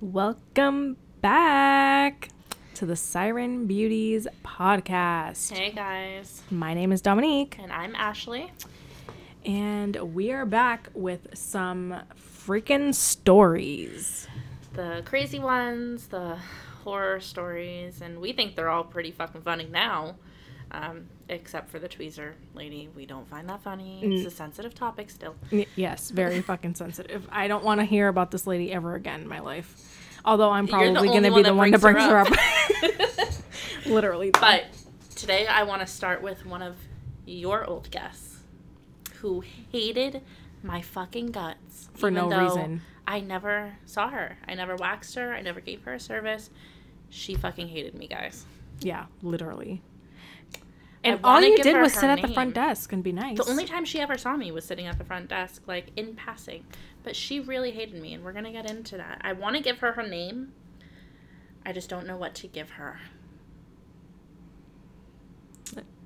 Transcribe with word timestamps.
Welcome 0.00 0.96
back 1.20 2.28
to 2.74 2.86
the 2.86 2.96
Siren 2.96 3.66
Beauties 3.66 4.26
podcast. 4.44 5.52
Hey 5.52 5.70
guys, 5.72 6.42
My 6.50 6.74
name 6.74 6.92
is 6.92 7.00
Dominique, 7.00 7.56
and 7.60 7.72
I'm 7.72 7.94
Ashley. 7.94 8.52
and 9.46 9.96
we 10.14 10.32
are 10.32 10.44
back 10.46 10.88
with 10.94 11.28
some 11.34 11.94
freaking 12.46 12.94
stories. 12.94 14.26
The 14.74 15.02
crazy 15.04 15.38
ones, 15.38 16.08
the 16.08 16.36
horror 16.82 17.20
stories, 17.20 18.00
and 18.02 18.20
we 18.20 18.32
think 18.32 18.56
they're 18.56 18.68
all 18.68 18.84
pretty 18.84 19.10
fucking 19.12 19.42
funny 19.42 19.66
now. 19.70 20.16
Um, 20.74 21.06
except 21.28 21.70
for 21.70 21.78
the 21.78 21.88
tweezer 21.88 22.32
lady. 22.54 22.88
We 22.96 23.06
don't 23.06 23.28
find 23.28 23.48
that 23.48 23.62
funny. 23.62 24.00
It's 24.02 24.26
a 24.26 24.30
sensitive 24.30 24.74
topic 24.74 25.08
still. 25.08 25.36
Yes, 25.76 26.10
very 26.10 26.40
fucking 26.50 26.74
sensitive. 26.74 27.28
I 27.30 27.46
don't 27.46 27.62
want 27.62 27.78
to 27.80 27.84
hear 27.84 28.08
about 28.08 28.32
this 28.32 28.44
lady 28.46 28.72
ever 28.72 28.94
again 28.96 29.20
in 29.22 29.28
my 29.28 29.38
life. 29.38 30.18
Although 30.24 30.50
I'm 30.50 30.66
probably 30.66 31.08
going 31.08 31.22
to 31.22 31.34
be 31.34 31.42
the 31.42 31.54
one 31.54 31.70
to 31.70 31.78
bring 31.78 31.94
brings 31.94 32.08
her 32.08 32.18
up. 32.18 32.28
Literally. 33.86 34.30
though. 34.30 34.40
But 34.40 34.64
today 35.14 35.46
I 35.46 35.62
want 35.62 35.80
to 35.80 35.86
start 35.86 36.22
with 36.22 36.44
one 36.44 36.62
of 36.62 36.76
your 37.24 37.64
old 37.64 37.90
guests 37.90 38.38
who 39.16 39.44
hated 39.70 40.22
my 40.62 40.80
fucking 40.80 41.26
guts. 41.26 41.88
For 41.94 42.10
no 42.10 42.28
reason. 42.28 42.82
I 43.06 43.20
never 43.20 43.76
saw 43.86 44.08
her. 44.08 44.38
I 44.48 44.54
never 44.54 44.74
waxed 44.74 45.14
her. 45.14 45.32
I 45.32 45.40
never 45.40 45.60
gave 45.60 45.82
her 45.84 45.94
a 45.94 46.00
service. 46.00 46.50
She 47.10 47.34
fucking 47.36 47.68
hated 47.68 47.94
me, 47.94 48.08
guys. 48.08 48.44
yeah, 48.80 49.06
literally. 49.22 49.82
I 51.04 51.08
And 51.08 51.20
all 51.24 51.42
you 51.42 51.56
did 51.62 51.76
was 51.80 51.92
sit 51.92 52.04
at 52.04 52.22
the 52.22 52.28
front 52.32 52.54
name. 52.56 52.66
desk 52.66 52.92
and 52.92 53.02
be 53.02 53.12
nice. 53.12 53.36
The 53.36 53.48
only 53.50 53.66
time 53.66 53.84
she 53.84 54.00
ever 54.00 54.16
saw 54.16 54.36
me 54.36 54.50
was 54.52 54.64
sitting 54.64 54.86
at 54.86 54.96
the 54.98 55.04
front 55.04 55.28
desk, 55.28 55.62
like 55.66 55.88
in 55.96 56.14
passing. 56.14 56.64
But 57.02 57.14
she 57.14 57.40
really 57.40 57.70
hated 57.72 58.00
me, 58.00 58.14
and 58.14 58.24
we're 58.24 58.32
gonna 58.32 58.52
get 58.52 58.70
into 58.70 58.96
that. 58.96 59.18
I 59.22 59.32
want 59.34 59.56
to 59.56 59.62
give 59.62 59.78
her 59.80 59.92
her 59.92 60.02
name. 60.02 60.52
I 61.66 61.72
just 61.72 61.88
don't 61.90 62.06
know 62.06 62.16
what 62.16 62.34
to 62.36 62.46
give 62.46 62.70
her. 62.70 62.98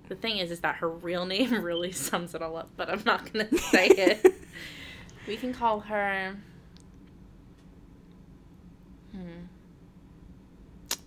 The 0.09 0.15
thing 0.17 0.39
is, 0.39 0.51
is 0.51 0.61
that 0.61 0.77
her 0.77 0.89
real 0.89 1.27
name 1.27 1.53
really 1.63 1.93
sums 1.93 2.35
it 2.35 2.41
all 2.43 2.57
up, 2.57 2.71
but 2.77 2.89
I'm 2.89 3.03
not 3.05 3.31
gonna 3.33 3.57
say 3.71 3.87
it. 3.89 4.35
we 5.27 5.37
can 5.37 5.53
call 5.53 5.81
her. 5.81 6.35
Hmm. 9.13 9.21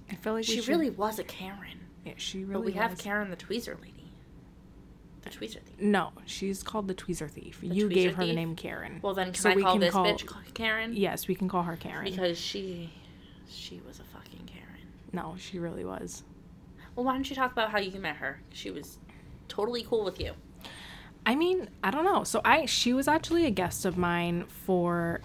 I 0.09 0.15
feel 0.15 0.33
like 0.33 0.45
She 0.45 0.57
should- 0.57 0.67
really 0.69 0.89
was 0.89 1.17
a 1.19 1.23
Karen, 1.23 1.80
Yeah, 2.05 2.13
she 2.17 2.39
really 2.43 2.53
but 2.53 2.65
we 2.65 2.71
have. 2.73 2.97
Karen 2.97 3.29
the 3.29 3.35
Tweezer 3.35 3.79
lady. 3.81 4.11
The 5.21 5.29
Tweezer 5.29 5.61
thief. 5.61 5.79
No, 5.79 6.11
she's 6.25 6.63
called 6.63 6.87
the 6.87 6.95
Tweezer 6.95 7.29
Thief. 7.29 7.61
The 7.61 7.67
you 7.67 7.87
Tweezer 7.87 7.93
gave 7.93 8.15
her 8.15 8.25
the 8.25 8.33
name 8.33 8.55
Karen. 8.55 8.99
Well, 9.03 9.13
then 9.13 9.27
can 9.27 9.35
So 9.35 9.51
I 9.51 9.55
we 9.55 9.61
call 9.61 9.73
can 9.73 9.81
this 9.81 9.93
call- 9.93 10.05
bitch 10.05 10.53
Karen? 10.55 10.93
yes, 10.95 11.27
we 11.27 11.35
can 11.35 11.47
call 11.47 11.61
her 11.63 11.75
Karen. 11.75 12.05
Because 12.05 12.39
she, 12.39 12.91
she 13.47 13.79
was 13.87 13.99
a 13.99 14.03
fucking 14.03 14.47
Karen. 14.47 14.87
no, 15.13 15.35
she 15.37 15.59
really 15.59 15.85
was. 15.85 16.23
Well, 16.95 17.05
why 17.05 17.13
don't 17.13 17.29
you 17.29 17.35
talk 17.35 17.51
about 17.51 17.69
how 17.69 17.77
you 17.77 17.97
met 17.99 18.15
her? 18.15 18.41
She 18.51 18.71
was 18.71 18.97
totally 19.47 19.83
cool 19.83 20.03
with 20.03 20.19
you. 20.19 20.33
I 21.23 21.35
mean, 21.35 21.69
I 21.83 21.91
don't 21.91 22.03
know. 22.03 22.23
So 22.23 22.41
I 22.43 22.65
she 22.65 22.93
was 22.93 23.07
actually 23.07 23.45
a 23.45 23.51
guest 23.51 23.85
of 23.85 23.95
mine 23.99 24.45
for 24.65 25.21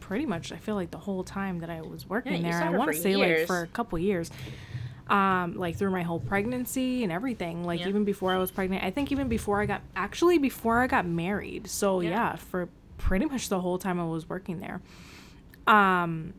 pretty 0.00 0.24
much 0.26 0.52
I 0.52 0.56
feel 0.56 0.74
like 0.74 0.90
the 0.90 0.98
whole 0.98 1.22
time 1.22 1.58
that 1.60 1.68
I 1.70 1.82
was 1.82 2.08
working 2.08 2.42
Yeah, 2.44 2.60
there. 2.60 2.68
I 2.68 2.70
want 2.76 2.90
to 2.92 2.98
say 2.98 3.14
like 3.16 3.46
for 3.46 3.60
a 3.60 3.66
couple 3.66 3.98
years. 3.98 4.30
Um, 5.12 5.56
like 5.58 5.76
through 5.76 5.90
my 5.90 6.02
whole 6.02 6.20
pregnancy 6.20 7.02
and 7.02 7.12
everything. 7.12 7.64
Like 7.64 7.80
Yeah. 7.80 7.88
even 7.88 8.04
before 8.04 8.32
I 8.32 8.38
was 8.38 8.50
pregnant. 8.50 8.82
I 8.82 8.90
think 8.90 9.12
even 9.12 9.28
before 9.28 9.60
I 9.60 9.66
got 9.66 9.82
actually 9.94 10.38
before 10.38 10.80
I 10.80 10.86
got 10.86 11.04
married. 11.06 11.68
So 11.68 12.00
Yeah. 12.00 12.10
yeah, 12.10 12.36
for 12.36 12.68
pretty 12.96 13.26
much 13.26 13.48
the 13.50 13.60
whole 13.60 13.76
time 13.78 14.00
I 14.00 14.04
was 14.04 14.26
working 14.28 14.58
there. 14.60 14.80
Um 15.66 16.32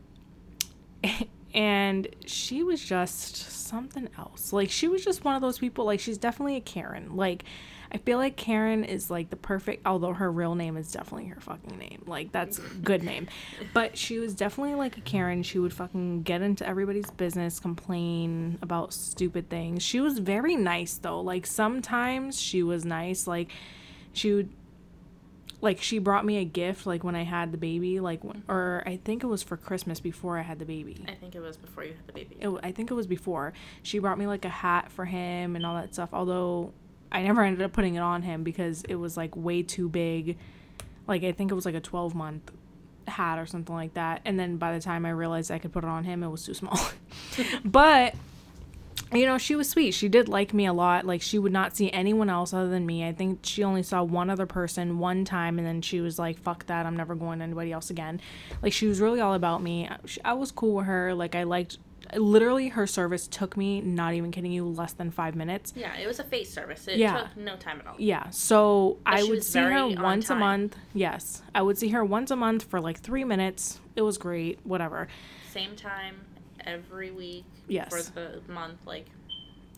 and 1.54 2.08
she 2.26 2.64
was 2.64 2.82
just 2.84 3.36
something 3.36 4.08
else. 4.18 4.52
Like 4.52 4.70
she 4.70 4.88
was 4.88 5.04
just 5.04 5.24
one 5.24 5.36
of 5.36 5.40
those 5.42 5.58
people 5.58 5.84
like 5.84 6.00
she's 6.00 6.18
definitely 6.18 6.56
a 6.56 6.60
Karen. 6.60 7.14
Like 7.16 7.44
I 7.94 7.98
feel 7.98 8.18
like 8.18 8.34
Karen 8.36 8.82
is 8.82 9.08
like 9.08 9.30
the 9.30 9.36
perfect 9.36 9.86
although 9.86 10.12
her 10.12 10.30
real 10.30 10.56
name 10.56 10.76
is 10.76 10.90
definitely 10.90 11.28
her 11.28 11.40
fucking 11.40 11.78
name. 11.78 12.02
Like 12.06 12.32
that's 12.32 12.58
good 12.58 13.04
name. 13.04 13.28
But 13.72 13.96
she 13.96 14.18
was 14.18 14.34
definitely 14.34 14.74
like 14.74 14.98
a 14.98 15.00
Karen. 15.00 15.44
She 15.44 15.60
would 15.60 15.72
fucking 15.72 16.24
get 16.24 16.42
into 16.42 16.66
everybody's 16.66 17.10
business, 17.12 17.60
complain 17.60 18.58
about 18.62 18.92
stupid 18.92 19.48
things. 19.48 19.84
She 19.84 20.00
was 20.00 20.18
very 20.18 20.56
nice 20.56 20.94
though. 20.94 21.20
Like 21.20 21.46
sometimes 21.46 22.40
she 22.40 22.64
was 22.64 22.84
nice. 22.84 23.28
Like 23.28 23.52
she 24.12 24.32
would 24.32 24.50
like 25.60 25.80
she 25.80 26.00
brought 26.00 26.24
me 26.24 26.38
a 26.38 26.44
gift 26.44 26.86
like 26.86 27.04
when 27.04 27.14
I 27.14 27.22
had 27.22 27.52
the 27.52 27.58
baby 27.58 28.00
like 28.00 28.24
when, 28.24 28.38
mm-hmm. 28.38 28.52
or 28.52 28.82
I 28.86 28.96
think 28.96 29.22
it 29.22 29.28
was 29.28 29.44
for 29.44 29.56
Christmas 29.56 30.00
before 30.00 30.36
I 30.36 30.42
had 30.42 30.58
the 30.58 30.64
baby. 30.64 31.04
I 31.06 31.14
think 31.14 31.36
it 31.36 31.40
was 31.40 31.56
before 31.56 31.84
you 31.84 31.92
had 31.92 32.06
the 32.08 32.12
baby. 32.12 32.36
It, 32.40 32.50
I 32.64 32.72
think 32.72 32.90
it 32.90 32.94
was 32.94 33.06
before. 33.06 33.52
She 33.84 34.00
brought 34.00 34.18
me 34.18 34.26
like 34.26 34.44
a 34.44 34.50
hat 34.50 34.90
for 34.90 35.04
him 35.04 35.54
and 35.54 35.64
all 35.64 35.76
that 35.76 35.94
stuff. 35.94 36.10
Although 36.12 36.72
I 37.14 37.22
never 37.22 37.42
ended 37.42 37.62
up 37.62 37.72
putting 37.72 37.94
it 37.94 38.00
on 38.00 38.22
him 38.22 38.42
because 38.42 38.82
it 38.88 38.96
was 38.96 39.16
like 39.16 39.36
way 39.36 39.62
too 39.62 39.88
big. 39.88 40.36
Like 41.06 41.22
I 41.22 41.30
think 41.30 41.52
it 41.52 41.54
was 41.54 41.64
like 41.64 41.76
a 41.76 41.80
12 41.80 42.14
month 42.14 42.50
hat 43.06 43.38
or 43.38 43.46
something 43.46 43.74
like 43.74 43.94
that. 43.94 44.20
And 44.24 44.38
then 44.38 44.56
by 44.56 44.74
the 44.74 44.80
time 44.80 45.06
I 45.06 45.10
realized 45.10 45.52
I 45.52 45.60
could 45.60 45.72
put 45.72 45.84
it 45.84 45.90
on 45.90 46.02
him, 46.02 46.24
it 46.24 46.28
was 46.28 46.44
too 46.44 46.54
small. 46.54 46.78
but 47.64 48.16
you 49.12 49.26
know, 49.26 49.38
she 49.38 49.54
was 49.54 49.68
sweet. 49.68 49.92
She 49.92 50.08
did 50.08 50.28
like 50.28 50.52
me 50.52 50.66
a 50.66 50.72
lot. 50.72 51.04
Like 51.04 51.22
she 51.22 51.38
would 51.38 51.52
not 51.52 51.76
see 51.76 51.88
anyone 51.92 52.28
else 52.28 52.52
other 52.52 52.68
than 52.68 52.84
me. 52.84 53.06
I 53.06 53.12
think 53.12 53.40
she 53.44 53.62
only 53.62 53.84
saw 53.84 54.02
one 54.02 54.28
other 54.28 54.46
person 54.46 54.98
one 54.98 55.24
time 55.24 55.58
and 55.58 55.66
then 55.66 55.82
she 55.82 56.00
was 56.00 56.18
like, 56.18 56.38
"Fuck 56.40 56.66
that. 56.66 56.84
I'm 56.84 56.96
never 56.96 57.14
going 57.14 57.38
to 57.38 57.44
anybody 57.44 57.70
else 57.70 57.90
again." 57.90 58.20
Like 58.60 58.72
she 58.72 58.88
was 58.88 59.00
really 59.00 59.20
all 59.20 59.34
about 59.34 59.62
me. 59.62 59.88
I 60.24 60.32
was 60.32 60.50
cool 60.50 60.74
with 60.76 60.86
her. 60.86 61.14
Like 61.14 61.36
I 61.36 61.44
liked 61.44 61.78
literally 62.16 62.68
her 62.68 62.86
service 62.86 63.26
took 63.26 63.56
me, 63.56 63.80
not 63.80 64.14
even 64.14 64.30
kidding 64.30 64.52
you, 64.52 64.66
less 64.66 64.92
than 64.92 65.10
5 65.10 65.34
minutes. 65.34 65.72
Yeah, 65.76 65.96
it 65.96 66.06
was 66.06 66.18
a 66.18 66.24
face 66.24 66.52
service. 66.52 66.86
It 66.88 66.98
Yeah. 66.98 67.18
took 67.22 67.36
no 67.36 67.56
time 67.56 67.80
at 67.80 67.86
all. 67.86 67.94
Yeah, 67.98 68.30
so 68.30 68.98
I 69.06 69.22
would 69.22 69.42
see 69.44 69.58
her 69.60 69.86
once 69.88 70.30
a 70.30 70.34
month. 70.34 70.76
Yes, 70.92 71.42
I 71.54 71.62
would 71.62 71.78
see 71.78 71.88
her 71.90 72.04
once 72.04 72.30
a 72.30 72.36
month 72.36 72.64
for 72.64 72.80
like 72.80 72.98
3 73.00 73.24
minutes. 73.24 73.80
It 73.96 74.02
was 74.02 74.18
great, 74.18 74.58
whatever. 74.64 75.08
Same 75.50 75.76
time 75.76 76.16
every 76.66 77.10
week 77.10 77.44
Yes. 77.68 77.88
for 77.90 78.02
the 78.02 78.40
month, 78.52 78.78
like 78.86 79.06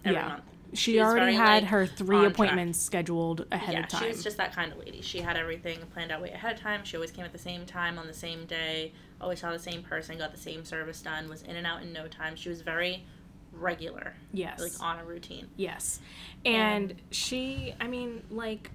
every 0.05 0.17
Yeah. 0.21 0.29
month. 0.29 0.45
She, 0.73 0.93
She 0.93 1.01
already 1.01 1.37
very, 1.37 1.47
had 1.47 1.63
like, 1.63 1.71
her 1.71 1.87
3 1.87 2.17
on 2.17 2.23
track. 2.23 2.33
appointments 2.35 2.79
scheduled 2.81 3.47
ahead 3.53 3.75
yeah, 3.75 3.81
of 3.85 3.89
time. 3.89 4.03
she 4.03 4.09
was 4.09 4.23
just 4.25 4.37
that 4.37 4.55
kind 4.55 4.73
of 4.73 4.79
lady. 4.79 5.01
She 5.01 5.21
had 5.21 5.37
everything 5.37 5.79
planned 5.93 6.11
out 6.13 6.21
way 6.21 6.31
ahead 6.31 6.57
of 6.57 6.61
time. 6.61 6.85
She 6.85 6.97
always 6.97 7.11
came 7.11 7.25
at 7.25 7.33
the 7.33 7.39
same 7.39 7.65
time 7.67 7.99
on 7.99 8.07
the 8.07 8.13
same 8.15 8.47
day. 8.47 8.93
Always 9.21 9.41
saw 9.41 9.53
the 9.53 9.59
same 9.59 9.83
person, 9.83 10.19
got 10.19 10.33
the 10.33 10.41
same 10.41 10.65
service 10.65 11.01
done, 11.01 11.29
was 11.29 11.43
in 11.43 11.57
and 11.57 11.67
out 11.67 11.83
in 11.83 11.93
no 11.93 12.09
time. 12.09 12.37
She 12.37 12.49
was 12.49 12.61
very 12.63 13.05
regular, 13.53 14.15
yes. 14.33 14.61
like 14.61 14.73
on 14.81 14.99
a 14.99 15.05
routine. 15.05 15.49
Yes. 15.57 16.01
And 16.45 16.95
she, 17.11 17.75
I 17.81 17.87
mean, 17.87 18.23
like, 18.31 18.71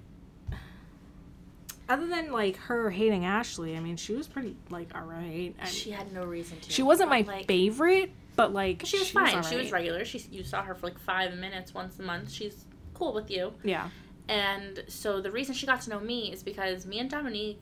other 1.88 2.06
than 2.06 2.32
like 2.32 2.56
her 2.56 2.90
hating 2.90 3.24
Ashley, 3.24 3.76
I 3.76 3.80
mean, 3.80 3.96
she 3.96 4.14
was 4.14 4.26
pretty 4.26 4.56
like 4.70 4.94
all 4.94 5.02
right. 5.02 5.54
I 5.60 5.66
She 5.66 5.90
had 5.90 6.12
no 6.12 6.24
reason 6.24 6.58
to. 6.60 6.70
she 6.70 6.82
wasn't 6.82 7.10
my 7.10 7.20
like, 7.22 7.46
favorite, 7.46 8.10
but 8.36 8.52
like 8.52 8.82
She 8.84 8.98
was 8.98 9.10
fine. 9.10 9.42
She 9.42 9.56
was 9.56 9.72
regular. 9.72 10.04
She 10.04 10.18
you 10.30 10.44
saw 10.44 10.62
her 10.62 10.74
for 10.74 10.86
like 10.86 10.98
five 10.98 11.36
minutes 11.36 11.74
once 11.74 11.98
a 11.98 12.02
month. 12.02 12.30
She's 12.30 12.64
cool 12.94 13.12
with 13.12 13.30
you. 13.30 13.52
Yeah. 13.64 13.88
And 14.28 14.84
so 14.88 15.20
the 15.20 15.30
reason 15.30 15.54
she 15.54 15.66
got 15.66 15.80
to 15.82 15.90
know 15.90 16.00
me 16.00 16.32
is 16.32 16.42
because 16.42 16.86
me 16.86 16.98
and 17.00 17.10
Dominique 17.10 17.60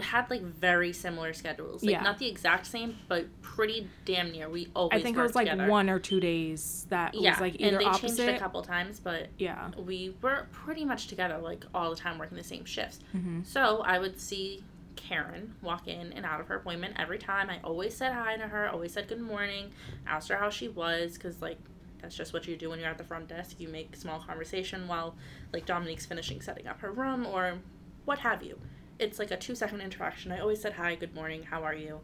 had 0.00 0.28
like 0.28 0.42
very 0.42 0.92
similar 0.92 1.32
schedules. 1.32 1.82
Like 1.84 1.92
Yeah. 1.92 2.02
not 2.02 2.18
the 2.18 2.26
exact 2.26 2.66
same, 2.66 2.96
but 3.06 3.26
pretty 3.42 3.88
damn 4.04 4.32
near. 4.32 4.48
We 4.50 4.68
always 4.74 4.98
I 4.98 5.02
think 5.02 5.16
it 5.16 5.20
was 5.22 5.36
like 5.36 5.48
together. 5.48 5.70
one 5.70 5.88
or 5.88 6.00
two 6.00 6.18
days 6.18 6.86
that 6.88 7.14
Yeah, 7.14 7.30
was 7.32 7.40
like 7.40 7.60
either 7.60 7.76
and 7.76 7.80
they 7.80 7.84
opposite. 7.84 8.16
changed 8.26 8.36
a 8.36 8.38
couple 8.40 8.62
times, 8.62 8.98
but 8.98 9.28
yeah. 9.38 9.70
we 9.78 10.16
were 10.20 10.48
pretty 10.50 10.84
much 10.84 11.06
together 11.06 11.38
like 11.38 11.64
all 11.74 11.90
the 11.90 11.96
time 11.96 12.18
working 12.18 12.36
the 12.36 12.42
same 12.42 12.64
shifts. 12.64 12.98
hmm 13.12 13.42
So 13.44 13.82
I 13.86 13.98
would 14.00 14.18
see 14.20 14.64
Karen 14.96 15.54
walk 15.62 15.88
in 15.88 16.12
and 16.12 16.24
out 16.24 16.40
of 16.40 16.48
her 16.48 16.56
appointment 16.56 16.94
every 16.98 17.18
time. 17.18 17.50
I 17.50 17.58
always 17.64 17.96
said 17.96 18.12
hi 18.12 18.36
to 18.36 18.48
her, 18.48 18.68
always 18.68 18.92
said 18.92 19.08
good 19.08 19.20
morning, 19.20 19.72
asked 20.06 20.28
her 20.28 20.36
how 20.36 20.50
she 20.50 20.68
was, 20.68 21.14
because 21.14 21.40
like 21.42 21.58
that's 22.00 22.14
just 22.16 22.32
what 22.32 22.46
you 22.46 22.56
do 22.56 22.70
when 22.70 22.78
you're 22.80 22.88
at 22.90 22.98
the 22.98 23.04
front 23.04 23.28
desk. 23.28 23.56
You 23.58 23.68
make 23.68 23.96
small 23.96 24.20
conversation 24.20 24.86
while 24.88 25.14
like 25.52 25.64
Dominique's 25.66 26.06
finishing 26.06 26.40
setting 26.40 26.66
up 26.66 26.80
her 26.80 26.92
room 26.92 27.26
or 27.26 27.58
what 28.04 28.18
have 28.20 28.42
you. 28.42 28.58
It's 28.98 29.18
like 29.18 29.30
a 29.30 29.36
two 29.36 29.54
second 29.54 29.80
interaction. 29.80 30.30
I 30.32 30.40
always 30.40 30.60
said 30.60 30.74
hi, 30.74 30.94
good 30.94 31.14
morning, 31.14 31.42
how 31.44 31.62
are 31.62 31.74
you, 31.74 32.00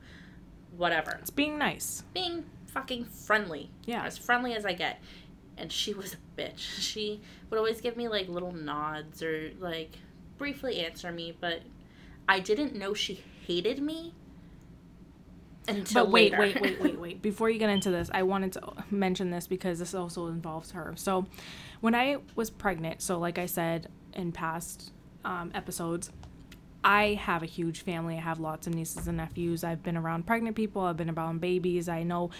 whatever. 0.77 1.19
It's 1.21 1.31
being 1.31 1.59
nice. 1.59 2.03
Being 2.15 2.45
fucking 2.67 3.05
friendly 3.05 3.71
Yeah. 3.85 4.05
as 4.05 4.17
friendly 4.19 4.55
as 4.55 4.65
I 4.65 4.73
get. 4.73 5.01
And 5.57 5.71
she 5.71 5.93
was 5.93 6.15
a 6.15 6.41
bitch. 6.41 6.59
She 6.81 7.21
would 7.51 7.59
always 7.59 7.81
give 7.81 7.97
me 7.97 8.09
like 8.09 8.29
little 8.29 8.53
nods 8.53 9.23
or 9.23 9.51
like 9.59 9.99
briefly 10.39 10.81
answer 10.81 11.13
me, 11.13 11.37
but 11.39 11.61
I 12.31 12.39
didn't 12.39 12.77
know 12.77 12.95
she 12.95 13.25
hated 13.45 13.83
me 13.83 14.15
until 15.67 16.05
But 16.05 16.13
wait, 16.13 16.31
later. 16.31 16.61
wait, 16.61 16.63
wait, 16.63 16.81
wait, 16.81 17.01
wait. 17.05 17.23
Before 17.23 17.51
you 17.51 17.59
get 17.59 17.71
into 17.71 17.91
this, 17.91 18.09
I 18.15 18.23
wanted 18.23 18.53
to 18.53 18.73
mention 18.89 19.33
this 19.33 19.49
because 19.49 19.81
this 19.81 19.95
also 19.95 20.29
involves 20.29 20.71
her. 20.71 20.93
So, 20.95 21.27
when 21.81 21.93
I 21.97 22.19
was 22.37 22.49
pregnant, 22.49 23.03
so 23.03 23.19
like 23.19 23.37
I 23.37 23.47
said 23.47 23.89
in 24.15 24.31
past 24.31 24.93
um, 25.25 25.51
episodes, 25.55 26.11
I 26.85 27.15
have 27.15 27.43
a 27.43 27.47
huge 27.47 27.83
family. 27.83 28.17
I 28.17 28.21
have 28.21 28.39
lots 28.39 28.69
of 28.69 28.77
nieces 28.77 29.09
and 29.09 29.17
nephews. 29.17 29.65
I've 29.65 29.83
been 29.83 29.97
around 29.97 30.25
pregnant 30.25 30.55
people. 30.55 30.83
I've 30.83 30.97
been 30.97 31.11
around 31.11 31.41
babies. 31.41 31.89
I 31.89 32.05
know 32.05 32.31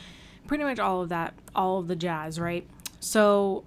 pretty 0.47 0.63
much 0.63 0.79
all 0.79 1.03
of 1.03 1.09
that, 1.09 1.35
all 1.53 1.81
of 1.81 1.89
the 1.89 1.97
jazz, 1.97 2.39
right? 2.39 2.65
So 3.01 3.65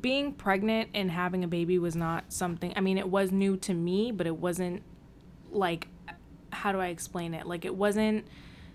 being 0.00 0.32
pregnant 0.32 0.90
and 0.94 1.10
having 1.10 1.42
a 1.42 1.48
baby 1.48 1.76
was 1.80 1.96
not 1.96 2.32
something, 2.32 2.72
I 2.76 2.80
mean, 2.80 2.98
it 2.98 3.08
was 3.08 3.32
new 3.32 3.56
to 3.56 3.74
me, 3.74 4.12
but 4.12 4.28
it 4.28 4.36
wasn't 4.36 4.84
like, 5.56 5.88
how 6.52 6.72
do 6.72 6.80
I 6.80 6.88
explain 6.88 7.34
it? 7.34 7.46
Like, 7.46 7.64
it 7.64 7.74
wasn't 7.74 8.26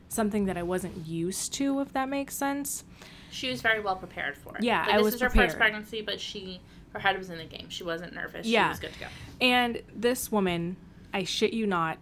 something 0.09 0.45
that 0.45 0.57
I 0.57 0.63
wasn't 0.63 1.07
used 1.07 1.53
to, 1.53 1.79
if 1.79 1.93
that 1.93 2.09
makes 2.09 2.35
sense. 2.35 2.83
She 3.31 3.49
was 3.49 3.61
very 3.61 3.79
well 3.79 3.95
prepared 3.95 4.35
for 4.35 4.57
it. 4.57 4.63
Yeah, 4.63 4.81
like, 4.81 4.89
I 4.89 4.97
this 4.97 5.03
was 5.03 5.13
was 5.13 5.21
her 5.21 5.29
prepared. 5.29 5.49
first 5.51 5.57
pregnancy, 5.57 6.01
but 6.01 6.19
she 6.19 6.59
her 6.91 6.99
head 6.99 7.17
was 7.17 7.29
in 7.29 7.37
the 7.37 7.45
game. 7.45 7.69
She 7.69 7.83
wasn't 7.83 8.13
nervous. 8.13 8.45
Yeah. 8.45 8.67
She 8.67 8.69
was 8.69 8.79
good 8.79 8.93
to 8.93 8.99
go. 8.99 9.05
And 9.39 9.81
this 9.95 10.31
woman, 10.31 10.75
I 11.13 11.23
shit 11.23 11.53
you 11.53 11.65
not, 11.65 11.97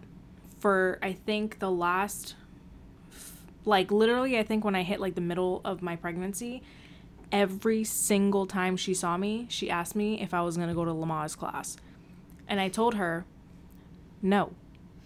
for 0.58 0.98
I 1.00 1.12
think 1.12 1.60
the 1.60 1.70
last, 1.70 2.34
like 3.64 3.92
literally, 3.92 4.38
I 4.38 4.42
think 4.42 4.64
when 4.64 4.74
I 4.74 4.82
hit 4.82 5.00
like 5.00 5.14
the 5.14 5.20
middle 5.20 5.60
of 5.64 5.80
my 5.80 5.94
pregnancy, 5.94 6.62
every 7.30 7.84
single 7.84 8.46
time 8.46 8.76
she 8.76 8.92
saw 8.92 9.16
me, 9.16 9.46
she 9.48 9.70
asked 9.70 9.94
me 9.94 10.20
if 10.20 10.34
I 10.34 10.42
was 10.42 10.56
gonna 10.56 10.74
go 10.74 10.84
to 10.84 10.92
Lamaze 10.92 11.36
class. 11.36 11.76
And 12.48 12.60
I 12.60 12.68
told 12.68 12.94
her, 12.94 13.24
no. 14.20 14.52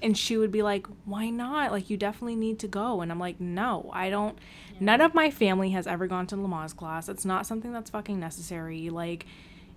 And 0.05 0.17
she 0.17 0.37
would 0.37 0.53
be 0.53 0.63
like, 0.63 0.87
why 1.05 1.31
not? 1.31 1.73
Like, 1.73 1.89
you 1.91 1.97
definitely 1.97 2.37
need 2.37 2.59
to 2.61 2.69
go. 2.69 3.01
And 3.01 3.11
I'm 3.11 3.19
like, 3.19 3.41
no, 3.41 3.91
I 3.93 4.11
don't. 4.11 4.39
None 4.79 5.01
of 5.01 5.15
my 5.15 5.31
family 5.31 5.71
has 5.71 5.87
ever 5.87 6.07
gone 6.07 6.27
to 6.29 6.37
Lamaze 6.37 6.77
class. 6.77 7.09
It's 7.09 7.25
not 7.25 7.47
something 7.47 7.73
that's 7.73 7.91
fucking 7.91 8.21
necessary. 8.21 8.91
Like, 8.91 9.25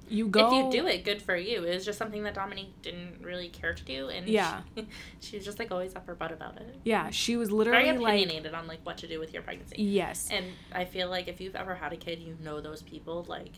you 0.09 0.27
go. 0.27 0.47
If 0.68 0.74
you 0.75 0.81
do 0.81 0.88
it, 0.88 1.03
good 1.03 1.21
for 1.21 1.35
you. 1.35 1.63
It 1.63 1.74
was 1.75 1.85
just 1.85 1.97
something 1.97 2.24
that 2.24 2.33
Dominique 2.33 2.74
didn't 2.81 3.21
really 3.21 3.50
care 3.50 3.74
to 3.74 3.83
do, 3.83 4.07
and 4.09 4.27
Yeah. 4.27 4.62
she, 4.75 4.88
she 5.19 5.35
was 5.38 5.45
just 5.45 5.59
like 5.59 5.69
always 5.71 5.95
up 5.95 6.07
her 6.07 6.15
butt 6.15 6.31
about 6.31 6.57
it. 6.57 6.75
Yeah, 6.85 7.09
she 7.09 7.35
was 7.35 7.50
Very 7.50 7.57
literally 7.59 7.91
like, 7.91 8.13
opinionated 8.21 8.53
on 8.53 8.68
like 8.68 8.80
what 8.85 8.97
to 9.00 9.07
do 9.07 9.19
with 9.19 9.33
your 9.33 9.41
pregnancy. 9.44 9.81
yes. 9.83 10.30
And 10.31 10.45
I 10.73 10.85
feel 10.85 11.09
like 11.09 11.27
if 11.27 11.41
you've 11.41 11.56
ever 11.57 11.75
had 11.75 11.91
a 11.94 11.97
kid, 11.97 12.19
you 12.19 12.38
know 12.41 12.62
those 12.62 12.81
people. 12.81 13.25
Like, 13.27 13.51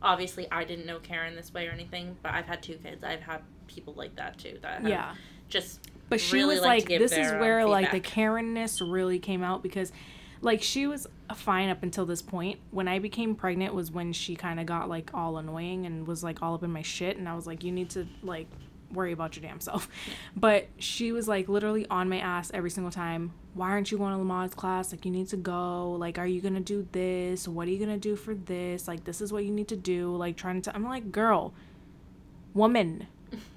obviously, 0.00 0.46
I 0.50 0.64
didn't 0.64 0.86
know 0.86 0.98
Karen 0.98 1.36
this 1.36 1.52
way 1.52 1.68
or 1.68 1.72
anything, 1.72 2.16
but 2.22 2.32
I've 2.32 2.46
had 2.46 2.62
two 2.62 2.76
kids. 2.76 3.04
I've 3.04 3.20
had 3.20 3.42
people 3.66 3.92
like 3.94 4.16
that 4.16 4.38
too. 4.38 4.58
That 4.62 4.80
have 4.80 4.88
Yeah. 4.88 5.14
Just 5.52 5.80
But 6.08 6.20
she 6.20 6.36
really 6.36 6.56
was 6.56 6.64
like 6.64 6.88
this 6.88 7.12
is 7.12 7.32
where 7.32 7.66
like 7.66 7.90
the. 7.90 8.00
Karenness 8.00 8.80
really 8.90 9.18
came 9.18 9.42
out 9.42 9.62
because, 9.62 9.92
like, 10.40 10.62
she 10.62 10.86
was 10.86 11.06
fine 11.36 11.68
up 11.68 11.82
until 11.82 12.04
this 12.04 12.22
point. 12.22 12.58
When 12.70 12.88
I 12.88 12.98
became 12.98 13.34
pregnant 13.34 13.74
was 13.74 13.90
when 13.90 14.12
she 14.12 14.34
kind 14.34 14.58
of 14.58 14.66
got 14.66 14.88
like 14.88 15.10
all 15.14 15.38
annoying 15.38 15.86
and 15.86 16.06
was 16.06 16.24
like 16.24 16.42
all 16.42 16.54
up 16.54 16.62
in 16.62 16.72
my 16.72 16.82
shit, 16.82 17.16
and 17.16 17.28
I 17.28 17.34
was 17.34 17.46
like, 17.46 17.62
you 17.62 17.72
need 17.72 17.90
to 17.90 18.06
like 18.22 18.48
worry 18.92 19.12
about 19.12 19.36
your 19.36 19.42
damn 19.42 19.60
self. 19.60 19.88
But 20.36 20.68
she 20.78 21.12
was 21.12 21.28
like 21.28 21.48
literally 21.48 21.86
on 21.88 22.08
my 22.08 22.18
ass 22.18 22.50
every 22.52 22.70
single 22.70 22.90
time. 22.90 23.32
Why 23.54 23.68
aren't 23.70 23.92
you 23.92 23.98
going 23.98 24.12
to 24.12 24.24
Lamaze 24.24 24.56
class? 24.56 24.92
Like, 24.92 25.04
you 25.04 25.10
need 25.10 25.28
to 25.28 25.36
go. 25.36 25.92
Like, 25.92 26.18
are 26.18 26.26
you 26.26 26.40
gonna 26.40 26.60
do 26.60 26.86
this? 26.92 27.46
What 27.46 27.68
are 27.68 27.70
you 27.70 27.78
gonna 27.78 27.98
do 27.98 28.16
for 28.16 28.34
this? 28.34 28.88
Like, 28.88 29.04
this 29.04 29.20
is 29.20 29.32
what 29.32 29.44
you 29.44 29.50
need 29.50 29.68
to 29.68 29.76
do. 29.76 30.16
Like, 30.16 30.36
trying 30.36 30.62
to. 30.62 30.74
I'm 30.74 30.84
like, 30.84 31.12
girl, 31.12 31.52
woman. 32.54 33.06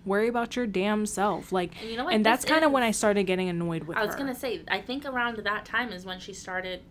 Worry 0.05 0.27
about 0.27 0.55
your 0.55 0.67
damn 0.67 1.05
self. 1.05 1.51
Like, 1.51 1.71
And 1.81 1.89
you 1.89 1.97
know 1.97 2.07
and 2.07 2.25
that's 2.25 2.45
kind 2.45 2.63
of 2.63 2.71
when 2.71 2.83
I 2.83 2.91
started 2.91 3.23
getting 3.23 3.49
annoyed 3.49 3.83
with 3.85 3.97
her. 3.97 4.03
I 4.03 4.05
was 4.05 4.15
her. 4.15 4.19
gonna 4.19 4.35
say, 4.35 4.61
I 4.67 4.79
think 4.81 5.05
around 5.05 5.37
that 5.37 5.65
time 5.65 5.91
is 5.91 6.05
when 6.05 6.19
she 6.19 6.33
started 6.33 6.81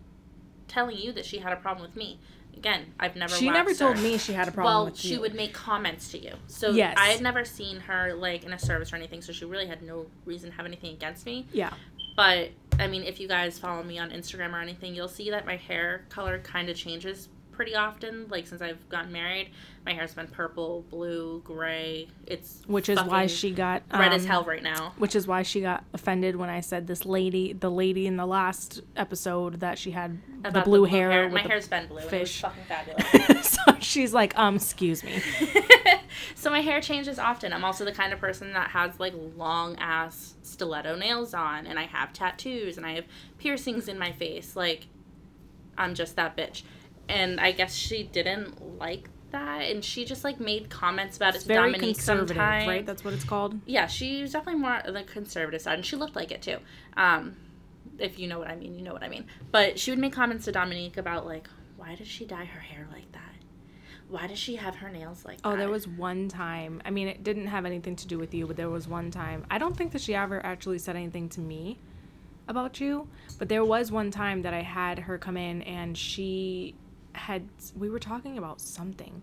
telling 0.67 0.97
you 0.97 1.11
that 1.13 1.25
she 1.25 1.39
had 1.39 1.53
a 1.53 1.57
problem 1.57 1.87
with 1.87 1.95
me. 1.95 2.19
Again, 2.57 2.93
I've 2.99 3.15
never. 3.15 3.33
she 3.35 3.49
never 3.49 3.67
waxed 3.69 3.79
told 3.79 3.99
me 3.99 4.17
she 4.17 4.33
had 4.33 4.47
a 4.47 4.51
problem 4.51 4.65
with 4.65 4.71
me. 4.71 4.75
well, 4.75 4.85
with 4.91 4.97
she 4.99 5.09
you. 5.15 5.21
would 5.21 5.35
make 5.35 5.53
comments 5.53 6.09
to 6.11 6.17
you. 6.17 6.33
So 6.47 6.71
Yes. 6.71 6.95
I 6.97 7.07
had 7.07 7.21
never 7.21 7.43
seen 7.45 7.81
her 7.81 8.13
like 8.13 8.43
in 8.43 8.53
a 8.53 8.59
service 8.59 8.91
or 8.93 8.95
anything, 8.95 9.21
so 9.21 9.31
she 9.33 9.45
really 9.45 9.67
had 9.67 9.81
no 9.81 10.05
reason 10.25 10.49
to 10.51 10.55
have 10.55 10.65
anything 10.65 10.93
against 10.93 11.25
me. 11.25 11.45
Yeah. 11.51 11.73
But 12.15 12.51
I 12.79 12.87
mean, 12.87 13.03
if 13.03 13.19
you 13.19 13.27
guys 13.27 13.59
follow 13.59 13.83
me 13.83 13.99
on 13.99 14.09
Instagram 14.11 14.53
or 14.53 14.61
anything, 14.61 14.95
you'll 14.95 15.09
see 15.09 15.29
that 15.31 15.45
my 15.45 15.57
hair 15.57 16.05
color 16.09 16.39
kind 16.39 16.69
of 16.69 16.75
changes 16.77 17.27
pretty 17.55 17.75
often. 17.75 18.27
Like 18.29 18.47
since 18.47 18.61
I've 18.61 18.87
gotten 18.89 19.11
married, 19.11 19.49
my 19.85 19.93
hair's 19.93 20.13
been 20.13 20.27
purple, 20.27 20.83
blue, 20.89 21.41
gray. 21.43 22.07
It's 22.25 22.61
Which 22.67 22.89
is 22.89 23.01
why 23.01 23.27
she 23.27 23.51
got 23.51 23.83
red 23.93 24.13
as 24.13 24.23
um, 24.23 24.27
hell 24.27 24.43
right 24.43 24.63
now. 24.63 24.93
Which 24.97 25.15
is 25.15 25.27
why 25.27 25.43
she 25.43 25.61
got 25.61 25.83
offended 25.93 26.35
when 26.35 26.49
I 26.49 26.61
said 26.61 26.87
this 26.87 27.05
lady, 27.05 27.53
the 27.53 27.69
lady 27.69 28.07
in 28.07 28.17
the 28.17 28.25
last 28.25 28.81
episode 28.95 29.59
that 29.59 29.77
she 29.77 29.91
had 29.91 30.19
the 30.41 30.49
About 30.49 30.65
blue, 30.65 30.85
hair. 30.85 31.29
My 31.29 31.41
hair's 31.41 31.67
been 31.67 31.87
blue. 31.87 32.01
fish. 32.01 32.43
It 32.43 32.47
was 32.47 32.53
fucking 32.53 32.95
fabulous. 32.95 33.49
so 33.65 33.77
she's 33.79 34.13
like, 34.13 34.37
um, 34.37 34.55
excuse 34.55 35.03
me. 35.03 35.21
so 36.35 36.49
my 36.49 36.61
hair 36.61 36.81
changes 36.81 37.19
often. 37.19 37.53
I'm 37.53 37.63
also 37.63 37.85
the 37.85 37.91
kind 37.91 38.13
of 38.13 38.19
person 38.19 38.53
that 38.53 38.71
has 38.71 38.99
like 38.99 39.13
long 39.35 39.75
ass 39.77 40.33
stiletto 40.43 40.95
nails 40.95 41.33
on, 41.33 41.67
and 41.67 41.77
I 41.77 41.83
have 41.83 42.13
tattoos, 42.13 42.77
and 42.77 42.85
I 42.85 42.93
have 42.93 43.05
piercings 43.37 43.87
in 43.87 43.99
my 43.99 44.11
face. 44.11 44.55
Like, 44.55 44.87
I'm 45.77 45.93
just 45.93 46.15
that 46.15 46.35
bitch. 46.35 46.63
And 47.07 47.39
I 47.39 47.51
guess 47.51 47.75
she 47.75 48.03
didn't 48.03 48.79
like 48.79 49.09
that, 49.31 49.61
and 49.63 49.83
she 49.83 50.05
just 50.05 50.23
like 50.23 50.39
made 50.39 50.69
comments 50.69 51.17
about 51.17 51.35
it 51.35 51.41
to 51.41 51.47
very 51.47 51.71
Dominique 51.71 51.95
conservative, 51.95 52.29
sometimes. 52.29 52.67
right? 52.67 52.85
That's 52.85 53.03
what 53.03 53.13
it's 53.13 53.23
called. 53.23 53.59
yeah, 53.65 53.87
she 53.87 54.21
was 54.21 54.31
definitely 54.31 54.61
more 54.61 54.81
on 54.85 54.93
the 54.93 55.03
conservative 55.03 55.61
side, 55.61 55.75
and 55.75 55.85
she 55.85 55.95
looked 55.95 56.15
like 56.15 56.31
it 56.31 56.41
too. 56.41 56.57
Um, 56.97 57.35
if 57.99 58.19
you 58.19 58.27
know 58.27 58.39
what 58.39 58.49
I 58.49 58.55
mean, 58.55 58.75
you 58.75 58.81
know 58.81 58.93
what 58.93 59.03
I 59.03 59.09
mean. 59.09 59.25
But 59.51 59.79
she 59.79 59.91
would 59.91 59.99
make 59.99 60.13
comments 60.13 60.45
to 60.45 60.51
Dominique 60.51 60.97
about 60.97 61.25
like, 61.25 61.47
why 61.77 61.95
does 61.95 62.07
she 62.07 62.25
dye 62.25 62.45
her 62.45 62.59
hair 62.59 62.87
like 62.91 63.11
that? 63.11 63.21
Why 64.07 64.27
does 64.27 64.37
she 64.37 64.55
have 64.57 64.75
her 64.77 64.89
nails 64.89 65.25
like 65.25 65.41
that? 65.41 65.47
Oh, 65.47 65.57
there 65.57 65.69
was 65.69 65.87
one 65.87 66.27
time. 66.27 66.81
I 66.85 66.91
mean, 66.91 67.07
it 67.07 67.23
didn't 67.23 67.47
have 67.47 67.65
anything 67.65 67.95
to 67.97 68.07
do 68.07 68.19
with 68.19 68.33
you, 68.33 68.45
but 68.45 68.55
there 68.55 68.69
was 68.69 68.87
one 68.87 69.11
time. 69.11 69.45
I 69.49 69.57
don't 69.57 69.75
think 69.75 69.91
that 69.93 70.01
she 70.01 70.13
ever 70.13 70.45
actually 70.45 70.77
said 70.79 70.95
anything 70.95 71.27
to 71.29 71.39
me 71.41 71.79
about 72.47 72.79
you, 72.79 73.07
but 73.39 73.49
there 73.49 73.65
was 73.65 73.91
one 73.91 74.11
time 74.11 74.43
that 74.43 74.53
I 74.53 74.61
had 74.61 74.99
her 74.99 75.17
come 75.17 75.37
in 75.37 75.63
and 75.63 75.97
she 75.97 76.75
had 77.15 77.47
we 77.77 77.89
were 77.89 77.99
talking 77.99 78.37
about 78.37 78.61
something. 78.61 79.21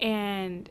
And 0.00 0.68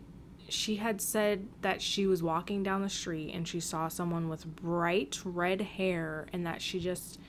she 0.49 0.77
had 0.77 1.01
said 1.01 1.47
that 1.61 1.81
she 1.81 2.07
was 2.07 2.23
walking 2.23 2.63
down 2.63 2.81
the 2.81 2.89
street 2.89 3.33
and 3.33 3.45
she 3.47 3.59
saw 3.59 3.89
someone 3.89 4.29
with 4.29 4.45
bright 4.55 5.19
red 5.25 5.61
hair 5.61 6.27
and 6.31 6.45
that 6.45 6.61
she 6.61 6.79
just 6.79 7.19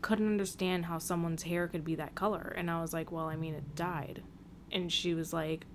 couldn't 0.00 0.26
understand 0.26 0.86
how 0.86 0.98
someone's 0.98 1.42
hair 1.42 1.68
could 1.68 1.84
be 1.84 1.94
that 1.96 2.14
color. 2.14 2.54
And 2.56 2.70
I 2.70 2.80
was 2.80 2.92
like, 2.92 3.12
"Well, 3.12 3.26
I 3.26 3.36
mean, 3.36 3.54
it 3.54 3.74
dyed." 3.74 4.22
And 4.72 4.90
she 4.92 5.14
was 5.14 5.32
like, 5.32 5.66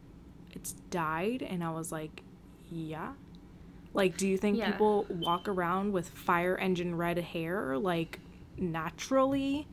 it's 0.56 0.72
dyed 0.90 1.44
and 1.44 1.64
i 1.64 1.70
was 1.70 1.92
like 1.92 2.24
yeah 2.72 3.14
like 3.94 4.18
do 4.18 4.28
you 4.28 4.36
think 4.36 4.58
Yeah. 4.58 4.72
people 4.72 5.06
walk 5.08 5.48
around 5.48 5.94
with 5.94 6.10
fire 6.10 6.58
engine 6.58 6.96
red 6.96 7.20
hair 7.20 7.78
like 7.78 8.20
naturally 8.58 9.68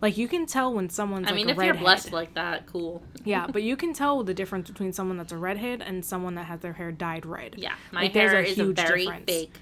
like 0.00 0.16
you 0.16 0.28
can 0.28 0.46
tell 0.46 0.72
when 0.72 0.88
someone's 0.90 1.26
I 1.26 1.30
like 1.30 1.36
mean, 1.36 1.48
a 1.48 1.52
if 1.52 1.64
you're 1.64 1.74
blessed 1.74 2.12
like 2.12 2.34
that, 2.34 2.66
cool. 2.66 3.02
yeah 3.24 3.46
but 3.52 3.62
you 3.62 3.76
can 3.76 3.92
tell 3.92 4.22
the 4.22 4.34
difference 4.34 4.68
between 4.70 4.92
someone 4.92 5.16
that's 5.16 5.32
a 5.32 5.36
redhead 5.38 5.82
and 5.82 6.04
someone 6.04 6.34
that 6.36 6.44
has 6.46 6.60
their 6.60 6.72
hair 6.74 6.92
dyed 6.92 7.26
red 7.26 7.54
Yeah, 7.58 7.74
my 7.92 8.02
Like, 8.02 8.12
hair 8.12 8.40
is 8.42 8.58
a 8.58 8.72
very 8.72 9.04
difference. 9.04 9.24
fake 9.26 9.54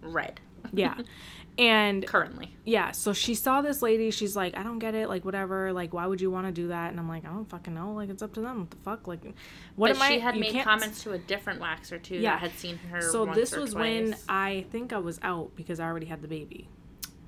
red 0.00 0.40
yeah 0.72 0.94
and 1.58 2.06
currently. 2.06 2.54
yeah 2.64 2.92
so 2.92 3.12
she 3.12 3.34
saw 3.34 3.60
this 3.60 3.82
lady 3.82 4.10
she's 4.10 4.34
like 4.34 4.56
i 4.56 4.62
don't 4.62 4.78
get 4.78 4.94
it 4.94 5.06
like 5.08 5.22
whatever 5.24 5.70
like 5.72 5.92
why 5.92 6.06
would 6.06 6.20
you 6.20 6.30
want 6.30 6.46
to 6.46 6.52
do 6.52 6.68
that 6.68 6.90
and 6.90 6.98
i'm 6.98 7.08
like 7.08 7.26
i 7.26 7.28
don't 7.28 7.44
fucking 7.50 7.74
know 7.74 7.92
like 7.92 8.08
it's 8.08 8.22
up 8.22 8.32
to 8.32 8.40
them 8.40 8.60
what 8.60 8.70
the 8.70 8.76
fuck 8.78 9.06
like 9.06 9.22
what 9.76 9.88
but 9.92 10.00
am 10.02 10.08
she 10.10 10.16
i 10.16 10.18
had 10.18 10.36
made 10.36 10.52
can't- 10.52 10.64
comments 10.64 11.02
to 11.02 11.12
a 11.12 11.18
different 11.18 11.60
waxer 11.60 12.02
too 12.02 12.16
Yeah. 12.16 12.32
that 12.36 12.40
had 12.40 12.52
seen 12.58 12.78
her. 12.90 13.02
so 13.02 13.26
this 13.26 13.54
was 13.54 13.74
when 13.74 14.16
i 14.30 14.64
think 14.70 14.94
i 14.94 14.98
was 14.98 15.20
out 15.22 15.54
because 15.54 15.78
i 15.78 15.84
already 15.84 16.06
had 16.06 16.22
the 16.22 16.28
baby 16.28 16.68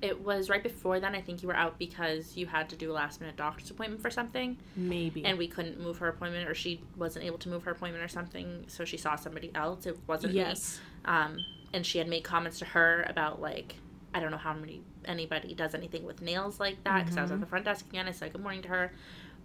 it 0.05 0.21
was 0.21 0.49
right 0.49 0.63
before 0.63 0.99
then. 0.99 1.13
I 1.15 1.21
think 1.21 1.41
you 1.41 1.47
were 1.47 1.55
out 1.55 1.77
because 1.77 2.37
you 2.37 2.45
had 2.45 2.69
to 2.69 2.75
do 2.75 2.91
a 2.91 2.93
last 2.93 3.19
minute 3.19 3.35
doctor's 3.35 3.69
appointment 3.71 4.01
for 4.01 4.09
something, 4.09 4.57
maybe 4.75 5.25
and 5.25 5.37
we 5.37 5.47
couldn't 5.47 5.79
move 5.79 5.97
her 5.97 6.07
appointment, 6.07 6.47
or 6.49 6.53
she 6.55 6.81
wasn't 6.95 7.25
able 7.25 7.37
to 7.39 7.49
move 7.49 7.63
her 7.63 7.71
appointment 7.71 8.03
or 8.03 8.07
something. 8.07 8.63
So 8.67 8.85
she 8.85 8.97
saw 8.97 9.15
somebody 9.15 9.51
else. 9.55 9.85
It 9.85 9.97
wasn't 10.07 10.33
me. 10.33 10.39
yes 10.39 10.79
Um, 11.05 11.37
and 11.73 11.85
she 11.85 11.97
had 11.97 12.07
made 12.07 12.23
comments 12.23 12.59
to 12.59 12.65
her 12.65 13.05
about 13.09 13.41
like 13.41 13.75
I 14.13 14.19
don't 14.21 14.31
know 14.31 14.37
how 14.37 14.53
many 14.53 14.81
anybody 15.05 15.53
does 15.53 15.75
anything 15.75 16.05
with 16.05 16.21
nails 16.21 16.59
like 16.59 16.83
that 16.85 17.03
because 17.03 17.17
I 17.17 17.21
was 17.21 17.31
at 17.31 17.37
Mhm. 17.37 17.41
the 17.41 17.45
front 17.47 17.65
desk 17.65 17.85
again. 17.89 18.07
I 18.07 18.11
said 18.11 18.31
good 18.31 18.41
morning 18.41 18.61
to 18.61 18.69
her, 18.69 18.93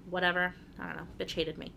whatever. 0.08 0.54
I 0.78 0.86
don't 0.86 0.96
know. 0.96 1.06
Bitch 1.18 1.32
hated 1.32 1.58
me, 1.58 1.72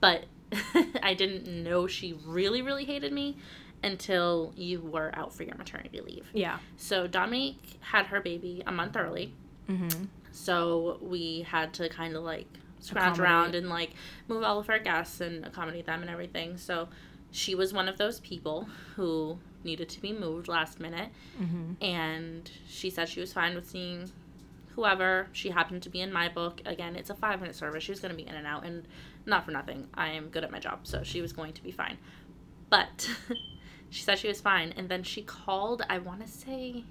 but 0.00 0.24
I 1.02 1.14
didn't 1.14 1.46
know 1.62 1.86
she 1.86 2.12
really 2.26 2.62
really 2.62 2.84
hated 2.84 3.12
me 3.12 3.36
until 3.82 4.52
you 4.56 4.80
were 4.80 5.10
out 5.14 5.32
for 5.32 5.42
your 5.42 5.56
maternity 5.56 6.00
leave. 6.00 6.28
yeah 6.32 6.58
So 6.76 7.06
Dominique 7.06 7.78
had 7.80 8.06
her 8.06 8.20
baby 8.20 8.62
a 8.66 8.72
month 8.72 8.96
early, 8.96 9.34
mm-hmm. 9.68 10.04
so 10.30 10.98
we 11.00 11.42
had 11.48 11.72
to 11.74 11.88
kind 11.88 12.14
of 12.16 12.22
like 12.22 12.46
scrounge 12.80 13.18
around 13.18 13.54
and 13.54 13.68
like 13.68 13.90
move 14.28 14.42
all 14.42 14.58
of 14.58 14.68
our 14.68 14.78
guests 14.78 15.20
and 15.20 15.44
accommodate 15.46 15.86
them 15.86 16.00
and 16.02 16.10
everything. 16.10 16.56
So 16.56 16.88
she 17.30 17.54
was 17.54 17.72
one 17.72 17.88
of 17.88 17.96
those 17.98 18.20
people 18.20 18.68
who 18.96 19.38
needed 19.64 19.88
to 19.88 20.00
be 20.02 20.12
moved 20.12 20.48
last 20.48 20.80
minute, 20.80 21.08
Mm-hmm. 21.40 21.82
and 21.84 22.50
she 22.68 22.90
said 22.90 23.08
she 23.08 23.20
was 23.20 23.32
fine 23.32 23.54
with 23.54 23.68
seeing 23.70 24.10
whoever. 24.74 25.28
She 25.32 25.50
happened 25.50 25.82
to 25.84 25.90
be 25.90 26.00
in 26.00 26.12
my 26.12 26.28
book. 26.28 26.60
Again, 26.66 26.96
it's 26.96 27.10
a 27.10 27.14
five 27.14 27.40
minute 27.40 27.54
service. 27.56 27.82
She 27.84 27.92
was 27.92 28.00
going 28.00 28.10
to 28.10 28.16
be 28.16 28.28
in 28.28 28.34
and 28.34 28.46
out, 28.46 28.64
and 28.64 28.86
not 29.26 29.44
for 29.44 29.50
nothing. 29.52 29.86
I 29.94 30.10
am 30.10 30.28
good 30.28 30.44
at 30.44 30.50
my 30.50 30.58
job, 30.58 30.80
so 30.82 31.02
she 31.04 31.20
was 31.22 31.32
going 31.32 31.52
to 31.54 31.62
be 31.62 31.70
fine. 31.70 31.96
But 32.70 33.08
She 33.92 34.04
said 34.04 34.18
she 34.18 34.28
was 34.28 34.40
fine, 34.40 34.72
and 34.74 34.88
then 34.88 35.02
she 35.02 35.20
called. 35.20 35.82
I 35.90 35.98
want 35.98 36.22
to 36.22 36.26
say, 36.26 36.84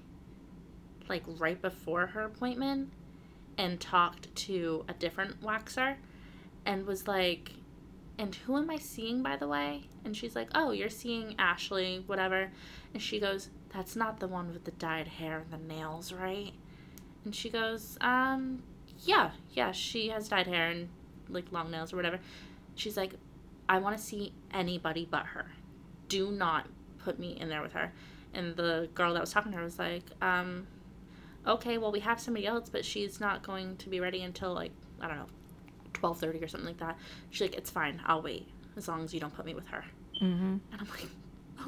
like 1.08 1.24
right 1.26 1.60
before 1.60 2.06
her 2.06 2.20
appointment, 2.20 2.92
and 3.58 3.80
talked 3.80 4.32
to 4.36 4.84
a 4.86 4.94
different 4.94 5.42
waxer, 5.42 5.96
and 6.64 6.86
was 6.86 7.08
like, 7.08 7.54
"And 8.18 8.32
who 8.32 8.56
am 8.56 8.70
I 8.70 8.76
seeing, 8.76 9.20
by 9.20 9.36
the 9.36 9.48
way?" 9.48 9.88
And 10.04 10.16
she's 10.16 10.36
like, 10.36 10.50
"Oh, 10.54 10.70
you're 10.70 10.88
seeing 10.88 11.34
Ashley, 11.40 12.04
whatever." 12.06 12.52
And 12.94 13.02
she 13.02 13.18
goes, 13.18 13.50
"That's 13.70 13.96
not 13.96 14.20
the 14.20 14.28
one 14.28 14.52
with 14.52 14.62
the 14.62 14.70
dyed 14.70 15.08
hair 15.08 15.40
and 15.40 15.50
the 15.50 15.74
nails, 15.74 16.12
right?" 16.12 16.52
And 17.24 17.34
she 17.34 17.50
goes, 17.50 17.98
"Um, 18.00 18.62
yeah, 19.00 19.32
yeah, 19.50 19.72
she 19.72 20.10
has 20.10 20.28
dyed 20.28 20.46
hair 20.46 20.70
and 20.70 20.88
like 21.28 21.50
long 21.50 21.68
nails 21.72 21.92
or 21.92 21.96
whatever." 21.96 22.20
She's 22.76 22.96
like, 22.96 23.14
"I 23.68 23.78
want 23.78 23.96
to 23.96 24.02
see 24.02 24.32
anybody 24.52 25.04
but 25.10 25.26
her. 25.26 25.46
Do 26.06 26.30
not 26.30 26.68
put 27.04 27.18
me 27.18 27.36
in 27.40 27.48
there 27.48 27.62
with 27.62 27.72
her." 27.72 27.92
And 28.34 28.56
the 28.56 28.88
girl 28.94 29.12
that 29.14 29.20
was 29.20 29.32
talking 29.32 29.52
to 29.52 29.58
her 29.58 29.64
was 29.64 29.78
like, 29.78 30.04
um, 30.22 30.66
okay, 31.46 31.78
well 31.78 31.92
we 31.92 32.00
have 32.00 32.20
somebody 32.20 32.46
else, 32.46 32.68
but 32.68 32.84
she's 32.84 33.20
not 33.20 33.42
going 33.42 33.76
to 33.76 33.88
be 33.88 34.00
ready 34.00 34.22
until 34.22 34.54
like 34.54 34.72
I 35.00 35.08
don't 35.08 35.16
know, 35.16 35.26
twelve 35.92 36.18
thirty 36.18 36.42
or 36.42 36.48
something 36.48 36.68
like 36.68 36.78
that. 36.78 36.98
She's 37.30 37.42
like, 37.42 37.54
it's 37.54 37.70
fine, 37.70 38.00
I'll 38.06 38.22
wait 38.22 38.48
as 38.76 38.88
long 38.88 39.04
as 39.04 39.12
you 39.12 39.20
don't 39.20 39.34
put 39.34 39.44
me 39.44 39.54
with 39.54 39.68
her. 39.68 39.84
Mm-hmm. 40.22 40.44
And 40.44 40.80
I'm 40.80 40.88
like, 40.88 41.08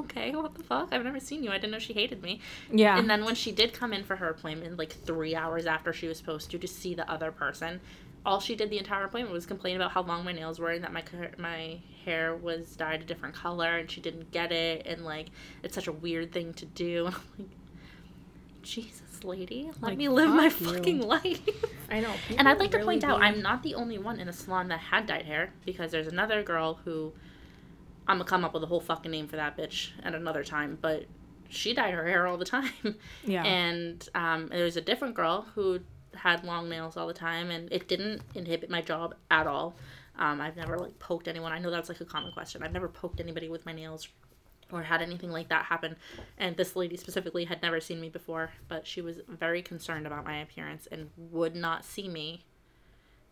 okay, 0.00 0.34
what 0.34 0.54
the 0.54 0.62
fuck? 0.62 0.88
I've 0.92 1.04
never 1.04 1.20
seen 1.20 1.42
you. 1.42 1.50
I 1.50 1.54
didn't 1.54 1.72
know 1.72 1.78
she 1.78 1.92
hated 1.92 2.22
me. 2.22 2.40
Yeah. 2.72 2.98
And 2.98 3.08
then 3.08 3.24
when 3.24 3.34
she 3.34 3.52
did 3.52 3.72
come 3.72 3.92
in 3.92 4.04
for 4.04 4.16
her 4.16 4.28
appointment, 4.28 4.78
like 4.78 4.92
three 4.92 5.34
hours 5.34 5.66
after 5.66 5.92
she 5.92 6.08
was 6.08 6.16
supposed 6.18 6.50
to, 6.52 6.58
to 6.58 6.68
see 6.68 6.94
the 6.94 7.08
other 7.10 7.30
person, 7.30 7.80
all 8.26 8.40
she 8.40 8.54
did 8.56 8.70
the 8.70 8.78
entire 8.78 9.04
appointment 9.04 9.32
was 9.32 9.44
complain 9.46 9.76
about 9.76 9.92
how 9.92 10.02
long 10.02 10.24
my 10.24 10.32
nails 10.32 10.58
were 10.58 10.70
and 10.70 10.82
that 10.84 10.92
my 10.92 11.02
my 11.38 11.78
hair 12.04 12.34
was 12.34 12.74
dyed 12.76 13.02
a 13.02 13.04
different 13.04 13.34
color 13.34 13.76
and 13.78 13.90
she 13.90 14.00
didn't 14.00 14.30
get 14.30 14.50
it 14.52 14.86
and 14.86 15.04
like 15.04 15.28
it's 15.62 15.74
such 15.74 15.86
a 15.86 15.92
weird 15.92 16.32
thing 16.32 16.52
to 16.54 16.66
do. 16.66 17.06
And 17.06 17.14
I'm 17.38 17.38
like, 17.38 17.48
Jesus, 18.62 19.24
lady, 19.24 19.64
let 19.66 19.82
Like, 19.82 19.98
me 19.98 20.08
live 20.08 20.30
my 20.30 20.44
you. 20.44 20.50
fucking 20.50 21.00
life. 21.00 21.40
I 21.90 22.00
know. 22.00 22.12
And 22.38 22.48
I'd 22.48 22.58
like 22.58 22.70
to 22.70 22.78
point 22.78 23.04
out, 23.04 23.20
I'm 23.22 23.42
not 23.42 23.62
the 23.62 23.74
only 23.74 23.98
one 23.98 24.18
in 24.18 24.28
a 24.28 24.32
salon 24.32 24.68
that 24.68 24.80
had 24.80 25.06
dyed 25.06 25.26
hair 25.26 25.52
because 25.66 25.92
there's 25.92 26.06
another 26.06 26.42
girl 26.42 26.80
who 26.84 27.12
I'm 28.08 28.16
gonna 28.18 28.28
come 28.28 28.44
up 28.44 28.54
with 28.54 28.62
a 28.62 28.66
whole 28.66 28.80
fucking 28.80 29.10
name 29.10 29.28
for 29.28 29.36
that 29.36 29.56
bitch 29.56 29.90
at 30.02 30.14
another 30.14 30.44
time, 30.44 30.78
but 30.80 31.04
she 31.50 31.74
dyed 31.74 31.92
her 31.94 32.06
hair 32.06 32.26
all 32.26 32.38
the 32.38 32.44
time. 32.46 32.96
Yeah. 33.24 33.44
And 33.44 34.08
um, 34.14 34.48
there 34.48 34.64
was 34.64 34.76
a 34.78 34.80
different 34.82 35.14
girl 35.14 35.46
who 35.54 35.80
had 36.24 36.42
long 36.42 36.70
nails 36.70 36.96
all 36.96 37.06
the 37.06 37.12
time, 37.12 37.50
and 37.50 37.70
it 37.70 37.86
didn't 37.86 38.22
inhibit 38.34 38.70
my 38.70 38.80
job 38.80 39.14
at 39.30 39.46
all. 39.46 39.76
Um, 40.18 40.40
I've 40.40 40.56
never 40.56 40.78
like 40.78 40.98
poked 40.98 41.28
anyone. 41.28 41.52
I 41.52 41.58
know 41.58 41.70
that's 41.70 41.90
like 41.90 42.00
a 42.00 42.04
common 42.06 42.32
question. 42.32 42.62
I've 42.62 42.72
never 42.72 42.88
poked 42.88 43.20
anybody 43.20 43.50
with 43.50 43.66
my 43.66 43.74
nails 43.74 44.08
or 44.72 44.82
had 44.82 45.02
anything 45.02 45.30
like 45.30 45.50
that 45.50 45.66
happen. 45.66 45.96
And 46.38 46.56
this 46.56 46.74
lady 46.74 46.96
specifically 46.96 47.44
had 47.44 47.60
never 47.60 47.78
seen 47.78 48.00
me 48.00 48.08
before, 48.08 48.52
but 48.68 48.86
she 48.86 49.02
was 49.02 49.18
very 49.28 49.60
concerned 49.60 50.06
about 50.06 50.24
my 50.24 50.38
appearance 50.38 50.88
and 50.90 51.10
would 51.18 51.54
not 51.54 51.84
see 51.84 52.08
me 52.08 52.46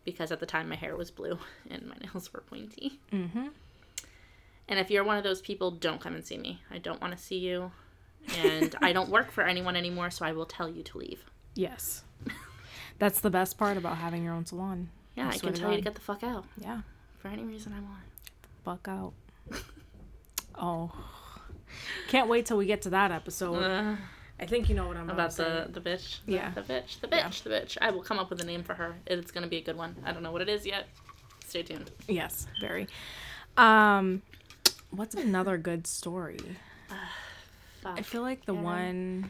because 0.05 0.31
at 0.31 0.39
the 0.39 0.45
time 0.45 0.69
my 0.69 0.75
hair 0.75 0.95
was 0.95 1.09
blue 1.09 1.39
and 1.71 1.87
my 1.87 1.95
nails 1.99 2.31
were 2.31 2.41
pointy. 2.41 2.99
mm-hmm. 3.11 3.47
And 4.67 4.79
if 4.79 4.91
you're 4.91 5.03
one 5.03 5.17
of 5.17 5.23
those 5.23 5.41
people, 5.41 5.71
don't 5.71 5.99
come 5.99 6.13
and 6.13 6.23
see 6.23 6.37
me. 6.37 6.61
I 6.71 6.77
don't 6.77 7.01
want 7.01 7.17
to 7.17 7.21
see 7.21 7.39
you. 7.39 7.71
And 8.37 8.73
I 8.81 8.93
don't 8.93 9.09
work 9.09 9.31
for 9.31 9.43
anyone 9.43 9.75
anymore, 9.75 10.09
so 10.11 10.23
I 10.25 10.31
will 10.31 10.45
tell 10.45 10.69
you 10.69 10.83
to 10.83 10.97
leave. 10.99 11.25
Yes. 11.55 12.03
That's 13.03 13.19
the 13.19 13.29
best 13.29 13.57
part 13.57 13.75
about 13.75 13.97
having 13.97 14.23
your 14.23 14.33
own 14.33 14.45
salon. 14.45 14.87
Yeah, 15.17 15.25
I 15.27 15.31
I, 15.31 15.37
can 15.37 15.53
tell 15.53 15.71
you 15.71 15.75
to 15.79 15.83
get 15.83 15.93
the 15.93 15.99
fuck 15.99 16.23
out 16.23 16.45
Yeah. 16.57 16.83
for 17.17 17.27
any 17.27 17.43
reason 17.43 17.73
I 17.73 17.81
want. 17.81 18.01
Fuck 18.63 18.87
out. 18.87 19.11
oh. 20.55 20.89
Can't 22.07 22.29
wait 22.29 22.45
till 22.45 22.55
we 22.55 22.65
get 22.65 22.81
to 22.83 22.89
that 22.91 23.11
episode. 23.11 23.61
Uh, 23.61 23.97
I 24.39 24.45
think 24.45 24.69
you 24.69 24.75
know 24.75 24.87
what 24.87 24.95
I'm 24.95 25.09
about 25.09 25.33
say. 25.33 25.43
the 25.43 25.69
the 25.69 25.81
bitch. 25.81 26.19
The- 26.25 26.31
Yeah. 26.31 26.51
The 26.51 26.61
bitch. 26.61 27.01
The 27.01 27.09
bitch. 27.09 27.11
Yeah. 27.11 27.29
The 27.43 27.49
bitch. 27.49 27.77
I 27.81 27.91
will 27.91 28.03
come 28.03 28.19
up 28.19 28.29
with 28.29 28.39
a 28.41 28.45
name 28.45 28.63
for 28.63 28.73
her. 28.75 28.95
It's 29.05 29.31
gonna 29.31 29.47
be 29.47 29.57
a 29.57 29.61
good 29.63 29.75
one. 29.75 29.97
I 30.05 30.13
don't 30.13 30.23
know 30.23 30.31
what 30.31 30.41
it 30.41 30.47
is 30.47 30.65
yet. 30.65 30.87
Stay 31.45 31.61
tuned. 31.63 31.91
Yes, 32.07 32.47
very. 32.61 32.87
Um, 33.57 34.21
what's 34.91 35.13
another 35.13 35.57
good 35.57 35.87
story? 35.87 36.39
Fuck. 37.81 37.99
I 37.99 38.01
feel 38.01 38.21
like 38.21 38.45
the 38.45 38.53
Yeah. 38.53 38.61
one 38.61 39.29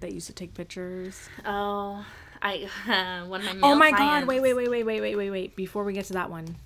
that 0.00 0.12
used 0.12 0.26
to 0.26 0.34
take 0.34 0.52
pictures. 0.52 1.30
Oh, 1.46 2.04
I 2.42 3.24
one 3.28 3.40
of 3.46 3.56
my. 3.56 3.68
Oh 3.68 3.74
male 3.74 3.76
my 3.76 3.90
god! 3.92 4.24
Wait, 4.26 4.40
wait, 4.40 4.54
wait, 4.54 4.68
wait, 4.70 4.84
wait, 4.84 5.00
wait, 5.00 5.16
wait, 5.16 5.30
wait! 5.30 5.56
Before 5.56 5.84
we 5.84 5.92
get 5.92 6.06
to 6.06 6.12
that 6.14 6.30
one, 6.30 6.56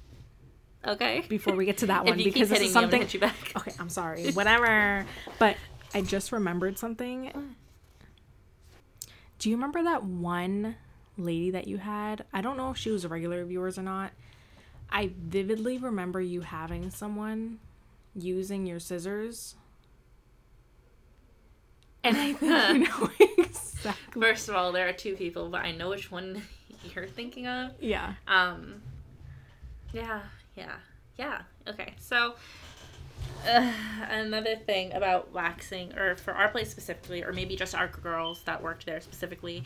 Okay. 0.87 1.25
before 1.29 1.55
we 1.55 1.65
get 1.65 1.79
to 1.79 1.87
that 1.87 2.05
one, 2.07 2.17
because 2.19 2.49
this 2.49 2.59
is 2.61 2.67
me, 2.67 2.73
something. 2.73 3.00
hit 3.00 3.15
you 3.15 3.21
back. 3.21 3.53
Okay, 3.57 3.73
I'm 3.79 3.89
sorry. 4.00 4.33
Whatever. 4.33 5.07
but 5.39 5.57
I 5.95 6.03
just 6.03 6.33
remembered 6.33 6.79
something. 6.79 7.31
Do 9.39 9.49
you 9.50 9.57
remember 9.57 9.83
that 9.85 10.05
one 10.05 10.77
lady 11.17 11.50
that 11.53 11.67
you 11.67 11.79
had? 11.79 12.25
I 12.33 12.41
don't 12.43 12.57
know 12.57 12.71
if 12.71 12.77
she 12.77 12.91
was 12.91 13.05
a 13.05 13.09
regular 13.09 13.41
of 13.41 13.50
yours 13.50 13.79
or 13.79 13.83
not. 13.83 14.12
I 14.91 15.12
vividly 15.19 15.79
remember 15.79 16.21
you 16.21 16.41
having 16.43 16.91
someone 16.91 17.59
using 18.15 18.67
your 18.67 18.81
scissors. 18.81 19.55
And 22.03 22.17
I 22.17 22.33
think 22.33 22.41
you 22.43 22.79
know 22.89 23.11
exactly. 23.81 24.23
First 24.23 24.49
of 24.49 24.55
all, 24.55 24.73
there 24.73 24.89
are 24.89 24.93
two 24.93 25.15
people, 25.17 25.49
but 25.49 25.63
I 25.65 25.73
know 25.73 25.89
which 25.91 26.11
one 26.11 26.43
you're 26.95 27.07
thinking 27.07 27.47
of. 27.47 27.73
Yeah. 27.81 28.15
Um, 28.29 28.83
yeah, 29.93 30.21
yeah, 30.57 30.75
yeah. 31.19 31.43
Okay, 31.69 31.95
so 31.99 32.35
uh, 33.47 33.73
another 34.09 34.57
thing 34.57 34.93
about 34.93 35.33
waxing, 35.33 35.97
or 35.99 36.17
for 36.17 36.33
our 36.33 36.49
place 36.49 36.71
specifically, 36.71 37.23
or 37.25 37.33
maybe 37.33 37.57
just 37.57 37.75
our 37.75 37.89
girls 37.89 38.43
that 38.45 38.63
worked 38.63 38.87
there 38.87 39.01
specifically, 39.01 39.65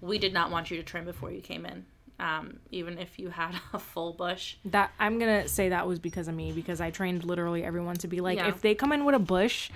we 0.00 0.18
did 0.18 0.32
not 0.32 0.50
want 0.50 0.70
you 0.70 0.76
to 0.76 0.82
trim 0.82 1.04
before 1.04 1.30
you 1.30 1.40
came 1.40 1.64
in. 1.66 1.84
Um, 2.20 2.58
even 2.70 2.98
if 2.98 3.18
you 3.18 3.30
had 3.30 3.54
a 3.72 3.78
full 3.78 4.12
bush. 4.12 4.56
That 4.66 4.92
I'm 4.98 5.18
gonna 5.18 5.48
say 5.48 5.70
that 5.70 5.86
was 5.88 5.98
because 5.98 6.28
of 6.28 6.34
me 6.34 6.52
because 6.52 6.80
I 6.80 6.90
trained 6.90 7.24
literally 7.24 7.64
everyone 7.64 7.96
to 7.96 8.08
be 8.08 8.20
like, 8.20 8.38
Yeah. 8.38 8.48
if 8.48 8.60
they 8.60 8.74
come 8.74 8.92
in 8.92 9.04
with 9.04 9.14
a 9.14 9.18
bush, 9.20 9.70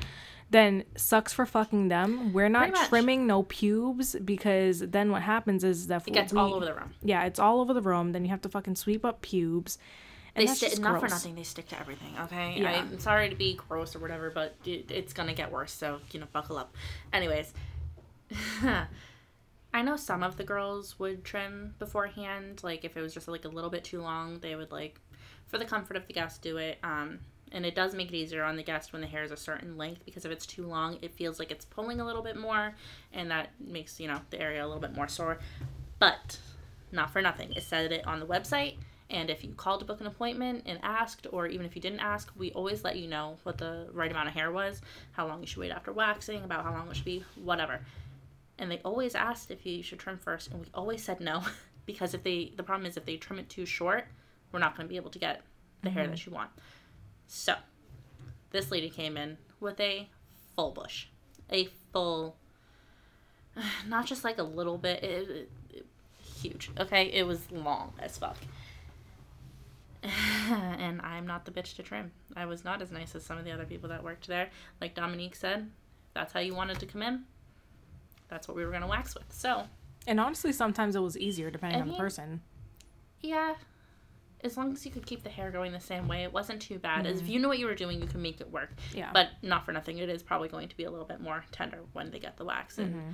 then 0.50 0.84
sucks 0.96 1.32
for 1.32 1.44
fucking 1.46 1.88
them. 1.88 2.32
We're 2.32 2.48
not 2.48 2.74
trimming 2.88 3.26
no 3.26 3.42
pubes 3.42 4.14
because 4.24 4.80
then 4.80 5.10
what 5.10 5.22
happens 5.22 5.64
is 5.64 5.88
that 5.88 6.06
It 6.06 6.12
gets 6.12 6.32
we- 6.32 6.38
all 6.38 6.54
over 6.54 6.64
the 6.64 6.74
room. 6.74 6.94
Yeah, 7.02 7.24
it's 7.24 7.38
all 7.40 7.60
over 7.60 7.74
the 7.74 7.82
room. 7.82 8.12
Then 8.12 8.24
you 8.24 8.30
have 8.30 8.42
to 8.42 8.48
fucking 8.48 8.76
sweep 8.76 9.04
up 9.04 9.22
pubes. 9.22 9.78
And 10.36 10.46
They 10.46 10.52
stick 10.54 10.78
not 10.78 11.00
for 11.00 11.08
nothing. 11.08 11.34
They 11.34 11.42
stick 11.44 11.66
to 11.68 11.80
everything. 11.80 12.14
Okay, 12.24 12.60
Yeah. 12.60 12.70
I'm 12.72 12.98
sorry 12.98 13.30
to 13.30 13.34
be 13.34 13.54
gross 13.68 13.96
or 13.96 14.00
whatever, 14.00 14.30
but 14.30 14.54
it, 14.66 14.90
it's 14.90 15.12
gonna 15.14 15.32
get 15.34 15.50
worse. 15.50 15.72
So 15.72 16.00
you 16.12 16.20
know, 16.20 16.26
buckle 16.32 16.58
up. 16.58 16.74
Anyways, 17.12 17.54
I 18.62 19.82
know 19.82 19.96
some 19.96 20.22
of 20.22 20.36
the 20.36 20.44
girls 20.44 20.98
would 20.98 21.24
trim 21.24 21.74
beforehand. 21.78 22.60
Like 22.62 22.84
if 22.84 22.96
it 22.96 23.00
was 23.00 23.12
just 23.14 23.28
like 23.28 23.44
a 23.44 23.48
little 23.48 23.70
bit 23.70 23.84
too 23.84 24.00
long, 24.00 24.38
they 24.40 24.54
would 24.56 24.70
like, 24.72 25.00
for 25.46 25.58
the 25.58 25.64
comfort 25.64 25.96
of 25.96 26.06
the 26.06 26.12
guests, 26.12 26.38
do 26.38 26.56
it. 26.56 26.78
Um, 26.82 27.20
and 27.52 27.64
it 27.64 27.74
does 27.74 27.94
make 27.94 28.08
it 28.08 28.16
easier 28.16 28.42
on 28.42 28.56
the 28.56 28.62
guest 28.62 28.92
when 28.92 29.00
the 29.00 29.08
hair 29.08 29.22
is 29.22 29.30
a 29.30 29.36
certain 29.36 29.76
length 29.76 30.04
because 30.04 30.24
if 30.24 30.32
it's 30.32 30.46
too 30.46 30.66
long, 30.66 30.98
it 31.02 31.14
feels 31.14 31.38
like 31.38 31.50
it's 31.50 31.64
pulling 31.64 32.00
a 32.00 32.04
little 32.04 32.22
bit 32.22 32.36
more, 32.36 32.74
and 33.12 33.30
that 33.30 33.50
makes 33.60 34.00
you 34.00 34.08
know 34.08 34.20
the 34.30 34.40
area 34.40 34.64
a 34.64 34.66
little 34.66 34.80
bit 34.80 34.94
more 34.94 35.08
sore. 35.08 35.38
But 35.98 36.38
not 36.92 37.10
for 37.10 37.22
nothing. 37.22 37.52
It 37.52 37.62
said 37.62 37.92
it 37.92 38.06
on 38.06 38.20
the 38.20 38.26
website. 38.26 38.76
And 39.08 39.30
if 39.30 39.44
you 39.44 39.52
called 39.52 39.80
to 39.80 39.86
book 39.86 40.00
an 40.00 40.06
appointment 40.06 40.64
and 40.66 40.80
asked, 40.82 41.28
or 41.30 41.46
even 41.46 41.64
if 41.64 41.76
you 41.76 41.82
didn't 41.82 42.00
ask, 42.00 42.32
we 42.36 42.50
always 42.52 42.82
let 42.82 42.96
you 42.96 43.06
know 43.06 43.36
what 43.44 43.58
the 43.58 43.88
right 43.92 44.10
amount 44.10 44.28
of 44.28 44.34
hair 44.34 44.50
was, 44.50 44.80
how 45.12 45.28
long 45.28 45.40
you 45.40 45.46
should 45.46 45.58
wait 45.58 45.70
after 45.70 45.92
waxing, 45.92 46.42
about 46.42 46.64
how 46.64 46.72
long 46.72 46.88
it 46.90 46.96
should 46.96 47.04
be, 47.04 47.24
whatever. 47.36 47.80
And 48.58 48.68
they 48.68 48.80
always 48.84 49.14
asked 49.14 49.52
if 49.52 49.64
you 49.64 49.82
should 49.82 50.00
trim 50.00 50.18
first, 50.18 50.50
and 50.50 50.60
we 50.60 50.66
always 50.74 51.04
said 51.04 51.20
no, 51.20 51.44
because 51.86 52.14
if 52.14 52.24
they, 52.24 52.52
the 52.56 52.64
problem 52.64 52.86
is 52.86 52.96
if 52.96 53.04
they 53.04 53.16
trim 53.16 53.38
it 53.38 53.48
too 53.48 53.66
short, 53.66 54.06
we're 54.50 54.58
not 54.58 54.76
going 54.76 54.88
to 54.88 54.90
be 54.90 54.96
able 54.96 55.10
to 55.10 55.20
get 55.20 55.42
the 55.82 55.90
hair 55.90 56.04
mm-hmm. 56.04 56.12
that 56.12 56.26
you 56.26 56.32
want. 56.32 56.50
So, 57.26 57.54
this 58.50 58.71
lady 58.71 58.88
came 58.90 59.16
in 59.16 59.38
with 59.61 59.80
a 59.80 60.09
full 60.54 60.71
bush, 60.73 61.06
a 61.50 61.68
full, 61.92 62.37
not 63.88 64.06
just 64.06 64.25
like 64.25 64.38
a 64.38 64.42
little 64.42 64.78
bit, 64.78 65.02
it, 65.02 65.28
it- 65.30 65.50
it- 65.75 65.87
huge. 66.40 66.71
Okay, 66.78 67.06
it 67.12 67.26
was 67.26 67.50
long 67.50 67.92
as 67.99 68.18
fuck. 68.18 68.37
and 70.04 71.00
I'm 71.02 71.26
not 71.26 71.45
the 71.45 71.50
bitch 71.50 71.75
to 71.76 71.83
trim. 71.83 72.12
I 72.37 72.47
was 72.47 72.64
not 72.64 72.80
as 72.83 72.90
nice 72.92 73.14
as 73.14 73.25
some 73.25 73.38
of 73.38 73.45
the 73.45 73.50
other 73.52 73.64
people 73.64 73.88
that 73.88 74.04
worked 74.04 74.28
there. 74.28 74.50
Like 74.80 74.95
Dominique 74.95 75.35
said, 75.35 75.71
that's 76.14 76.33
how 76.33 76.40
you 76.40 76.54
wanted 76.54 76.78
to 76.80 76.87
come 76.87 77.02
in. 77.02 77.25
That's 78.28 78.47
what 78.49 78.56
we 78.56 78.64
were 78.64 78.71
gonna 78.71 78.87
wax 78.87 79.14
with. 79.14 79.25
So 79.30 79.64
And 80.06 80.21
honestly, 80.21 80.52
sometimes 80.52 80.95
it 80.95 81.00
was 81.00 81.16
easier 81.18 81.50
depending 81.50 81.78
I 81.78 81.83
on 81.83 81.88
the 81.88 81.97
person. 81.97 82.42
yeah, 83.21 83.54
as 84.46 84.56
long 84.56 84.72
as 84.72 84.84
you 84.84 84.90
could 84.90 85.04
keep 85.04 85.22
the 85.22 85.28
hair 85.28 85.50
going 85.50 85.72
the 85.72 85.80
same 85.80 86.08
way, 86.08 86.22
it 86.22 86.32
wasn't 86.32 86.62
too 86.62 86.78
bad. 86.78 87.06
As 87.06 87.16
if 87.16 87.24
mm-hmm. 87.24 87.32
you 87.32 87.38
knew 87.40 87.48
what 87.48 87.58
you 87.58 87.66
were 87.66 87.74
doing, 87.74 88.00
you 88.00 88.06
could 88.06 88.20
make 88.20 88.40
it 88.40 88.50
work. 88.50 88.70
Yeah. 88.94 89.10
But 89.12 89.30
not 89.42 89.66
for 89.66 89.72
nothing, 89.72 89.98
it 89.98 90.08
is 90.08 90.22
probably 90.22 90.48
going 90.48 90.68
to 90.68 90.76
be 90.76 90.84
a 90.84 90.90
little 90.90 91.04
bit 91.04 91.20
more 91.20 91.44
tender 91.52 91.80
when 91.92 92.10
they 92.10 92.18
get 92.18 92.36
the 92.36 92.44
wax. 92.44 92.78
And 92.78 92.94
mm-hmm. 92.94 93.10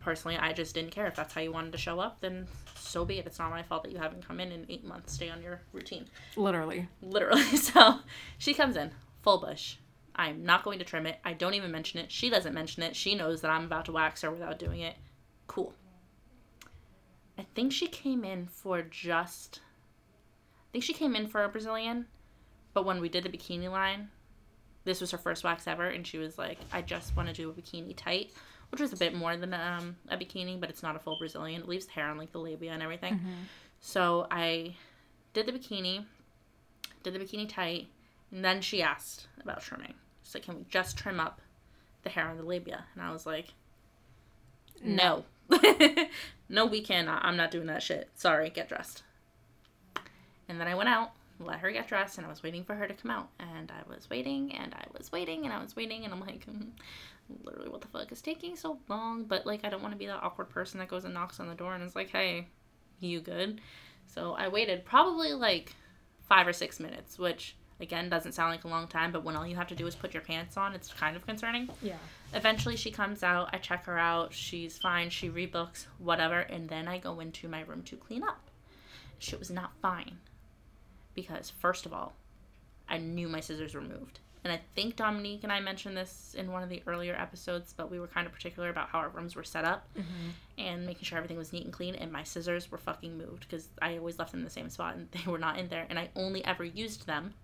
personally, 0.00 0.36
I 0.36 0.52
just 0.52 0.74
didn't 0.74 0.90
care 0.90 1.06
if 1.06 1.14
that's 1.14 1.32
how 1.32 1.40
you 1.40 1.52
wanted 1.52 1.72
to 1.72 1.78
show 1.78 2.00
up. 2.00 2.20
Then 2.20 2.46
so 2.74 3.04
be 3.04 3.18
it. 3.18 3.26
It's 3.26 3.38
not 3.38 3.50
my 3.50 3.62
fault 3.62 3.84
that 3.84 3.92
you 3.92 3.98
haven't 3.98 4.26
come 4.26 4.40
in 4.40 4.52
in 4.52 4.66
eight 4.68 4.84
months. 4.84 5.14
Stay 5.14 5.30
on 5.30 5.42
your 5.42 5.60
routine. 5.72 6.06
Literally. 6.36 6.88
literally. 7.00 7.42
So 7.56 8.00
she 8.38 8.52
comes 8.52 8.76
in 8.76 8.90
full 9.22 9.38
bush. 9.38 9.76
I'm 10.14 10.44
not 10.44 10.64
going 10.64 10.78
to 10.78 10.84
trim 10.84 11.06
it. 11.06 11.18
I 11.24 11.34
don't 11.34 11.54
even 11.54 11.70
mention 11.70 12.00
it. 12.00 12.10
She 12.10 12.30
doesn't 12.30 12.54
mention 12.54 12.82
it. 12.82 12.96
She 12.96 13.14
knows 13.14 13.42
that 13.42 13.50
I'm 13.50 13.64
about 13.64 13.84
to 13.86 13.92
wax 13.92 14.22
her 14.22 14.30
without 14.30 14.58
doing 14.58 14.80
it. 14.80 14.96
Cool. 15.46 15.74
I 17.38 17.44
think 17.54 17.72
she 17.72 17.86
came 17.86 18.24
in 18.24 18.46
for 18.46 18.82
just. 18.82 19.60
I 20.76 20.78
think 20.78 20.84
she 20.84 20.92
came 20.92 21.16
in 21.16 21.26
for 21.26 21.42
a 21.42 21.48
Brazilian, 21.48 22.04
but 22.74 22.84
when 22.84 23.00
we 23.00 23.08
did 23.08 23.24
the 23.24 23.30
bikini 23.30 23.72
line, 23.72 24.10
this 24.84 25.00
was 25.00 25.10
her 25.10 25.16
first 25.16 25.42
wax 25.42 25.66
ever, 25.66 25.86
and 25.86 26.06
she 26.06 26.18
was 26.18 26.36
like, 26.36 26.58
I 26.70 26.82
just 26.82 27.16
want 27.16 27.30
to 27.30 27.34
do 27.34 27.48
a 27.48 27.52
bikini 27.54 27.96
tight, 27.96 28.30
which 28.70 28.82
was 28.82 28.92
a 28.92 28.96
bit 28.98 29.14
more 29.14 29.38
than 29.38 29.54
um, 29.54 29.96
a 30.10 30.18
bikini, 30.18 30.60
but 30.60 30.68
it's 30.68 30.82
not 30.82 30.94
a 30.94 30.98
full 30.98 31.16
Brazilian. 31.18 31.62
It 31.62 31.68
leaves 31.68 31.86
hair 31.86 32.08
on 32.08 32.18
like 32.18 32.30
the 32.30 32.40
labia 32.40 32.72
and 32.72 32.82
everything. 32.82 33.14
Mm-hmm. 33.14 33.32
So 33.80 34.26
I 34.30 34.76
did 35.32 35.46
the 35.46 35.52
bikini, 35.52 36.04
did 37.02 37.14
the 37.14 37.20
bikini 37.20 37.48
tight, 37.48 37.86
and 38.30 38.44
then 38.44 38.60
she 38.60 38.82
asked 38.82 39.28
about 39.42 39.62
trimming. 39.62 39.94
She's 40.24 40.34
like, 40.34 40.44
Can 40.44 40.56
we 40.56 40.66
just 40.68 40.98
trim 40.98 41.18
up 41.18 41.40
the 42.02 42.10
hair 42.10 42.28
on 42.28 42.36
the 42.36 42.42
labia? 42.42 42.84
And 42.92 43.02
I 43.02 43.12
was 43.12 43.24
like, 43.24 43.54
No. 44.84 45.24
no, 46.50 46.66
we 46.70 46.82
cannot. 46.82 47.24
I'm 47.24 47.38
not 47.38 47.50
doing 47.50 47.68
that 47.68 47.82
shit. 47.82 48.10
Sorry, 48.14 48.50
get 48.50 48.68
dressed. 48.68 49.04
And 50.48 50.60
then 50.60 50.68
I 50.68 50.74
went 50.74 50.88
out, 50.88 51.12
let 51.38 51.58
her 51.58 51.70
get 51.70 51.88
dressed, 51.88 52.18
and 52.18 52.26
I 52.26 52.30
was 52.30 52.42
waiting 52.42 52.64
for 52.64 52.74
her 52.74 52.86
to 52.86 52.94
come 52.94 53.10
out. 53.10 53.28
And 53.38 53.70
I 53.70 53.88
was 53.92 54.08
waiting, 54.08 54.54
and 54.54 54.74
I 54.74 54.86
was 54.96 55.12
waiting, 55.12 55.44
and 55.44 55.52
I 55.52 55.62
was 55.62 55.76
waiting, 55.76 56.04
and 56.04 56.12
I'm 56.12 56.20
like, 56.20 56.46
mm, 56.46 56.68
literally, 57.44 57.68
what 57.68 57.80
the 57.80 57.88
fuck 57.88 58.10
is 58.12 58.22
taking 58.22 58.56
so 58.56 58.78
long? 58.88 59.24
But 59.24 59.46
like, 59.46 59.64
I 59.64 59.68
don't 59.68 59.82
want 59.82 59.92
to 59.92 59.98
be 59.98 60.06
that 60.06 60.22
awkward 60.22 60.48
person 60.50 60.78
that 60.78 60.88
goes 60.88 61.04
and 61.04 61.14
knocks 61.14 61.40
on 61.40 61.48
the 61.48 61.54
door 61.54 61.74
and 61.74 61.84
is 61.84 61.96
like, 61.96 62.10
hey, 62.10 62.48
you 63.00 63.20
good? 63.20 63.60
So 64.06 64.34
I 64.34 64.48
waited 64.48 64.84
probably 64.84 65.32
like 65.32 65.74
five 66.28 66.46
or 66.46 66.52
six 66.52 66.80
minutes, 66.80 67.18
which 67.18 67.56
again 67.80 68.08
doesn't 68.08 68.32
sound 68.32 68.50
like 68.50 68.64
a 68.64 68.68
long 68.68 68.88
time, 68.88 69.12
but 69.12 69.24
when 69.24 69.36
all 69.36 69.46
you 69.46 69.56
have 69.56 69.66
to 69.68 69.74
do 69.74 69.86
is 69.86 69.94
put 69.94 70.14
your 70.14 70.22
pants 70.22 70.56
on, 70.56 70.74
it's 70.74 70.92
kind 70.92 71.16
of 71.16 71.26
concerning. 71.26 71.68
Yeah. 71.82 71.96
Eventually, 72.34 72.76
she 72.76 72.90
comes 72.90 73.22
out. 73.22 73.50
I 73.52 73.58
check 73.58 73.84
her 73.86 73.98
out. 73.98 74.32
She's 74.32 74.78
fine. 74.78 75.10
She 75.10 75.28
rebooks, 75.28 75.86
whatever. 75.98 76.40
And 76.40 76.68
then 76.68 76.88
I 76.88 76.98
go 76.98 77.20
into 77.20 77.48
my 77.48 77.62
room 77.62 77.82
to 77.84 77.96
clean 77.96 78.22
up. 78.22 78.50
Shit 79.18 79.38
was 79.38 79.50
not 79.50 79.72
fine. 79.80 80.18
Because, 81.16 81.50
first 81.50 81.84
of 81.86 81.92
all, 81.92 82.12
I 82.88 82.98
knew 82.98 83.28
my 83.28 83.40
scissors 83.40 83.74
were 83.74 83.80
moved. 83.80 84.20
And 84.46 84.52
I 84.52 84.60
think 84.76 84.94
Dominique 84.94 85.42
and 85.42 85.50
I 85.50 85.58
mentioned 85.58 85.96
this 85.96 86.36
in 86.38 86.52
one 86.52 86.62
of 86.62 86.68
the 86.68 86.80
earlier 86.86 87.16
episodes, 87.16 87.74
but 87.76 87.90
we 87.90 87.98
were 87.98 88.06
kind 88.06 88.28
of 88.28 88.32
particular 88.32 88.68
about 88.68 88.88
how 88.90 89.00
our 89.00 89.08
rooms 89.08 89.34
were 89.34 89.42
set 89.42 89.64
up 89.64 89.88
mm-hmm. 89.98 90.30
and 90.56 90.86
making 90.86 91.02
sure 91.02 91.18
everything 91.18 91.36
was 91.36 91.52
neat 91.52 91.64
and 91.64 91.72
clean. 91.72 91.96
And 91.96 92.12
my 92.12 92.22
scissors 92.22 92.70
were 92.70 92.78
fucking 92.78 93.18
moved 93.18 93.48
because 93.48 93.66
I 93.82 93.98
always 93.98 94.20
left 94.20 94.30
them 94.30 94.38
in 94.38 94.44
the 94.44 94.50
same 94.50 94.70
spot 94.70 94.94
and 94.94 95.10
they 95.12 95.28
were 95.28 95.38
not 95.38 95.58
in 95.58 95.68
there. 95.68 95.84
And 95.90 95.98
I 95.98 96.10
only 96.14 96.44
ever 96.44 96.62
used 96.62 97.08
them 97.08 97.34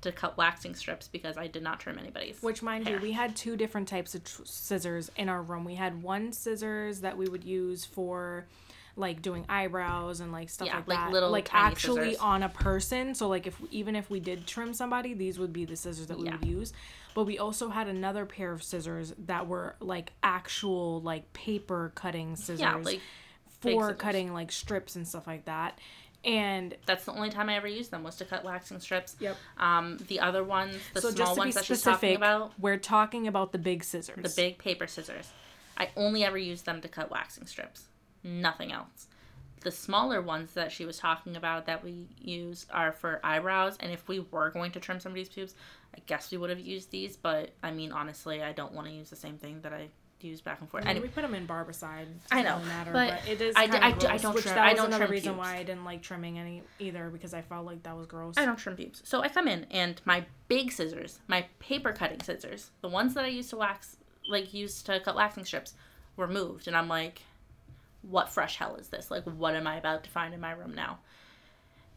to 0.00 0.10
cut 0.10 0.36
waxing 0.36 0.74
strips 0.74 1.06
because 1.06 1.36
I 1.36 1.46
did 1.46 1.62
not 1.62 1.78
trim 1.78 2.00
anybody's. 2.00 2.42
Which, 2.42 2.62
mind 2.62 2.88
hair. 2.88 2.96
you, 2.96 3.02
we 3.02 3.12
had 3.12 3.36
two 3.36 3.56
different 3.56 3.86
types 3.86 4.16
of 4.16 4.24
tr- 4.24 4.42
scissors 4.44 5.08
in 5.16 5.28
our 5.28 5.42
room. 5.42 5.64
We 5.64 5.76
had 5.76 6.02
one 6.02 6.32
scissors 6.32 7.02
that 7.02 7.16
we 7.16 7.28
would 7.28 7.44
use 7.44 7.84
for 7.84 8.46
like 8.96 9.22
doing 9.22 9.44
eyebrows 9.48 10.20
and 10.20 10.32
like 10.32 10.48
stuff 10.50 10.66
Yeah, 10.68 10.76
like, 10.76 10.88
like 10.88 10.98
that. 10.98 11.12
little 11.12 11.30
like 11.30 11.48
actually 11.52 12.10
scissors. 12.12 12.20
on 12.20 12.42
a 12.42 12.48
person. 12.48 13.14
So 13.14 13.28
like 13.28 13.46
if 13.46 13.56
even 13.70 13.96
if 13.96 14.10
we 14.10 14.20
did 14.20 14.46
trim 14.46 14.74
somebody, 14.74 15.14
these 15.14 15.38
would 15.38 15.52
be 15.52 15.64
the 15.64 15.76
scissors 15.76 16.06
that 16.08 16.18
we 16.18 16.26
Yeah. 16.26 16.32
would 16.36 16.44
use. 16.46 16.72
But 17.14 17.24
we 17.24 17.38
also 17.38 17.68
had 17.70 17.88
another 17.88 18.24
pair 18.26 18.52
of 18.52 18.62
scissors 18.62 19.12
that 19.26 19.46
were 19.48 19.76
like 19.80 20.12
actual 20.22 21.00
like 21.02 21.32
paper 21.32 21.92
cutting 21.94 22.36
scissors 22.36 22.60
yeah, 22.60 22.76
like 22.76 23.00
for 23.60 23.88
scissors. 23.88 24.00
cutting 24.00 24.32
like 24.32 24.52
strips 24.52 24.96
and 24.96 25.06
stuff 25.06 25.26
like 25.26 25.44
that. 25.46 25.78
And 26.22 26.76
that's 26.84 27.06
the 27.06 27.12
only 27.12 27.30
time 27.30 27.48
I 27.48 27.56
ever 27.56 27.66
used 27.66 27.90
them 27.90 28.02
was 28.02 28.16
to 28.16 28.26
cut 28.26 28.44
waxing 28.44 28.78
strips. 28.80 29.16
Yep. 29.20 29.36
Um, 29.56 29.96
the 30.08 30.20
other 30.20 30.44
ones, 30.44 30.76
the 30.92 31.00
so 31.00 31.10
small 31.10 31.16
just 31.16 31.30
to 31.30 31.34
be 31.34 31.38
ones 31.38 31.54
that 31.54 31.64
she's 31.64 31.82
talking 31.82 32.14
about, 32.14 32.52
we're 32.58 32.76
talking 32.76 33.26
about 33.26 33.52
the 33.52 33.58
big 33.58 33.82
scissors. 33.84 34.22
the 34.22 34.32
big 34.36 34.58
paper 34.58 34.86
scissors. 34.86 35.30
I 35.78 35.88
only 35.96 36.22
ever 36.22 36.36
used 36.36 36.66
them 36.66 36.82
to 36.82 36.88
cut 36.88 37.10
waxing 37.10 37.46
strips. 37.46 37.84
Nothing 38.22 38.72
else. 38.72 39.08
The 39.62 39.70
smaller 39.70 40.22
ones 40.22 40.54
that 40.54 40.72
she 40.72 40.86
was 40.86 40.96
talking 40.98 41.36
about 41.36 41.66
that 41.66 41.84
we 41.84 42.08
use 42.18 42.66
are 42.72 42.92
for 42.92 43.20
eyebrows, 43.22 43.76
and 43.80 43.92
if 43.92 44.08
we 44.08 44.20
were 44.30 44.50
going 44.50 44.72
to 44.72 44.80
trim 44.80 45.00
somebody's 45.00 45.28
pubes, 45.28 45.54
I 45.94 45.98
guess 46.06 46.30
we 46.30 46.38
would 46.38 46.48
have 46.50 46.60
used 46.60 46.90
these. 46.90 47.16
But 47.16 47.50
I 47.62 47.70
mean, 47.70 47.92
honestly, 47.92 48.42
I 48.42 48.52
don't 48.52 48.72
want 48.72 48.86
to 48.88 48.92
use 48.94 49.10
the 49.10 49.16
same 49.16 49.36
thing 49.36 49.60
that 49.62 49.72
I 49.74 49.88
use 50.22 50.40
back 50.40 50.60
and 50.60 50.68
forth. 50.70 50.84
I 50.84 50.86
mean, 50.86 50.90
Anyway, 50.92 51.08
we 51.08 51.12
put 51.12 51.22
them 51.22 51.34
in 51.34 51.46
barbicide. 51.46 52.06
I 52.30 52.40
know, 52.42 52.58
matter, 52.60 52.92
but 52.92 53.20
but, 53.22 53.28
it 53.28 53.40
is. 53.42 53.54
I 53.56 53.62
I, 53.62 53.66
d- 53.66 53.76
I 53.76 53.92
d- 53.92 54.06
I 54.06 54.10
gross, 54.10 54.22
don't 54.22 54.34
which 54.34 54.44
trim- 54.44 54.54
that 54.54 54.64
I 54.66 54.72
was 54.72 54.84
another 54.84 55.06
reason 55.08 55.34
pubes. 55.34 55.38
why 55.38 55.56
I 55.56 55.62
didn't 55.62 55.84
like 55.84 56.00
trimming 56.02 56.38
any 56.38 56.62
either 56.78 57.10
because 57.10 57.34
I 57.34 57.42
felt 57.42 57.66
like 57.66 57.82
that 57.82 57.96
was 57.96 58.06
gross. 58.06 58.36
I 58.38 58.46
don't 58.46 58.56
trim 58.58 58.76
pubes. 58.76 59.02
So 59.04 59.20
I 59.22 59.28
come 59.28 59.46
in 59.46 59.66
and 59.70 60.00
my 60.06 60.24
big 60.48 60.72
scissors, 60.72 61.20
my 61.28 61.44
paper 61.58 61.92
cutting 61.92 62.20
scissors, 62.20 62.70
the 62.80 62.88
ones 62.88 63.12
that 63.14 63.24
I 63.24 63.28
used 63.28 63.50
to 63.50 63.56
wax, 63.58 63.96
like 64.28 64.54
used 64.54 64.86
to 64.86 65.00
cut 65.00 65.16
waxing 65.16 65.44
strips, 65.44 65.74
were 66.16 66.28
moved. 66.28 66.66
And 66.66 66.76
I'm 66.76 66.88
like, 66.88 67.22
what 68.02 68.30
fresh 68.30 68.56
hell 68.56 68.76
is 68.76 68.88
this? 68.88 69.10
Like, 69.10 69.24
what 69.24 69.54
am 69.54 69.66
I 69.66 69.76
about 69.76 70.04
to 70.04 70.10
find 70.10 70.34
in 70.34 70.40
my 70.40 70.52
room 70.52 70.74
now? 70.74 70.98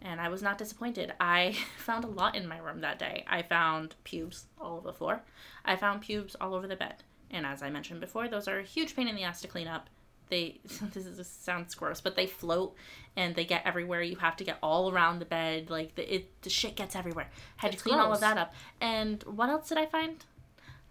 And 0.01 0.19
I 0.19 0.29
was 0.29 0.41
not 0.41 0.57
disappointed. 0.57 1.13
I 1.19 1.55
found 1.77 2.03
a 2.03 2.09
lot 2.09 2.35
in 2.35 2.47
my 2.47 2.57
room 2.57 2.81
that 2.81 2.99
day. 2.99 3.23
I 3.27 3.41
found 3.41 3.95
pubes 4.03 4.45
all 4.59 4.77
over 4.77 4.87
the 4.87 4.93
floor. 4.93 5.21
I 5.63 5.75
found 5.75 6.01
pubes 6.01 6.35
all 6.41 6.53
over 6.53 6.67
the 6.67 6.75
bed. 6.75 6.95
And 7.31 7.45
as 7.45 7.63
I 7.63 7.69
mentioned 7.69 8.01
before, 8.01 8.27
those 8.27 8.47
are 8.47 8.59
a 8.59 8.63
huge 8.63 8.95
pain 8.95 9.07
in 9.07 9.15
the 9.15 9.23
ass 9.23 9.41
to 9.41 9.47
clean 9.47 9.67
up. 9.67 9.89
They 10.29 10.59
this, 10.93 11.05
is, 11.05 11.17
this 11.17 11.27
sounds 11.27 11.73
gross, 11.75 12.01
but 12.01 12.15
they 12.15 12.27
float 12.27 12.75
and 13.15 13.35
they 13.35 13.45
get 13.45 13.65
everywhere. 13.65 14.01
You 14.01 14.17
have 14.17 14.35
to 14.37 14.43
get 14.43 14.57
all 14.61 14.91
around 14.91 15.19
the 15.19 15.25
bed. 15.25 15.69
Like 15.69 15.95
the 15.95 16.15
it 16.15 16.41
the 16.41 16.49
shit 16.49 16.75
gets 16.75 16.95
everywhere. 16.95 17.29
Had 17.57 17.73
It's 17.73 17.81
to 17.81 17.89
clean 17.89 17.99
all 17.99 18.11
of 18.11 18.19
that 18.19 18.37
up. 18.37 18.53
And 18.81 19.23
what 19.23 19.49
else 19.49 19.69
did 19.69 19.77
I 19.77 19.85
find? 19.85 20.23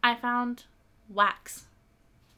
I 0.02 0.16
found 0.16 0.64
wax, 1.08 1.66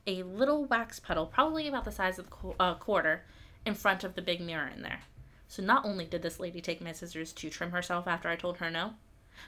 a 0.07 0.23
little 0.23 0.65
wax 0.65 1.01
puddle, 1.01 1.27
probably 1.27 1.69
about 1.69 1.85
the 1.85 1.93
size 1.93 2.19
of 2.19 2.27
a 2.61 2.75
quarter, 2.75 3.25
in 3.65 3.75
front 3.75 4.05
of 4.05 4.15
the 4.15 4.23
big 4.23 4.41
mirror 4.41 4.71
in 4.75 4.83
there. 4.83 5.01
So 5.49 5.63
not 5.63 5.85
only 5.85 6.05
did 6.05 6.23
this 6.23 6.41
lady 6.41 6.61
take 6.61 6.81
my 6.81 6.93
scissors 6.93 7.33
to 7.35 7.51
trim 7.51 7.71
herself 7.71 8.07
after 8.07 8.29
I 8.29 8.37
told 8.37 8.59
her 8.59 8.71
no, 8.71 8.95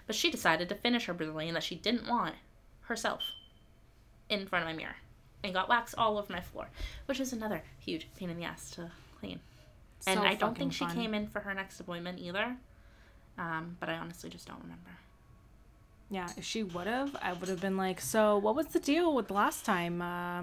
but 0.07 0.16
she 0.16 0.31
decided 0.31 0.69
to 0.69 0.75
finish 0.75 1.07
her 1.07 1.14
Brazilian 1.14 1.55
that 1.55 1.62
she 1.62 1.75
didn't 1.75 2.09
want 2.09 2.35
herself 2.83 3.23
in 4.29 4.47
front 4.47 4.64
of 4.64 4.69
my 4.71 4.77
mirror 4.77 4.97
and 5.45 5.55
got 5.55 5.69
wax 5.69 5.95
all 5.97 6.19
over 6.19 6.33
my 6.33 6.40
floor, 6.40 6.69
which 7.07 7.21
is 7.21 7.33
another 7.33 7.62
huge 7.79 8.09
pain 8.16 8.31
in 8.31 8.38
the 8.38 8.45
ass 8.45 8.71
to 8.73 8.90
clean. 9.21 9.40
So 10.01 10.11
And 10.12 10.21
I 10.21 10.35
don't 10.35 10.57
think 10.57 10.73
she 10.73 10.85
fun. 10.85 10.95
came 10.95 11.14
in 11.14 11.27
for 11.27 11.40
her 11.40 11.55
next 11.55 11.81
appointment 11.81 12.19
either. 12.19 12.57
Um, 13.38 13.77
but 13.81 13.88
I 13.88 13.95
honestly 13.95 14.31
just 14.31 14.47
don't 14.47 14.61
remember. 14.62 14.90
Yeah, 16.11 16.29
if 16.37 16.45
she 16.45 16.62
would 16.62 16.87
have, 16.87 17.16
I 17.21 17.33
would 17.33 17.49
have 17.49 17.61
been 17.61 17.77
like, 17.77 18.01
"So, 18.01 18.38
what 18.38 18.55
was 18.55 18.66
the 18.66 18.79
deal 18.79 19.14
with 19.14 19.31
last 19.31 19.64
time? 19.64 20.01
Uh, 20.01 20.42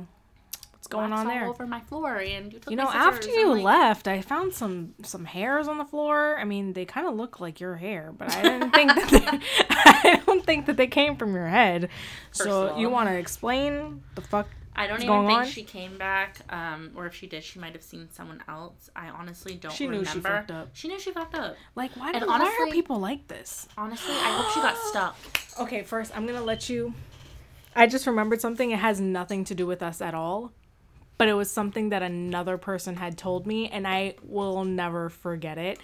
what's 0.71 0.87
going 0.87 1.11
Wax 1.11 1.21
on 1.21 1.27
all 1.27 1.33
there?" 1.33 1.47
over 1.47 1.65
my 1.65 1.79
floor, 1.79 2.17
and 2.17 2.51
you 2.51 2.59
took 2.59 2.69
You 2.69 2.75
know, 2.75 2.89
after 2.89 3.29
you 3.29 3.53
like, 3.53 3.63
left, 3.63 4.07
I 4.07 4.21
found 4.21 4.53
some 4.53 4.93
some 5.03 5.23
hairs 5.23 5.69
on 5.69 5.77
the 5.77 5.85
floor. 5.85 6.37
I 6.37 6.43
mean, 6.43 6.73
they 6.73 6.83
kind 6.83 7.07
of 7.07 7.15
look 7.15 7.39
like 7.39 7.61
your 7.61 7.75
hair, 7.77 8.13
but 8.17 8.35
I 8.35 8.41
didn't 8.41 8.71
think 8.71 8.93
that 8.93 9.09
they, 9.09 9.39
I 9.69 10.21
don't 10.25 10.45
think 10.45 10.65
that 10.65 10.75
they 10.75 10.87
came 10.87 11.15
from 11.15 11.33
your 11.33 11.47
head. 11.47 11.89
First 12.31 12.43
so 12.43 12.77
you 12.77 12.89
want 12.89 13.07
to 13.07 13.15
explain 13.15 14.03
the 14.15 14.21
fuck? 14.21 14.47
I 14.75 14.87
don't 14.87 14.97
even 14.97 15.07
going 15.07 15.27
think 15.27 15.39
on? 15.41 15.45
she 15.45 15.63
came 15.63 15.97
back, 15.97 16.37
um, 16.49 16.91
or 16.95 17.05
if 17.05 17.13
she 17.15 17.27
did, 17.27 17.43
she 17.43 17.59
might 17.59 17.73
have 17.73 17.83
seen 17.83 18.09
someone 18.11 18.41
else. 18.47 18.89
I 18.95 19.09
honestly 19.09 19.53
don't 19.55 19.71
She 19.71 19.85
knew 19.87 19.99
remember. 19.99 20.11
she 20.13 20.19
fucked 20.21 20.51
up. 20.51 20.69
She 20.73 20.87
knew 20.87 20.99
she 20.99 21.11
fucked 21.11 21.35
up. 21.35 21.55
Like, 21.75 21.91
why? 21.95 22.11
And 22.11 22.21
Do, 22.21 22.27
why 22.27 22.39
are 22.39 22.41
honestly- 22.41 22.71
people 22.71 22.99
like 22.99 23.27
this? 23.27 23.67
Honestly, 23.77 24.13
I 24.15 24.37
hope 24.41 24.51
she 24.53 24.59
got 24.61 24.77
stuck. 24.89 25.15
Okay, 25.59 25.83
first 25.83 26.15
I'm 26.15 26.25
gonna 26.25 26.41
let 26.43 26.69
you. 26.69 26.93
I 27.75 27.87
just 27.87 28.07
remembered 28.07 28.41
something. 28.41 28.71
It 28.71 28.79
has 28.79 28.99
nothing 28.99 29.43
to 29.45 29.55
do 29.55 29.65
with 29.67 29.83
us 29.83 30.01
at 30.01 30.13
all, 30.15 30.51
but 31.17 31.27
it 31.27 31.33
was 31.33 31.49
something 31.51 31.89
that 31.89 32.01
another 32.01 32.57
person 32.57 32.95
had 32.97 33.17
told 33.17 33.45
me, 33.45 33.69
and 33.69 33.87
I 33.87 34.15
will 34.23 34.63
never 34.65 35.09
forget 35.09 35.57
it. 35.57 35.79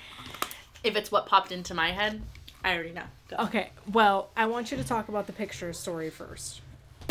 If 0.84 0.96
it's 0.96 1.12
what 1.12 1.26
popped 1.26 1.52
into 1.52 1.74
my 1.74 1.92
head, 1.92 2.22
I 2.64 2.74
already 2.74 2.92
know. 2.92 3.04
Go. 3.30 3.38
Okay, 3.46 3.70
well, 3.92 4.30
I 4.36 4.46
want 4.48 4.72
you 4.72 4.78
to 4.78 4.84
talk 4.84 5.10
about 5.10 5.28
the 5.28 5.34
picture 5.34 5.74
story 5.74 6.10
first. 6.10 6.62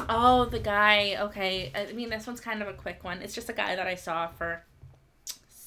Oh, 0.08 0.44
the 0.44 0.58
guy. 0.58 1.16
Okay. 1.20 1.72
I 1.74 1.92
mean, 1.92 2.10
this 2.10 2.26
one's 2.26 2.40
kind 2.40 2.62
of 2.62 2.68
a 2.68 2.74
quick 2.74 3.04
one. 3.04 3.22
It's 3.22 3.34
just 3.34 3.48
a 3.48 3.52
guy 3.52 3.76
that 3.76 3.86
I 3.86 3.94
saw 3.94 4.28
for 4.28 4.62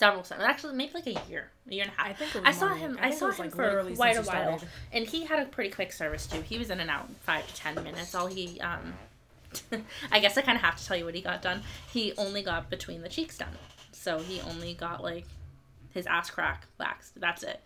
several 0.02 0.24
seconds. 0.24 0.46
Actually, 0.48 0.76
maybe 0.76 0.94
like 0.96 1.08
a 1.08 1.30
year, 1.30 1.52
a 1.70 1.74
year 1.74 1.84
and 1.84 1.92
a 1.96 2.02
half. 2.02 2.10
I 2.10 2.14
think 2.14 2.48
I 2.48 2.52
saw 2.52 2.74
him. 2.74 2.98
I 3.00 3.08
I, 3.08 3.12
saw 3.12 3.30
him 3.30 3.46
like, 3.46 3.56
for 3.56 3.84
quite 3.96 4.18
a 4.18 4.24
while, 4.24 4.24
started. 4.24 4.68
and 4.92 5.06
he 5.06 5.26
had 5.26 5.40
a 5.40 5.46
pretty 5.46 5.70
quick 5.70 5.92
service 5.92 6.26
too. 6.26 6.42
He 6.42 6.58
was 6.58 6.72
in 6.72 6.80
and 6.80 6.90
out 6.90 7.08
in 7.08 7.16
five 7.16 7.48
to 7.48 7.56
ten 7.56 7.76
minutes. 7.76 8.16
All 8.16 8.26
he, 8.26 8.60
um, 8.62 8.94
I 10.12 10.20
guess 10.20 10.38
I 10.38 10.42
kind 10.42 10.56
of 10.56 10.64
have 10.64 10.78
to 10.78 10.86
tell 10.86 10.98
you 10.98 11.06
what 11.06 11.14
he 11.14 11.22
got 11.22 11.42
done. 11.42 11.62
He 11.92 12.14
only 12.18 12.42
got 12.42 12.70
between 12.70 13.02
the 13.02 13.10
cheeks 13.10 13.38
done, 13.38 13.56
so 13.92 14.20
he 14.20 14.42
only 14.42 14.74
got 14.74 15.04
like 15.04 15.26
his 15.94 16.08
ass 16.08 16.32
crack 16.32 16.66
waxed. 16.80 17.20
That's 17.20 17.44
it. 17.44 17.62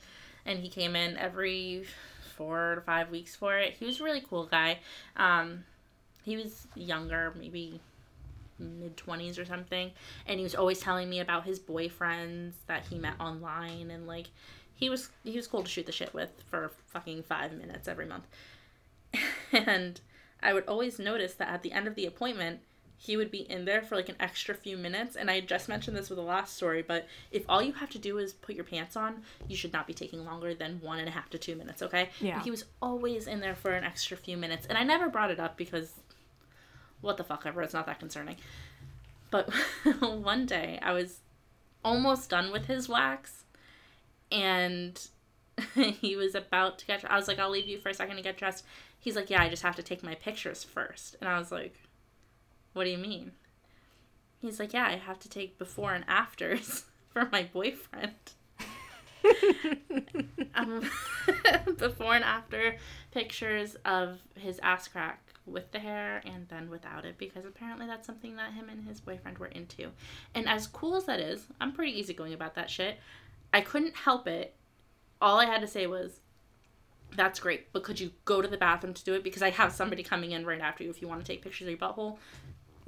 And 0.46 0.60
he 0.60 0.70
came 0.70 0.96
in 0.96 1.18
every 1.18 1.86
four 2.36 2.76
to 2.76 2.82
five 2.82 3.10
weeks 3.10 3.36
for 3.36 3.58
it. 3.58 3.76
He 3.80 3.86
was 3.86 4.02
a 4.02 4.04
really 4.04 4.22
cool 4.22 4.46
guy. 4.46 4.80
Um, 5.16 5.64
he 6.26 6.36
was 6.36 6.68
younger, 6.76 7.34
maybe 7.38 7.80
mid 8.58 8.96
20s 8.96 9.38
or 9.38 9.44
something 9.44 9.92
and 10.26 10.40
he 10.40 10.44
was 10.44 10.56
always 10.56 10.80
telling 10.80 11.10
me 11.10 11.20
about 11.20 11.44
his 11.44 11.60
boyfriends 11.60 12.54
that 12.68 12.86
he 12.86 12.98
met 12.98 13.14
online 13.20 13.92
and 13.92 14.08
like 14.08 14.28
he 14.74 14.90
was 14.90 15.10
he 15.26 15.36
was 15.36 15.46
cool 15.46 15.62
to 15.62 15.70
shoot 15.70 15.86
the 15.86 15.92
shit 15.92 16.14
with 16.14 16.30
for 16.50 16.72
fucking 16.88 17.22
5 17.22 17.52
minutes 17.52 17.86
every 17.90 18.06
month 18.06 18.24
and 19.52 20.00
I 20.42 20.54
would 20.54 20.66
always 20.68 21.00
notice 21.00 21.34
that 21.36 21.50
at 21.50 21.64
the 21.64 21.72
end 21.72 21.88
of 21.88 21.96
the 21.96 22.06
appointment, 22.06 22.60
he 22.98 23.18
would 23.18 23.32
be 23.32 23.40
in 23.40 23.66
there 23.66 23.82
for 23.82 23.96
like 23.96 24.10
an 24.10 24.16
extra 24.20 24.56
few 24.56 24.78
minutes. 24.78 25.16
And 25.16 25.30
I 25.30 25.42
just 25.42 25.68
mentioned 25.68 25.98
this 25.98 26.10
with 26.10 26.18
the 26.18 26.24
last 26.24 26.56
story, 26.56 26.82
but 26.82 27.08
if 27.32 27.44
all 27.50 27.62
you 27.62 27.74
have 27.74 27.90
to 27.92 28.00
do 28.00 28.20
is 28.20 28.34
put 28.34 28.56
your 28.56 28.64
pants 28.64 28.96
on, 28.96 29.24
you 29.48 29.56
should 29.56 29.74
not 29.74 29.88
be 29.88 29.94
taking 29.94 30.24
longer 30.24 30.54
than 30.54 30.80
one 30.82 31.00
and 31.00 31.08
a 31.08 31.12
half 31.12 31.30
to 31.32 31.38
two 31.38 31.56
minutes, 31.56 31.82
okay? 31.82 32.10
Yeah. 32.22 32.36
But 32.36 32.44
he 32.46 32.52
was 32.52 32.66
always 32.82 33.28
in 33.28 33.42
there 33.42 33.56
for 33.56 33.72
an 33.72 33.84
extra 33.84 34.16
few 34.16 34.38
minutes. 34.38 34.66
And 34.68 34.78
I 34.78 34.84
never 34.84 35.10
brought 35.10 35.32
it 35.32 35.40
up 35.40 35.58
because 35.58 35.94
what 37.06 37.18
the 37.18 37.24
fuck 37.24 37.46
ever, 37.46 37.62
it's 37.62 37.74
not 37.74 37.86
that 37.86 38.00
concerning. 38.00 38.38
But 39.32 39.50
one 40.00 40.46
day 40.46 40.80
I 40.82 40.92
was 40.92 41.20
almost 41.84 42.30
done 42.30 42.52
with 42.52 42.66
his 42.66 42.90
wax 42.90 43.44
and 44.32 45.08
he 45.76 46.16
was 46.16 46.36
about 46.36 46.80
to 46.80 46.86
get 46.86 47.10
I 47.10 47.16
was 47.16 47.28
like, 47.28 47.40
I'll 47.40 47.50
leave 47.50 47.68
you 47.68 47.78
for 47.80 47.90
a 47.90 47.94
second 47.94 48.18
to 48.18 48.22
get 48.22 48.38
dressed. 48.38 48.66
He's 49.00 49.16
like, 49.16 49.30
Yeah, 49.30 49.42
I 49.42 49.50
just 49.50 49.64
have 49.64 49.76
to 49.76 49.84
take 49.84 50.04
my 50.04 50.16
pictures 50.16 50.64
first. 50.64 51.16
And 51.22 51.30
I 51.30 51.38
was 51.38 51.52
like, 51.52 51.76
What 52.74 52.86
do 52.86 52.90
you 52.90 52.98
mean? 52.98 53.32
He's 54.40 54.60
like, 54.60 54.74
Yeah, 54.74 54.86
I 54.86 54.96
have 54.96 55.20
to 55.20 55.30
take 55.30 55.58
before 55.58 55.94
and 55.94 56.06
afters 56.08 56.86
for 57.10 57.30
my 57.32 57.44
boyfriend. 57.44 58.14
um, 60.56 60.90
before 61.78 62.14
and 62.14 62.24
after 62.24 62.78
pictures 63.12 63.76
of 63.84 64.20
his 64.36 64.60
ass 64.62 64.88
crack 64.88 65.25
with 65.46 65.72
the 65.72 65.80
hair 65.80 66.22
and 66.26 66.48
then 66.50 66.70
without 66.70 67.06
it 67.06 67.18
because 67.18 67.46
apparently 67.46 67.86
that's 67.86 68.06
something 68.06 68.36
that 68.36 68.54
him 68.54 68.70
and 68.70 68.88
his 68.88 69.00
boyfriend 69.00 69.38
were 69.38 69.48
into. 69.48 69.92
And 70.34 70.48
as 70.50 70.68
cool 70.68 70.96
as 70.96 71.06
that 71.06 71.20
is, 71.20 71.46
I'm 71.62 71.72
pretty 71.72 71.98
easygoing 72.00 72.34
about 72.34 72.56
that 72.56 72.70
shit. 72.70 72.98
I 73.54 73.62
couldn't 73.62 73.96
help 73.96 74.28
it. 74.28 74.56
All 75.22 75.40
I 75.40 75.46
had 75.46 75.62
to 75.62 75.68
say 75.68 75.88
was, 75.88 76.20
that's 77.16 77.40
great, 77.40 77.72
but 77.72 77.84
could 77.84 78.00
you 78.00 78.12
go 78.26 78.42
to 78.42 78.48
the 78.48 78.58
bathroom 78.58 78.94
to 78.94 79.04
do 79.04 79.14
it? 79.14 79.24
Because 79.24 79.42
I 79.42 79.52
have 79.52 79.72
somebody 79.72 80.04
coming 80.04 80.32
in 80.32 80.46
right 80.46 80.60
after 80.60 80.84
you 80.84 80.90
if 80.90 81.02
you 81.02 81.08
want 81.08 81.22
to 81.22 81.28
take 81.28 81.42
pictures 81.42 81.68
of 81.68 81.72
your 81.72 81.80
butthole. 81.80 82.18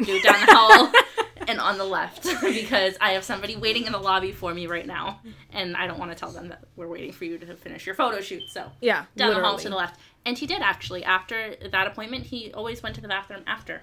Do 0.03 0.15
it 0.15 0.23
down 0.23 0.45
the 0.45 0.53
hall 0.53 0.91
and 1.47 1.60
on 1.60 1.77
the 1.77 1.83
left 1.86 2.23
because 2.41 2.95
I 3.01 3.12
have 3.13 3.23
somebody 3.23 3.55
waiting 3.55 3.86
in 3.86 3.91
the 3.93 3.97
lobby 3.99 4.31
for 4.31 4.53
me 4.53 4.67
right 4.67 4.86
now. 4.86 5.21
And 5.51 5.75
I 5.77 5.88
don't 5.88 5.97
want 5.97 6.12
to 6.12 6.17
tell 6.17 6.31
them 6.31 6.49
that 6.49 6.63
we're 6.75 6.88
waiting 6.88 7.12
for 7.12 7.25
you 7.25 7.38
to 7.38 7.55
finish 7.55 7.86
your 7.86 7.95
photo 7.95 8.21
shoot. 8.21 8.43
So 8.51 8.71
Yeah. 8.81 9.05
down 9.15 9.33
the 9.33 9.39
hall 9.41 9.57
to 9.57 9.69
the 9.69 9.75
left. 9.75 9.99
And 10.25 10.38
he 10.38 10.45
did 10.45 10.62
actually. 10.62 11.03
After 11.03 11.55
that 11.71 11.88
appointment, 11.88 12.25
he 12.25 12.51
always 12.53 12.83
went 12.83 12.95
to 12.95 13.01
the 13.01 13.07
bathroom 13.07 13.43
after 13.47 13.81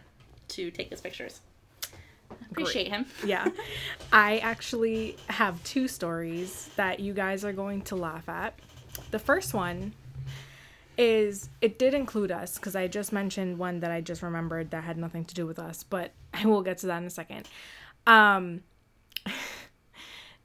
to 0.48 0.70
take 0.70 0.90
his 0.90 1.00
pictures. 1.00 1.40
Appreciate 2.50 2.88
him. 2.88 3.06
yeah. 3.24 3.48
I 4.12 4.38
actually 4.38 5.16
have 5.28 5.62
two 5.64 5.88
stories 5.88 6.68
that 6.76 7.00
you 7.00 7.12
guys 7.12 7.44
are 7.44 7.52
going 7.52 7.82
to 7.82 7.96
laugh 7.96 8.28
at. 8.28 8.58
The 9.10 9.18
first 9.18 9.54
one 9.54 9.92
is 10.96 11.50
it 11.60 11.78
did 11.78 11.94
include 11.94 12.30
us 12.30 12.56
because 12.56 12.76
I 12.76 12.86
just 12.88 13.12
mentioned 13.12 13.58
one 13.58 13.80
that 13.80 13.90
I 13.90 14.00
just 14.00 14.22
remembered 14.22 14.70
that 14.70 14.84
had 14.84 14.96
nothing 14.96 15.24
to 15.26 15.34
do 15.34 15.46
with 15.46 15.58
us, 15.58 15.82
but 15.82 16.12
I 16.34 16.46
will 16.46 16.62
get 16.62 16.78
to 16.78 16.86
that 16.88 16.98
in 16.98 17.04
a 17.04 17.10
second. 17.10 17.48
Um 18.06 18.62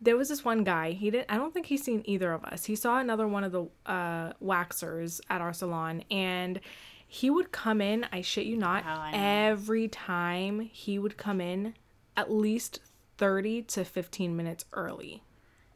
there 0.02 0.16
was 0.16 0.30
this 0.30 0.46
one 0.46 0.64
guy, 0.64 0.92
he 0.92 1.12
didn't 1.12 1.32
I 1.32 1.38
don't 1.38 1.54
think 1.54 1.68
he's 1.68 1.84
seen 1.84 2.04
either 2.06 2.32
of 2.32 2.44
us. 2.46 2.66
He 2.66 2.76
saw 2.76 3.00
another 3.00 3.28
one 3.28 3.44
of 3.44 3.52
the 3.52 3.68
uh 3.86 4.34
waxers 4.44 5.22
at 5.30 5.42
our 5.42 5.54
salon 5.54 6.04
and 6.10 6.60
he 7.12 7.32
would 7.32 7.52
come 7.52 7.82
in, 7.82 8.06
I 8.12 8.22
shit 8.22 8.46
you 8.46 8.56
not, 8.56 8.84
Oh, 8.88 9.10
every 9.14 9.88
time 9.88 10.60
he 10.60 11.00
would 11.00 11.18
come 11.18 11.42
in 11.42 11.74
at 12.16 12.32
least 12.32 12.82
30 13.18 13.64
to 13.64 13.84
15 13.84 14.36
minutes 14.36 14.66
early. 14.74 15.24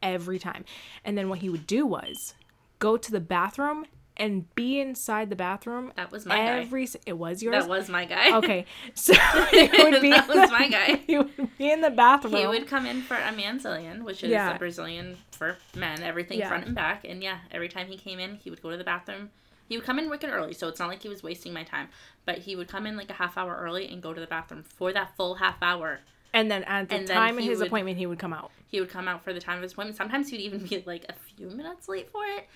Every 0.02 0.38
time. 0.38 0.66
And 1.04 1.18
then 1.18 1.30
what 1.30 1.40
he 1.40 1.50
would 1.50 1.66
do 1.66 1.86
was 1.86 2.36
go 2.80 2.98
to 2.98 3.12
the 3.12 3.20
bathroom 3.20 3.86
and 4.18 4.54
be 4.56 4.80
inside 4.80 5.30
the 5.30 5.36
bathroom. 5.36 5.92
That 5.96 6.12
was 6.12 6.26
my 6.26 6.36
guy. 6.38 6.60
every 6.62 6.84
s- 6.84 6.96
it 7.06 7.14
was 7.18 7.42
yours. 7.42 7.54
That 7.64 7.70
was 7.70 7.90
my 7.90 8.06
guy. 8.06 8.38
okay. 8.38 8.66
So 8.94 9.14
he 9.52 9.70
would 9.84 10.02
be 10.02 10.12
That 10.12 10.28
was 10.28 10.52
my 10.52 10.68
guy. 10.70 10.96
He 11.08 11.18
would 11.18 11.58
be 11.58 11.72
in 11.72 11.82
the 11.82 11.90
bathroom. 11.90 12.36
He 12.36 12.46
would 12.48 12.68
come 12.68 12.86
in 12.86 13.02
for 13.02 13.16
a 13.18 13.32
manzilian, 13.32 14.04
which 14.04 14.24
is 14.24 14.30
Yeah. 14.30 14.56
a 14.56 14.60
Brazilian 14.60 15.18
for 15.32 15.58
men, 15.76 16.04
everything 16.04 16.40
Yeah. 16.40 16.50
front 16.50 16.66
and 16.66 16.76
back. 16.76 17.06
And 17.06 17.24
yeah, 17.24 17.40
every 17.52 17.70
time 17.70 17.88
he 17.88 17.98
came 17.98 18.20
in, 18.20 18.36
he 18.36 18.50
would 18.50 18.62
go 18.62 18.70
to 18.70 18.78
the 18.78 18.84
bathroom. 18.84 19.32
He 19.70 19.78
would 19.78 19.86
come 19.86 19.98
in 19.98 20.10
wicked 20.10 20.30
early, 20.30 20.54
so 20.54 20.68
it's 20.68 20.80
not 20.80 20.90
like 20.90 21.02
he 21.02 21.10
was 21.10 21.24
wasting 21.24 21.54
my 21.54 21.64
time. 21.64 21.88
But 22.26 22.40
he 22.40 22.56
would 22.56 22.68
come 22.68 22.86
in 22.86 22.96
like 22.98 23.10
a 23.10 23.14
half 23.14 23.38
hour 23.38 23.58
early 23.60 23.88
and 23.88 24.02
go 24.02 24.14
to 24.14 24.22
the 24.22 24.28
bathroom 24.28 24.64
for 24.64 24.94
that 24.94 25.16
full 25.18 25.36
half 25.36 25.58
hour. 25.62 26.02
and 26.34 26.52
then 26.52 26.64
at 26.66 26.90
the 26.90 26.96
and 26.96 27.08
time 27.08 27.38
of 27.38 27.44
his 27.44 27.60
would- 27.60 27.68
appointment, 27.68 27.98
he 27.98 28.06
would 28.06 28.20
come 28.20 28.34
out. 28.34 28.52
He 28.68 28.80
would 28.80 28.90
come 28.90 29.08
out 29.08 29.24
for 29.24 29.34
the 29.34 29.40
time 29.40 29.58
of 29.58 29.64
his 29.64 29.72
appointment. 29.74 29.98
Sometimes 29.98 30.30
he'd 30.30 30.42
even 30.42 30.60
be 30.66 30.84
like 30.86 31.06
a 31.10 31.14
few 31.14 31.48
minutes 31.50 31.88
late 31.88 32.10
for 32.12 32.24
it. 32.26 32.48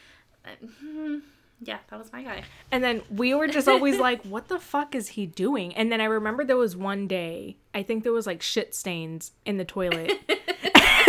Hmm. 0.80 1.18
Yeah, 1.62 1.80
that 1.90 1.98
was 1.98 2.12
my 2.12 2.22
guy. 2.24 2.44
And 2.72 2.84
then 2.84 3.02
we 3.10 3.34
were 3.34 3.48
just 3.48 3.68
always 3.68 3.98
like, 4.00 4.24
what 4.24 4.48
the 4.48 4.60
fuck 4.60 4.94
is 4.94 5.10
he 5.10 5.26
doing? 5.26 5.76
And 5.76 5.92
then 5.92 6.02
I 6.02 6.06
remember 6.06 6.44
there 6.44 6.58
was 6.58 6.76
one 6.76 7.08
day, 7.08 7.58
I 7.74 7.84
think 7.84 8.04
there 8.04 8.14
was 8.14 8.28
like 8.28 8.42
shit 8.42 8.76
stains 8.76 9.32
in 9.46 9.58
the 9.58 9.66
toilet. 9.66 10.14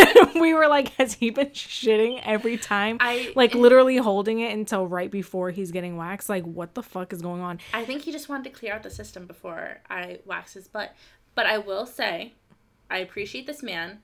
we 0.41 0.55
were 0.55 0.69
like, 0.69 0.89
has 0.97 1.15
he 1.15 1.31
been 1.31 1.49
shitting 1.49 2.21
every 2.25 2.57
time? 2.57 2.97
I- 3.01 3.33
like 3.35 3.55
literally 3.55 3.97
holding 3.97 4.41
it 4.41 4.53
until 4.53 4.87
right 4.87 5.11
before 5.11 5.51
he's 5.51 5.71
getting 5.71 5.97
waxed. 5.97 6.29
Like, 6.29 6.45
what 6.45 6.75
the 6.75 6.83
fuck 6.83 7.13
is 7.13 7.23
going 7.23 7.41
on? 7.41 7.59
I 7.75 7.85
think 7.85 8.03
he 8.03 8.13
just 8.13 8.29
wanted 8.29 8.45
to 8.45 8.51
clear 8.59 8.75
out 8.75 8.83
the 8.83 8.91
system 8.91 9.27
before 9.27 9.79
I 9.91 10.21
wax 10.25 10.55
his 10.55 10.69
butt. 10.69 10.95
But 11.35 11.47
I 11.47 11.59
will 11.59 11.87
say, 11.87 12.35
I 12.91 12.99
appreciate 12.99 13.47
this 13.47 13.63
man. 13.63 13.99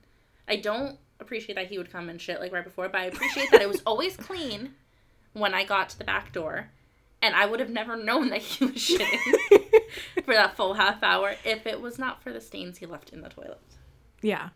I 0.47 0.57
don't 0.57 0.99
appreciate 1.21 1.55
that 1.55 1.69
he 1.69 1.79
would 1.79 1.91
come 1.91 2.09
and 2.09 2.21
shit 2.21 2.41
like 2.41 2.53
right 2.53 2.65
before, 2.65 2.89
but 2.89 3.01
I 3.01 3.05
appreciate 3.07 3.51
that 3.51 3.63
it 3.63 3.69
was 3.69 3.83
always 3.87 4.17
clean 4.17 4.75
when 5.35 5.53
I 5.55 5.65
got 5.65 5.91
to 5.91 5.99
the 5.99 6.05
back 6.05 6.33
door. 6.33 6.71
And 7.21 7.35
I 7.35 7.47
would 7.47 7.61
have 7.61 7.71
never 7.71 7.97
known 7.97 8.29
that 8.31 8.43
he 8.43 8.65
was 8.67 8.75
shitting 8.75 9.19
for 10.25 10.35
that 10.35 10.57
full 10.57 10.75
half 10.75 11.03
hour 11.03 11.37
if 11.45 11.67
it 11.67 11.81
was 11.81 11.99
not 11.99 12.23
for 12.23 12.33
the 12.33 12.41
stains 12.41 12.79
he 12.79 12.87
left 12.87 13.11
in 13.15 13.21
the 13.23 13.29
toilet. 13.31 13.61
Yeah. 14.21 14.51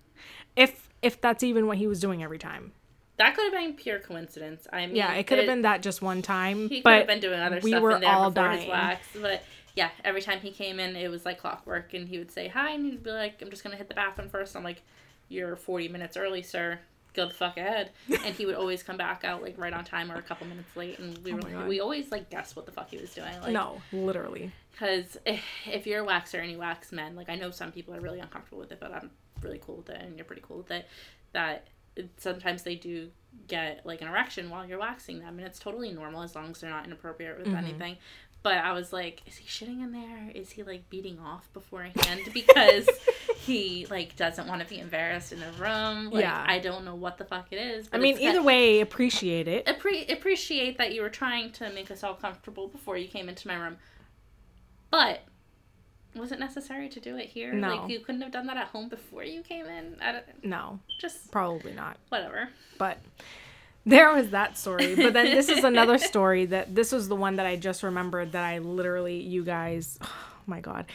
If 0.57 0.89
if 1.01 1.21
that's 1.21 1.43
even 1.43 1.67
what 1.67 1.79
he 1.79 1.87
was 1.87 2.01
doing 2.01 2.23
every 2.23 2.39
time. 2.39 2.73
That 3.17 3.35
could 3.35 3.45
have 3.45 3.53
been 3.53 3.73
pure 3.75 3.99
coincidence. 3.99 4.67
I 4.73 4.87
mean, 4.87 4.97
Yeah, 4.97 5.13
it 5.15 5.27
could 5.27 5.39
have 5.39 5.47
been 5.47 5.63
that 5.63 5.83
just 5.83 6.03
one 6.03 6.23
time. 6.23 6.69
He 6.69 6.83
could 6.83 6.93
have 6.93 7.07
been 7.07 7.21
doing 7.21 7.41
other 7.41 7.61
we 7.63 7.71
stuff 7.71 7.83
were 7.83 7.93
in 7.93 8.01
there 8.01 8.11
all 8.11 8.31
before 8.31 8.49
dying. 8.49 8.61
his 8.61 8.69
wax. 8.69 9.09
But 9.21 9.43
yeah, 9.75 9.91
every 10.05 10.23
time 10.23 10.41
he 10.41 10.51
came 10.51 10.79
in, 10.79 10.95
it 10.95 11.09
was 11.09 11.25
like 11.25 11.41
clockwork, 11.41 11.95
and 11.95 12.07
he 12.09 12.19
would 12.19 12.31
say 12.31 12.49
hi, 12.49 12.73
and 12.73 12.85
he'd 12.85 13.03
be 13.03 13.11
like, 13.11 13.41
"I'm 13.41 13.51
just 13.51 13.65
gonna 13.65 13.77
hit 13.77 13.89
the 13.89 13.95
bathroom 13.95 14.29
first. 14.29 14.57
I'm 14.57 14.63
like, 14.65 14.83
"You're 15.29 15.57
40 15.57 15.89
minutes 15.89 16.17
early, 16.17 16.43
sir. 16.43 16.81
Go 17.15 17.27
the 17.27 17.35
fuck 17.35 17.57
ahead." 17.57 17.91
and 18.25 18.35
he 18.35 18.47
would 18.47 18.55
always 18.55 18.83
come 18.83 18.97
back 18.97 19.25
out 19.25 19.43
like 19.43 19.57
right 19.59 19.73
on 19.73 19.85
time 19.85 20.11
or 20.11 20.17
a 20.17 20.23
couple 20.23 20.47
minutes 20.47 20.75
late, 20.77 20.99
and 20.99 21.19
we 21.19 21.33
oh 21.33 21.37
were 21.37 21.41
Oh 21.43 21.45
my 21.45 21.51
God. 21.53 21.69
we 21.69 21.81
always 21.81 22.11
like 22.11 22.31
guess 22.31 22.55
what 22.57 22.67
the 22.67 22.73
fuck 22.73 22.91
he 22.91 22.99
was 22.99 23.13
doing. 23.15 23.33
Like, 23.41 23.53
no, 23.53 23.81
literally. 23.93 24.53
because 24.73 25.17
if, 25.25 25.43
if 25.67 25.87
you're 25.87 26.05
a 26.05 26.07
waxer 26.07 26.41
and 26.41 26.51
you 26.51 26.59
wax 26.59 26.93
men, 26.93 27.17
like 27.17 27.29
I 27.29 27.35
know 27.37 27.51
some 27.51 27.73
people 27.73 27.95
are 27.95 28.01
really 28.01 28.21
uncomfortable 28.21 28.59
with 28.59 28.73
it, 28.73 28.79
but 28.81 28.93
I'm 28.93 29.11
really 29.43 29.61
cool 29.65 29.77
with 29.77 29.91
it, 29.91 30.01
and 30.01 30.17
you're 30.17 30.25
pretty 30.25 30.43
cool 30.47 30.59
with 30.59 30.71
it. 30.71 30.87
That 31.33 31.67
sometimes 32.17 32.63
they 32.63 32.75
do 32.75 33.11
get 33.47 33.85
like 33.85 34.03
an 34.03 34.09
erection 34.09 34.51
while 34.51 34.67
you're 34.67 34.79
waxing 34.79 35.21
them, 35.21 35.39
and 35.39 35.47
it's 35.47 35.59
totally 35.59 35.93
normal 35.93 36.23
as 36.23 36.35
long 36.35 36.51
as 36.51 36.61
they're 36.61 36.71
not 36.71 36.87
inappropriate 36.87 37.39
with 37.39 37.49
mm-hmm. 37.49 37.57
anything. 37.57 37.97
But 38.43 38.59
I 38.59 38.73
was 38.73 38.93
like, 38.93 39.23
is 39.27 39.37
he 39.37 39.47
shitting 39.47 39.83
in 39.83 39.93
there? 39.93 40.31
Is 40.35 40.51
he 40.51 40.63
like 40.63 40.89
beating 40.89 41.19
off 41.19 41.53
beforehand 41.53 42.21
because 42.33 42.89
he 43.37 43.87
like 43.91 44.15
doesn't 44.17 44.47
want 44.47 44.63
to 44.63 44.69
be 44.69 44.79
embarrassed 44.79 45.33
in 45.33 45.41
the 45.41 45.51
room? 45.59 46.11
Like, 46.11 46.23
Yeah. 46.23 46.45
I 46.47 46.61
don't 46.61 46.85
know 46.85 46.95
what 46.95 47.19
the 47.19 47.25
fuck 47.25 47.49
it 47.51 47.57
is. 47.57 47.89
I 47.93 47.99
mean, 47.99 48.17
either 48.19 48.43
way, 48.43 48.81
appreciate 48.81 49.49
it. 49.49 49.67
appre- 49.67 50.13
appreciate 50.13 50.79
that 50.79 50.95
you 50.95 51.03
were 51.03 51.11
trying 51.11 51.51
to 51.53 51.71
make 51.73 51.91
us 51.91 52.05
all 52.05 52.15
comfortable 52.15 52.69
before 52.69 52.97
you 52.97 53.09
came 53.09 53.29
into 53.29 53.49
my 53.49 53.57
room. 53.57 53.77
But 54.91 55.25
was 56.19 56.33
it 56.33 56.39
necessary 56.39 56.89
to 56.89 57.01
do 57.01 57.17
it 57.17 57.27
here? 57.29 57.53
No. 57.53 57.77
Like 57.77 57.91
you 57.91 58.01
couldn't 58.01 58.21
have 58.23 58.33
done 58.33 58.47
that 58.47 58.57
at 58.57 58.69
home 58.69 58.89
before 58.89 59.25
you 59.25 59.43
came 59.43 59.67
in. 59.67 59.97
I 60.03 60.13
don't, 60.13 60.45
No, 60.45 60.79
just 61.01 61.31
probably 61.31 61.73
not. 61.73 61.97
whatever. 62.09 62.49
But 62.79 62.99
there 63.87 64.13
was 64.15 64.31
that 64.31 64.59
story. 64.59 64.95
But 64.95 65.13
then 65.15 65.27
this 65.27 65.49
is 65.49 65.65
another 65.65 65.99
story 66.13 66.47
that 66.47 66.75
this 66.75 66.93
was 66.93 67.09
the 67.09 67.17
one 67.17 67.37
that 67.37 67.47
I 67.47 67.57
just 67.57 67.83
remembered 67.83 68.33
that 68.33 68.45
I 68.45 68.59
literally, 68.59 69.21
you 69.21 69.45
guys, 69.45 69.99
oh 70.03 70.09
my 70.47 70.61
God. 70.61 70.87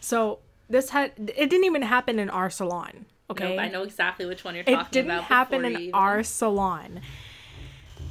So 0.00 0.38
this 0.70 0.90
had, 0.90 1.12
it 1.18 1.50
didn't 1.50 1.64
even 1.64 1.82
happen 1.82 2.18
in 2.18 2.30
our 2.30 2.50
salon. 2.50 3.06
Okay. 3.30 3.50
Nope, 3.50 3.60
I 3.60 3.68
know 3.68 3.82
exactly 3.82 4.24
which 4.26 4.42
one 4.44 4.54
you're 4.54 4.64
talking 4.64 4.74
about. 4.74 4.86
it 4.88 4.92
didn't 4.92 5.10
about. 5.10 5.24
happen 5.24 5.64
in 5.64 5.72
even- 5.80 5.94
our 5.94 6.22
salon. 6.22 7.00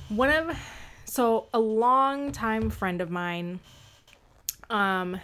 One 0.10 0.30
of, 0.30 0.58
so 1.06 1.48
a 1.54 1.60
long 1.60 2.32
time 2.32 2.70
friend 2.70 3.02
of 3.02 3.10
mine, 3.10 3.60
um, 4.70 5.20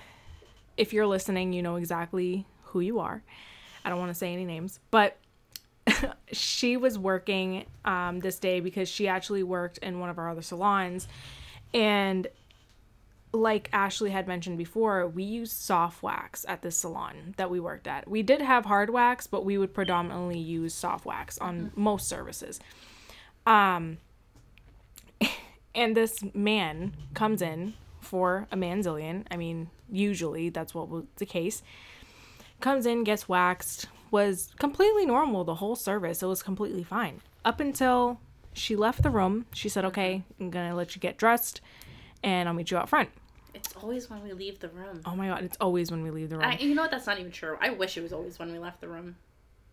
if 0.77 0.93
you're 0.93 1.07
listening, 1.07 1.53
you 1.53 1.61
know 1.61 1.75
exactly 1.75 2.45
who 2.65 2.79
you 2.79 2.99
are. 2.99 3.23
I 3.85 3.89
don't 3.89 3.99
want 3.99 4.09
to 4.09 4.15
say 4.17 4.33
any 4.33 4.45
names, 4.45 4.79
but 4.91 5.17
she 6.31 6.77
was 6.77 6.97
working 6.97 7.65
um, 7.85 8.19
this 8.19 8.39
day 8.39 8.59
because 8.59 8.89
she 8.89 9.07
actually 9.07 9.43
worked 9.43 9.77
in 9.79 9.99
one 9.99 10.09
of 10.09 10.17
our 10.17 10.29
other 10.29 10.41
salons. 10.41 11.07
And 11.73 12.27
like 13.33 13.69
Ashley 13.73 14.11
had 14.11 14.27
mentioned 14.27 14.57
before, 14.57 15.07
we 15.07 15.23
used 15.23 15.53
soft 15.53 16.03
wax 16.03 16.45
at 16.47 16.61
this 16.61 16.77
salon 16.77 17.33
that 17.37 17.49
we 17.49 17.59
worked 17.59 17.87
at. 17.87 18.07
We 18.07 18.21
did 18.21 18.41
have 18.41 18.65
hard 18.65 18.91
wax, 18.91 19.27
but 19.27 19.43
we 19.43 19.57
would 19.57 19.73
predominantly 19.73 20.37
use 20.37 20.73
soft 20.73 21.05
wax 21.05 21.37
on 21.39 21.71
most 21.75 22.07
services. 22.07 22.59
Um, 23.45 23.97
and 25.75 25.97
this 25.97 26.23
man 26.33 26.93
comes 27.15 27.41
in 27.41 27.73
for 28.01 28.47
a 28.51 28.55
manzilian. 28.55 29.25
I 29.31 29.37
mean, 29.37 29.69
Usually, 29.89 30.49
that's 30.49 30.73
what 30.73 30.89
was 30.89 31.05
the 31.17 31.25
case. 31.25 31.61
Comes 32.59 32.85
in, 32.85 33.03
gets 33.03 33.27
waxed, 33.27 33.87
was 34.11 34.51
completely 34.59 35.05
normal 35.05 35.43
the 35.43 35.55
whole 35.55 35.75
service. 35.75 36.23
It 36.23 36.27
was 36.27 36.43
completely 36.43 36.83
fine. 36.83 37.21
Up 37.43 37.59
until 37.59 38.19
she 38.53 38.75
left 38.75 39.03
the 39.03 39.09
room, 39.09 39.45
she 39.53 39.69
said, 39.69 39.85
Okay, 39.85 40.23
mm-hmm. 40.33 40.43
I'm 40.43 40.49
gonna 40.49 40.75
let 40.75 40.95
you 40.95 41.01
get 41.01 41.17
dressed 41.17 41.61
and 42.23 42.47
I'll 42.47 42.55
meet 42.55 42.71
you 42.71 42.77
out 42.77 42.89
front. 42.89 43.09
It's 43.53 43.75
always 43.75 44.09
when 44.09 44.23
we 44.23 44.33
leave 44.33 44.59
the 44.59 44.69
room. 44.69 45.01
Oh 45.05 45.15
my 45.15 45.27
god, 45.27 45.43
it's 45.43 45.57
always 45.61 45.91
when 45.91 46.01
we 46.01 46.09
leave 46.09 46.29
the 46.29 46.37
room. 46.37 46.45
I, 46.45 46.57
you 46.57 46.73
know 46.73 46.83
what? 46.83 46.91
That's 46.91 47.05
not 47.05 47.19
even 47.19 47.31
true. 47.31 47.57
I 47.61 47.69
wish 47.71 47.97
it 47.97 48.01
was 48.01 48.13
always 48.13 48.39
when 48.39 48.51
we 48.51 48.59
left 48.59 48.81
the 48.81 48.87
room. 48.87 49.15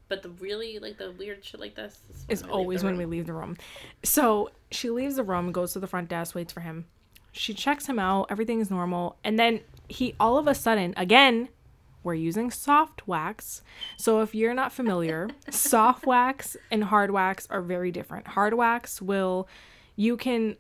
But 0.09 0.23
the 0.23 0.31
really 0.31 0.79
like 0.81 0.99
the 0.99 1.13
weird 1.13 1.45
shit 1.45 1.61
like 1.61 1.77
this 1.77 2.01
is 2.11 2.25
It's 2.29 2.43
always 2.43 2.83
when 2.83 2.97
we 2.97 3.05
leave 3.05 3.27
the 3.27 3.33
room. 3.33 3.57
So 4.03 4.51
she 4.71 4.91
leaves 4.91 5.17
the 5.17 5.23
room, 5.23 5.53
goes 5.53 5.73
to 5.75 5.79
the 5.79 5.87
front 5.87 6.09
desk, 6.09 6.35
waits 6.35 6.53
for 6.53 6.61
him. 6.61 6.87
She 7.33 7.55
checks 7.55 7.87
him 7.87 8.01
out, 8.01 8.27
everything's 8.29 8.71
normal, 8.71 9.17
and 9.23 9.39
then 9.39 9.61
he 9.91 10.15
all 10.21 10.39
of 10.39 10.47
a 10.47 10.55
sudden, 10.55 10.95
again, 10.97 11.49
we're 12.03 12.15
using 12.15 12.51
soft 12.51 13.07
wax. 13.07 13.63
So 13.97 14.21
if 14.21 14.35
you're 14.35 14.55
not 14.55 14.73
familiar, 14.73 15.29
soft 15.51 16.07
wax 16.07 16.57
and 16.71 16.85
hard 16.85 17.11
wax 17.11 17.47
are 17.51 17.63
very 17.63 17.91
different. 17.91 18.29
Hard 18.29 18.55
wax 18.55 19.03
will 19.03 19.49
you 19.97 20.17
can 20.17 20.57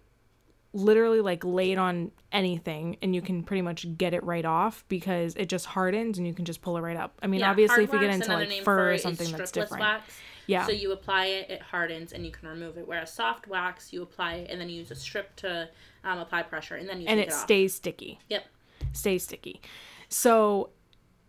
literally 0.73 1.21
like 1.21 1.45
lay 1.45 1.73
it 1.73 1.79
on 1.79 2.12
anything 2.31 2.97
and 3.03 3.14
you 3.14 3.23
can 3.23 3.43
pretty 3.43 3.62
much 3.62 3.87
get 3.97 4.14
it 4.14 4.23
right 4.23 4.45
off 4.45 4.85
because 4.88 5.35
it 5.37 5.49
just 5.49 5.66
hardens 5.66 6.19
and 6.19 6.27
you 6.27 6.35
can 6.35 6.45
just 6.45 6.62
pull 6.62 6.77
it 6.77 6.81
right 6.81 6.97
up. 6.97 7.19
I 7.23 7.27
mean, 7.27 7.43
obviously 7.43 7.85
if 7.85 7.93
you 7.93 7.99
get 7.99 8.11
into 8.11 8.33
like 8.33 8.62
fur 8.62 8.93
or 8.93 8.99
something 8.99 9.33
that's 9.33 9.51
different. 9.51 9.81
Wax. 9.81 10.12
Yeah. 10.47 10.66
So 10.66 10.73
you 10.73 10.90
apply 10.93 11.27
it, 11.27 11.51
it 11.51 11.62
hardens, 11.62 12.12
and 12.12 12.27
you 12.27 12.33
can 12.33 12.49
remove 12.49 12.77
it. 12.77 12.87
Whereas 12.87 13.12
soft 13.12 13.47
wax, 13.47 13.93
you 13.93 14.03
apply 14.03 14.35
it, 14.35 14.51
and 14.51 14.61
then 14.61 14.69
you 14.69 14.77
use 14.77 14.90
a 14.90 14.97
strip 14.97 15.37
to 15.37 15.69
um, 16.03 16.19
apply 16.19 16.43
pressure, 16.43 16.75
and 16.75 16.88
then 16.88 17.01
you 17.01 17.07
and 17.07 17.21
it, 17.21 17.29
it 17.29 17.33
stays 17.33 17.75
sticky. 17.75 18.19
Yep. 18.29 18.45
Stays 18.92 19.24
sticky. 19.24 19.61
So 20.09 20.70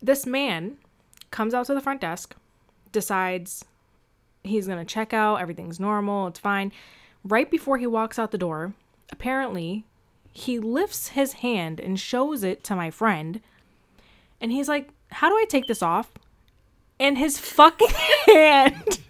this 0.00 0.26
man 0.26 0.76
comes 1.30 1.54
out 1.54 1.66
to 1.66 1.74
the 1.74 1.80
front 1.80 2.00
desk, 2.00 2.34
decides 2.90 3.64
he's 4.44 4.66
gonna 4.66 4.84
check 4.84 5.12
out, 5.12 5.40
everything's 5.40 5.80
normal, 5.80 6.26
it's 6.26 6.40
fine. 6.40 6.72
Right 7.24 7.50
before 7.50 7.78
he 7.78 7.86
walks 7.86 8.18
out 8.18 8.32
the 8.32 8.38
door, 8.38 8.74
apparently 9.10 9.84
he 10.32 10.58
lifts 10.58 11.08
his 11.08 11.34
hand 11.34 11.78
and 11.78 12.00
shows 12.00 12.42
it 12.42 12.64
to 12.64 12.74
my 12.74 12.90
friend. 12.90 13.40
And 14.40 14.50
he's 14.50 14.68
like, 14.68 14.90
How 15.10 15.28
do 15.28 15.36
I 15.36 15.44
take 15.48 15.66
this 15.66 15.82
off? 15.82 16.12
And 16.98 17.18
his 17.18 17.38
fucking 17.38 17.88
hand 18.26 19.00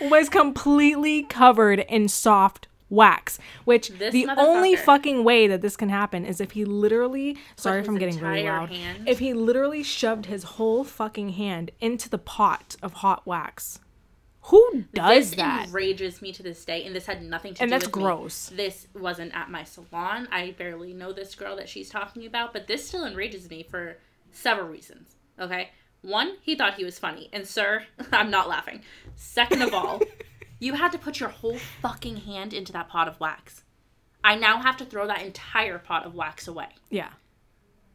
was 0.00 0.28
completely 0.28 1.22
covered 1.24 1.80
in 1.80 2.08
soft 2.08 2.68
wax. 2.88 3.38
Which 3.64 3.88
This 3.88 4.12
the 4.12 4.28
only 4.36 4.76
fucking 4.76 5.24
way 5.24 5.46
that 5.48 5.60
this 5.62 5.76
can 5.76 5.88
happen 5.88 6.24
is 6.24 6.40
if 6.40 6.52
he 6.52 6.64
literally 6.64 7.36
sorry 7.56 7.80
if 7.80 7.88
I'm 7.88 7.98
getting 7.98 8.18
really 8.20 8.44
loud. 8.44 8.70
hand- 8.70 9.08
If 9.08 9.18
he 9.18 9.32
literally 9.34 9.82
shoved 9.82 10.26
his 10.26 10.42
whole 10.44 10.84
fucking 10.84 11.30
hand 11.30 11.70
into 11.80 12.08
the 12.08 12.18
pot 12.18 12.76
of 12.82 12.94
hot 12.94 13.26
wax. 13.26 13.80
Who 14.50 14.84
does 14.94 15.30
this 15.30 15.36
that? 15.38 15.66
enrages 15.66 16.22
me 16.22 16.30
to 16.32 16.40
this 16.44 16.64
day, 16.64 16.84
and 16.84 16.94
this 16.94 17.06
had 17.06 17.20
nothing 17.20 17.54
to 17.54 17.62
And 17.62 17.68
do 17.68 17.74
that's 17.74 17.86
with 17.86 17.96
me. 17.96 18.02
gross. 18.04 18.48
This 18.54 18.86
wasn't 18.94 19.34
at 19.34 19.50
my 19.50 19.64
salon. 19.64 20.28
I 20.30 20.52
barely 20.56 20.92
know 20.92 21.12
this 21.12 21.34
girl 21.34 21.56
that 21.56 21.68
she's 21.68 21.90
talking 21.90 22.24
about, 22.24 22.52
but 22.52 22.68
this 22.68 22.86
still 22.86 23.04
enrages 23.04 23.50
me 23.50 23.64
for 23.68 23.96
several 24.30 24.68
reasons. 24.68 25.16
Okay, 25.40 25.70
one, 26.02 26.36
he 26.42 26.54
thought 26.54 26.74
he 26.74 26.84
was 26.84 26.96
funny, 26.96 27.28
and 27.32 27.44
sir, 27.44 27.86
I'm 28.12 28.30
not 28.30 28.48
laughing. 28.48 28.82
Second 29.16 29.62
of 29.62 29.74
all, 29.74 30.00
you 30.58 30.74
had 30.74 30.92
to 30.92 30.98
put 30.98 31.20
your 31.20 31.28
whole 31.28 31.58
fucking 31.58 32.16
hand 32.16 32.52
into 32.52 32.72
that 32.72 32.88
pot 32.88 33.08
of 33.08 33.20
wax. 33.20 33.62
I 34.24 34.34
now 34.34 34.60
have 34.60 34.76
to 34.78 34.84
throw 34.84 35.06
that 35.06 35.22
entire 35.22 35.78
pot 35.78 36.04
of 36.04 36.14
wax 36.14 36.48
away 36.48 36.68
yeah. 36.90 37.10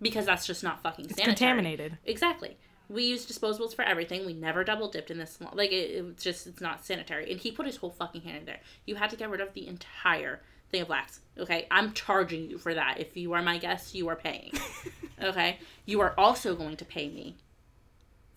because 0.02 0.26
that's 0.26 0.47
just 0.47 0.63
not 0.63 0.82
fucking 0.82 1.10
sanitary. 1.10 1.36
Contaminated. 1.36 1.97
Exactly. 2.06 2.58
We 2.88 3.04
use 3.04 3.26
disposables 3.26 3.76
for 3.76 3.84
everything. 3.84 4.26
We 4.26 4.34
never 4.34 4.63
double 4.63 4.89
dipped 4.89 5.12
in 5.12 5.17
this. 5.17 5.39
Like 5.54 5.71
it, 5.71 5.91
it's 5.91 6.24
just 6.24 6.47
it's 6.47 6.62
not 6.62 6.86
sanitary. 6.86 7.32
And 7.32 7.39
he 7.39 7.52
put 7.52 7.65
his 7.65 7.78
whole 7.78 7.89
fucking 7.89 8.21
hand 8.21 8.38
in 8.38 8.45
there. 8.45 8.60
You 8.86 8.95
had 8.95 9.10
to 9.10 9.15
get 9.15 9.30
rid 9.30 9.41
of 9.41 9.54
the 9.54 9.67
entire 9.67 10.41
thing 10.71 10.82
of 10.82 10.89
wax. 10.89 11.19
Okay, 11.38 11.67
I'm 11.71 11.93
charging 11.93 12.50
you 12.50 12.58
for 12.58 12.74
that. 12.74 13.00
If 13.00 13.15
you 13.15 13.34
are 13.34 13.41
my 13.41 13.58
guest, 13.58 13.93
you 13.95 14.08
are 14.10 14.15
paying. 14.15 14.54
okay, 15.24 15.60
you 15.86 16.02
are 16.02 16.17
also 16.17 16.56
going 16.56 16.78
to 16.78 16.86
pay 16.86 17.10
me 17.10 17.38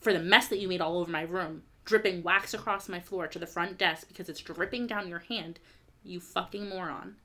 for 0.01 0.13
the 0.13 0.21
mess 0.21 0.49
that 0.49 0.59
you 0.59 0.69
made 0.69 0.81
all 0.81 0.99
over 0.99 1.11
my 1.11 1.23
room, 1.23 1.63
dripping 1.85 2.23
wax 2.23 2.55
across 2.55 2.89
my 2.89 3.01
floor 3.01 3.27
to 3.29 3.39
the 3.39 3.47
front 3.47 3.79
desk 3.79 4.09
because 4.09 4.29
it's 4.29 4.41
dripping 4.41 4.87
down 4.87 5.09
your 5.09 5.19
hand. 5.21 5.59
You 6.03 6.21
fucking 6.21 6.69
moron. 6.69 7.17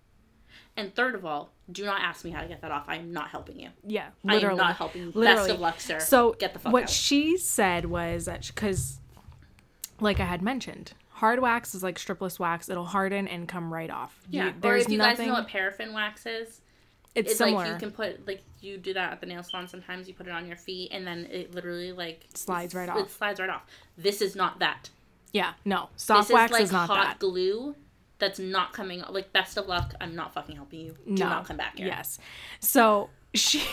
And 0.76 0.94
third 0.96 1.16
of 1.16 1.26
all, 1.26 1.52
do 1.72 1.86
not 1.86 2.02
ask 2.02 2.24
me 2.26 2.32
how 2.32 2.42
to 2.42 2.48
get 2.48 2.62
that 2.62 2.72
off. 2.72 2.86
I 2.88 2.96
am 2.96 3.12
not 3.12 3.30
helping 3.30 3.60
you. 3.60 3.70
Yeah, 3.86 4.08
I 4.28 4.36
am 4.38 4.56
not 4.56 4.76
helping 4.78 5.04
you. 5.04 5.12
Best 5.12 5.50
of 5.50 5.60
luck, 5.60 5.80
sir. 5.80 6.00
So 6.00 6.34
get 6.40 6.54
the 6.54 6.60
fuck 6.60 6.72
what 6.74 6.84
out. 6.84 6.90
she 6.90 7.38
said 7.38 7.86
was 7.86 8.26
that 8.26 8.48
because, 8.48 9.00
like 10.00 10.20
I 10.20 10.26
had 10.26 10.42
mentioned, 10.42 10.94
hard 11.10 11.40
wax 11.40 11.76
is 11.76 11.84
like 11.84 12.00
stripless 12.00 12.40
wax. 12.40 12.70
It'll 12.70 12.86
harden 12.86 13.28
and 13.28 13.48
come 13.48 13.74
right 13.74 13.90
off. 13.90 14.18
You- 14.30 14.40
Yeah, 14.42 14.50
or 14.50 14.54
there's 14.62 14.86
if 14.86 14.92
you 14.92 14.98
nothing. 14.98 15.18
guys 15.18 15.28
know 15.28 15.34
what 15.34 15.48
paraffin 15.48 15.94
wax 15.94 16.26
is, 16.26 16.62
it's, 17.16 17.32
it's 17.32 17.38
similar. 17.38 17.64
like 17.64 17.74
you 17.74 17.78
can 17.80 17.92
put 17.92 18.28
like 18.28 18.42
you 18.62 18.78
do 18.78 18.94
that 18.94 19.12
at 19.14 19.20
the 19.22 19.26
nail 19.26 19.44
salon. 19.44 19.68
Sometimes 19.68 20.08
you 20.08 20.14
put 20.14 20.28
it 20.28 20.32
on 20.32 20.48
your 20.48 20.58
feet, 20.58 20.92
and 20.92 21.06
then 21.06 21.28
it 21.32 21.54
literally 21.56 21.92
like 21.92 22.26
Slides 22.34 22.76
right 22.76 22.90
off. 22.90 23.00
It 23.00 23.10
slides 23.12 23.40
right 23.40 23.50
off. 23.50 23.64
This 23.98 24.22
is 24.22 24.36
not 24.36 24.60
that. 24.60 24.90
yeah, 25.34 25.54
no, 25.66 25.90
soft 25.96 26.28
This 26.28 26.34
wax 26.34 26.52
is 26.52 26.54
like 26.54 26.64
is 26.64 26.72
not 26.72 26.88
hot 26.88 27.04
that. 27.04 27.20
glue. 27.20 27.76
That's 28.20 28.38
not 28.40 28.74
coming. 28.74 29.02
Like 29.10 29.32
best 29.32 29.58
of 29.58 29.68
luck. 29.68 29.94
I'm 30.02 30.16
not 30.16 30.34
fucking 30.34 30.56
helping 30.56 30.82
you. 30.82 30.96
Do 31.06 31.14
no, 31.14 31.30
not 31.30 31.46
come 31.46 31.58
back 31.58 31.78
here. 31.78 31.88
Yes. 31.88 32.20
So 32.60 33.10
she 33.34 33.64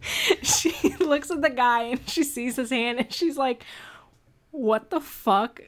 she 0.42 0.72
looks 1.00 1.30
at 1.30 1.42
the 1.42 1.50
guy 1.50 1.82
and 1.82 2.08
she 2.08 2.22
sees 2.22 2.56
his 2.56 2.70
hand 2.70 2.98
and 2.98 3.12
she's 3.12 3.36
like, 3.36 3.64
"What 4.50 4.90
the 4.90 5.00
fuck?" 5.00 5.60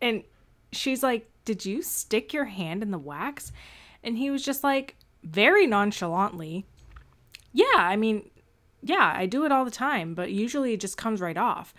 And 0.00 0.22
she's 0.72 1.02
like, 1.02 1.30
"Did 1.44 1.64
you 1.64 1.82
stick 1.82 2.32
your 2.32 2.44
hand 2.44 2.82
in 2.82 2.90
the 2.90 2.98
wax?" 2.98 3.52
And 4.02 4.18
he 4.18 4.30
was 4.30 4.44
just 4.44 4.64
like, 4.64 4.96
very 5.22 5.66
nonchalantly, 5.66 6.66
"Yeah, 7.52 7.66
I 7.76 7.96
mean, 7.96 8.30
yeah, 8.82 9.12
I 9.14 9.26
do 9.26 9.44
it 9.44 9.52
all 9.52 9.64
the 9.64 9.70
time, 9.70 10.14
but 10.14 10.32
usually 10.32 10.72
it 10.72 10.80
just 10.80 10.96
comes 10.96 11.20
right 11.20 11.36
off." 11.36 11.72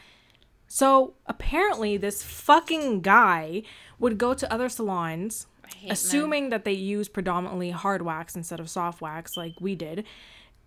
So 0.67 1.13
apparently, 1.27 1.97
this 1.97 2.23
fucking 2.23 3.01
guy 3.01 3.63
would 3.99 4.17
go 4.17 4.33
to 4.33 4.51
other 4.51 4.69
salons, 4.69 5.47
hate 5.67 5.83
men. 5.83 5.91
assuming 5.91 6.49
that 6.49 6.63
they 6.65 6.71
use 6.73 7.07
predominantly 7.09 7.71
hard 7.71 8.01
wax 8.01 8.36
instead 8.36 8.59
of 8.59 8.69
soft 8.69 9.01
wax, 9.01 9.38
like 9.38 9.53
we 9.59 9.75
did, 9.75 10.05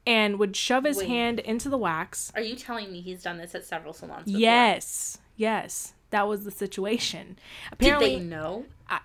and 0.07 0.39
would 0.39 0.55
shove 0.55 0.85
his 0.85 0.99
Wait. 0.99 1.09
hand 1.09 1.41
into 1.41 1.69
the 1.69 1.79
wax. 1.79 2.31
Are 2.35 2.41
you 2.43 2.55
telling 2.55 2.93
me 2.93 3.01
he's 3.01 3.23
done 3.23 3.39
this 3.39 3.55
at 3.55 3.65
several 3.65 3.93
salons? 3.93 4.27
Before? 4.27 4.41
Yes, 4.41 5.19
yes, 5.37 5.95
that 6.11 6.29
was 6.29 6.45
the 6.45 6.51
situation. 6.53 7.39
Did 7.79 7.95
Apparently, 7.95 8.19
they 8.19 8.25
know? 8.25 8.67
I 8.89 9.01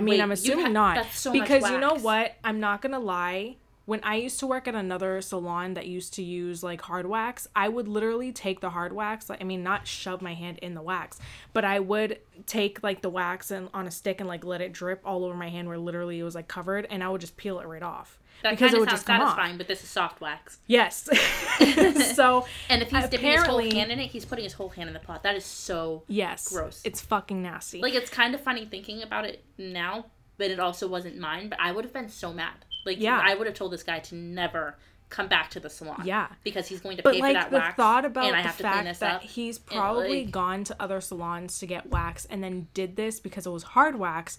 mean, 0.00 0.12
Wait, 0.12 0.20
I'm 0.20 0.32
assuming 0.32 0.66
ha- 0.66 0.72
not. 0.72 0.94
that's 0.96 1.18
so 1.20 1.32
because 1.32 1.68
you 1.70 1.78
know 1.78 1.94
what? 1.94 2.34
I'm 2.44 2.60
not 2.60 2.82
going 2.82 2.92
to 2.92 2.98
lie. 2.98 3.56
When 3.84 3.98
I 4.04 4.14
used 4.16 4.38
to 4.40 4.46
work 4.46 4.68
at 4.68 4.74
another 4.76 5.20
salon 5.20 5.74
that 5.74 5.86
used 5.88 6.14
to 6.14 6.22
use 6.22 6.62
like 6.62 6.80
hard 6.82 7.06
wax, 7.06 7.48
I 7.56 7.68
would 7.68 7.88
literally 7.88 8.30
take 8.32 8.60
the 8.60 8.70
hard 8.70 8.92
wax. 8.92 9.28
Like, 9.28 9.40
I 9.40 9.44
mean, 9.44 9.62
not 9.64 9.86
shove 9.88 10.22
my 10.22 10.34
hand 10.34 10.58
in 10.58 10.74
the 10.74 10.82
wax, 10.82 11.18
but 11.52 11.64
I 11.64 11.80
would 11.80 12.18
take 12.46 12.82
like 12.82 13.02
the 13.02 13.10
wax 13.10 13.50
and 13.50 13.68
on 13.74 13.86
a 13.86 13.90
stick 13.90 14.20
and 14.20 14.28
like 14.28 14.44
let 14.44 14.60
it 14.60 14.72
drip 14.72 15.00
all 15.04 15.24
over 15.24 15.34
my 15.34 15.48
hand 15.48 15.66
where 15.66 15.78
literally 15.78 16.20
it 16.20 16.22
was 16.22 16.34
like 16.36 16.46
covered, 16.48 16.86
and 16.90 17.02
I 17.02 17.08
would 17.08 17.20
just 17.20 17.36
peel 17.36 17.58
it 17.58 17.66
right 17.66 17.82
off 17.82 18.18
That 18.44 18.50
because 18.50 18.70
kind 18.70 18.74
it 18.74 18.76
of 18.76 18.80
would 18.80 18.88
sounds 18.90 18.98
just 19.00 19.06
come 19.06 19.20
off. 19.20 19.28
satisfying, 19.30 19.58
but 19.58 19.66
this 19.66 19.82
is 19.82 19.88
soft 19.88 20.20
wax. 20.20 20.58
Yes. 20.68 21.08
so 22.14 22.46
And 22.68 22.82
if 22.82 22.90
he's 22.90 23.08
dipping 23.08 23.32
his 23.32 23.42
whole 23.42 23.58
hand 23.58 23.90
in 23.90 23.98
it, 23.98 24.06
he's 24.10 24.24
putting 24.24 24.44
his 24.44 24.52
whole 24.52 24.68
hand 24.68 24.88
in 24.88 24.94
the 24.94 25.00
pot. 25.00 25.22
That 25.22 25.34
is 25.36 25.44
so 25.44 26.04
yes, 26.06 26.48
Gross. 26.48 26.80
It's 26.84 27.00
fucking 27.00 27.42
nasty. 27.42 27.80
Like 27.80 27.94
it's 27.94 28.10
kind 28.10 28.34
of 28.34 28.40
funny 28.40 28.64
thinking 28.64 29.02
about 29.02 29.24
it 29.24 29.44
now, 29.58 30.06
but 30.38 30.50
it 30.50 30.60
also 30.60 30.86
wasn't 30.88 31.18
mine. 31.18 31.48
But 31.48 31.58
I 31.60 31.72
would 31.72 31.84
have 31.84 31.92
been 31.92 32.08
so 32.08 32.32
mad. 32.32 32.64
Like 32.84 33.00
Yeah. 33.00 33.20
I 33.22 33.34
would 33.34 33.46
have 33.46 33.56
told 33.56 33.72
this 33.72 33.82
guy 33.82 33.98
to 34.00 34.14
never 34.14 34.76
come 35.08 35.28
back 35.28 35.50
to 35.50 35.60
the 35.60 35.68
salon. 35.68 36.02
Yeah. 36.04 36.28
because 36.42 36.66
he's 36.68 36.80
going 36.80 36.96
to 36.96 37.02
But 37.02 37.12
pay 37.14 37.18
for 37.20 37.26
like 37.26 37.34
that 37.34 37.50
the 37.50 37.58
wax. 37.58 37.76
thought 37.76 38.04
about 38.06 38.24
and 38.24 38.34
I 38.36 38.40
the 38.42 38.48
have 38.48 38.56
to 38.58 38.62
clean 38.70 38.84
this 38.84 38.98
that 39.00 39.16
up. 39.16 39.22
he's 39.22 39.58
probably 39.58 40.24
like- 40.24 40.30
gone 40.32 40.64
to 40.64 40.76
other 40.80 41.00
salons 41.02 41.58
to 41.58 41.66
get 41.66 41.90
wax 41.90 42.24
and 42.26 42.42
then 42.42 42.68
did 42.72 42.96
this 42.96 43.20
because 43.20 43.46
it 43.46 43.50
was 43.50 43.62
hard 43.62 43.96
wax, 43.96 44.38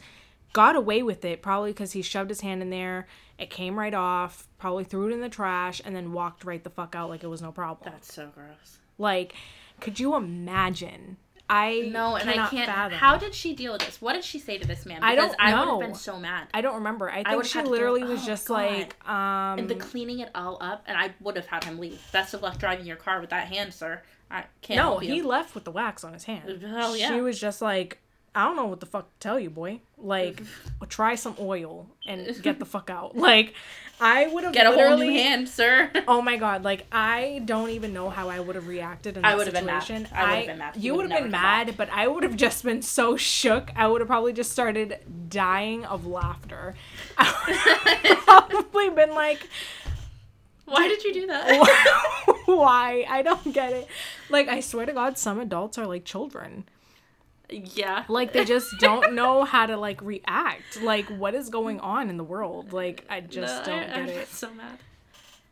got 0.51 0.75
away 0.75 1.03
with 1.03 1.23
it 1.25 1.41
probably 1.43 1.71
because 1.71 1.91
he 1.91 2.01
shoved 2.01 2.29
his 2.32 2.41
hand 2.41 2.62
in 2.63 2.69
there, 2.71 3.08
it 3.38 3.49
came 3.51 3.77
right 3.77 3.93
off, 3.93 4.47
probably 4.58 4.84
threw 4.84 5.08
it 5.10 5.13
in 5.13 5.21
the 5.21 5.29
trash, 5.29 5.79
and 5.86 5.95
then 5.95 6.12
walked 6.12 6.43
right 6.43 6.63
the 6.63 6.69
fuck 6.71 6.95
out 6.95 7.10
like 7.10 7.23
it 7.23 7.27
was 7.27 7.41
no 7.41 7.51
problem. 7.51 7.91
That's 7.91 8.12
so 8.13 8.32
gross. 8.34 8.79
Like, 8.97 9.36
could 9.79 9.99
you 9.99 10.15
imagine? 10.15 11.17
I 11.49 11.89
No, 11.91 12.15
and 12.15 12.29
I 12.29 12.47
can't. 12.47 12.67
fathom. 12.67 12.97
How 12.97 13.17
did 13.17 13.36
she 13.36 13.53
deal 13.53 13.73
with 13.73 13.86
this? 13.86 14.01
What 14.01 14.13
did 14.13 14.23
she 14.23 14.39
say 14.39 14.58
to 14.58 14.67
this 14.67 14.86
man? 14.86 15.03
I 15.03 15.15
don't 15.15 15.29
know. 15.29 15.36
I 15.39 15.60
would 15.60 15.69
have 15.69 15.79
been 15.79 15.95
so 15.95 16.17
mad. 16.17 16.47
I 16.53 16.62
don't 16.62 16.75
remember. 16.75 17.10
I 17.10 17.23
think 17.23 17.29
would've 17.29 17.47
she 17.47 17.58
had 17.58 17.65
to 17.65 17.69
throw- 17.69 17.77
literally 17.77 18.03
was 18.03 18.23
oh, 18.23 18.25
just 18.25 18.47
God. 18.47 18.56
like, 18.56 19.10
um, 19.10 19.60
and 19.60 19.69
the 19.69 19.75
cleaning 19.75 20.19
it 20.19 20.29
all 20.34 20.58
up, 20.62 20.84
and 20.88 20.97
I 20.97 21.13
would 21.19 21.36
have 21.36 21.47
had 21.47 21.63
him 21.63 21.79
leave. 21.79 22.01
Best 22.12 22.34
of 22.34 22.41
luck 22.41 22.58
driving 22.58 22.86
your 22.86 22.95
car 22.95 23.19
with 23.19 23.29
that 23.32 23.47
hand, 23.47 23.73
sir. 23.73 24.01
I 24.32 24.45
can't. 24.62 24.77
no, 24.77 24.97
he 24.99 25.21
left 25.21 25.53
with 25.53 25.63
the 25.63 25.71
wax 25.71 26.03
on 26.03 26.13
his 26.13 26.23
hand. 26.23 26.62
Hell 26.62 26.95
yeah. 26.97 27.10
She 27.10 27.21
was 27.21 27.39
just 27.39 27.62
like, 27.62 27.99
I 28.34 28.45
don't 28.45 28.56
know 28.56 28.65
what 28.65 28.79
the 28.79 28.88
fuck 28.88 29.08
to 29.12 29.19
tell 29.19 29.39
you, 29.39 29.49
boy. 29.49 29.82
Like, 29.97 30.41
try 30.89 31.15
some 31.15 31.36
oil 31.39 31.88
and 32.08 32.36
get 32.41 32.58
the 32.58 32.65
fuck 32.65 32.89
out. 32.89 33.15
Like, 33.15 33.53
I 34.01 34.27
would 34.27 34.43
have 34.43 34.53
Get 34.53 34.65
a 34.65 34.71
whole 34.71 34.97
new 34.97 35.12
hand, 35.12 35.47
sir. 35.47 35.89
Oh 36.08 36.21
my 36.21 36.36
god! 36.38 36.63
Like 36.63 36.86
I 36.91 37.41
don't 37.45 37.69
even 37.69 37.93
know 37.93 38.10
how 38.10 38.27
I 38.29 38.39
would 38.39 38.56
have 38.56 38.67
reacted 38.67 39.15
in 39.15 39.21
that 39.21 39.32
I 39.32 39.36
would 39.36 39.47
have 39.47 39.53
been 39.53 39.65
mad. 39.65 39.82
situation. 39.84 40.08
I 40.13 40.23
would 40.23 40.38
have 40.38 40.47
been 40.47 40.58
mad. 40.58 40.77
You 40.77 40.95
would 40.95 41.10
have 41.12 41.21
been 41.23 41.32
mad, 41.32 41.75
but 41.77 41.89
I 41.91 42.08
would 42.08 42.23
have 42.23 42.36
just 42.36 42.63
been 42.63 42.82
so 42.82 43.15
shook. 43.15 43.71
I 43.75 43.88
would 43.88 44.01
have 44.01 44.08
probably 44.08 44.34
just 44.34 44.51
started 44.51 44.97
dying 45.29 45.86
of 45.86 46.06
laughter. 46.06 46.75
I 47.17 47.99
would 48.01 48.12
have 48.12 48.25
probably 48.25 48.89
been 48.89 49.13
like, 49.13 49.47
Why 50.65 50.88
did 50.88 51.03
you 51.03 51.13
do 51.13 51.27
that? 51.27 52.27
"Why? 52.45 53.06
I 53.08 53.21
don't 53.21 53.53
get 53.53 53.71
it." 53.73 53.88
Like 54.29 54.47
I 54.49 54.60
swear 54.60 54.86
to 54.86 54.93
God, 54.93 55.17
some 55.17 55.39
adults 55.39 55.77
are 55.77 55.88
like 55.88 56.03
children. 56.03 56.65
Yeah. 57.53 58.03
Like 58.07 58.33
they 58.33 58.45
just 58.45 58.67
don't 58.79 59.13
know 59.13 59.43
how 59.43 59.65
to 59.65 59.77
like 59.77 60.01
react. 60.01 60.81
Like 60.81 61.05
what 61.07 61.35
is 61.35 61.49
going 61.49 61.79
on 61.79 62.09
in 62.09 62.17
the 62.17 62.23
world? 62.23 62.73
Like 62.73 63.05
I 63.09 63.21
just 63.21 63.65
No, 63.65 63.71
don't 63.73 63.83
I, 63.83 63.87
get 63.87 63.95
I'm 63.97 64.09
it. 64.09 64.27
so 64.29 64.51
mad. 64.53 64.79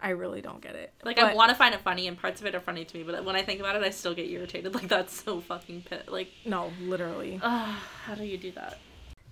I 0.03 0.09
really 0.09 0.41
don't 0.41 0.61
get 0.61 0.73
it. 0.75 0.91
Like 1.03 1.19
I 1.19 1.35
want 1.35 1.49
to 1.49 1.55
find 1.55 1.75
it 1.75 1.81
funny, 1.81 2.07
and 2.07 2.17
parts 2.17 2.41
of 2.41 2.47
it 2.47 2.55
are 2.55 2.59
funny 2.59 2.85
to 2.85 2.97
me, 2.97 3.03
but 3.03 3.23
when 3.23 3.35
I 3.35 3.43
think 3.43 3.59
about 3.59 3.75
it, 3.75 3.83
I 3.83 3.91
still 3.91 4.15
get 4.15 4.27
irritated. 4.29 4.73
Like 4.81 4.87
that's 4.87 5.23
so 5.23 5.39
fucking 5.41 5.83
pit. 5.83 6.05
Like, 6.09 6.29
no, 6.43 6.71
literally. 6.81 7.39
ugh, 7.41 7.75
how 8.05 8.15
do 8.15 8.23
you 8.23 8.37
do 8.39 8.51
that? 8.53 8.79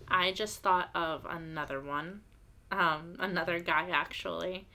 I 0.08 0.32
just 0.32 0.62
thought 0.62 0.90
of 0.94 1.26
another 1.30 1.82
one, 1.82 2.22
um, 2.72 3.16
another 3.20 3.60
guy 3.60 3.90
actually. 3.92 4.68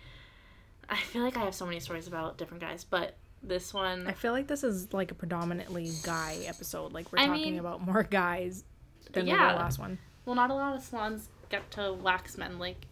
I 0.90 0.96
feel 0.96 1.22
like 1.22 1.36
I 1.36 1.44
have 1.44 1.54
so 1.54 1.64
many 1.64 1.78
stories 1.80 2.08
about 2.08 2.38
different 2.38 2.60
guys, 2.60 2.82
but 2.84 3.16
this 3.48 3.72
one, 3.74 4.06
I 4.06 4.12
feel 4.12 4.32
like 4.32 4.46
this 4.46 4.64
is 4.64 4.92
like 4.92 5.10
a 5.10 5.14
predominantly 5.14 5.90
guy 6.02 6.38
episode. 6.46 6.92
Like 6.92 7.12
we're 7.12 7.18
I 7.20 7.26
talking 7.26 7.42
mean- 7.42 7.58
about 7.58 7.80
more 7.80 8.02
guys 8.02 8.64
than 9.12 9.26
Yeah. 9.26 9.52
the 9.52 9.58
last 9.58 9.78
one. 9.78 9.98
well, 10.24 10.34
not 10.34 10.50
a 10.50 10.54
lot 10.54 10.74
of 10.76 10.82
salons 10.82 11.28
get 11.50 11.70
to 11.72 11.92
wax 11.92 12.36
men. 12.38 12.58
Like, 12.58 12.86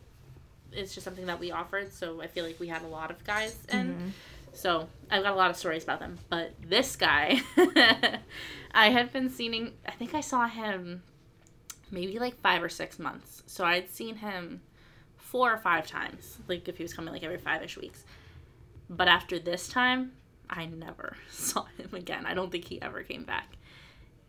it's 0.72 0.94
just 0.94 1.04
something 1.04 1.26
that 1.26 1.38
we 1.40 1.50
offered, 1.50 1.92
so 1.92 2.20
I 2.22 2.26
feel 2.26 2.44
like 2.44 2.58
we 2.60 2.68
had 2.68 2.82
a 2.82 2.86
lot 2.86 3.10
of 3.10 3.22
guys 3.24 3.56
in. 3.72 3.94
Mm-hmm. 3.94 4.08
So 4.54 4.88
I've 5.10 5.22
got 5.22 5.32
a 5.32 5.36
lot 5.36 5.50
of 5.50 5.56
stories 5.56 5.82
about 5.82 5.98
them. 6.00 6.18
But 6.28 6.52
this 6.62 6.94
guy, 6.96 7.40
I 8.74 8.90
had 8.90 9.12
been 9.12 9.30
seeing. 9.30 9.72
I 9.86 9.92
think 9.92 10.14
I 10.14 10.20
saw 10.20 10.46
him 10.46 11.02
maybe 11.90 12.18
like 12.18 12.40
five 12.40 12.62
or 12.62 12.68
six 12.68 12.98
months. 12.98 13.42
So 13.46 13.64
I'd 13.64 13.90
seen 13.90 14.16
him 14.16 14.60
four 15.16 15.52
or 15.52 15.56
five 15.58 15.86
times, 15.86 16.38
like 16.48 16.68
if 16.68 16.76
he 16.76 16.82
was 16.84 16.92
coming 16.94 17.12
like 17.12 17.22
every 17.22 17.38
five 17.38 17.62
ish 17.62 17.76
weeks. 17.78 18.04
But 18.90 19.08
after 19.08 19.38
this 19.38 19.68
time, 19.68 20.12
I 20.52 20.66
never 20.66 21.16
saw 21.30 21.64
him 21.78 21.90
again. 21.94 22.26
I 22.26 22.34
don't 22.34 22.52
think 22.52 22.66
he 22.66 22.80
ever 22.80 23.02
came 23.02 23.24
back. 23.24 23.56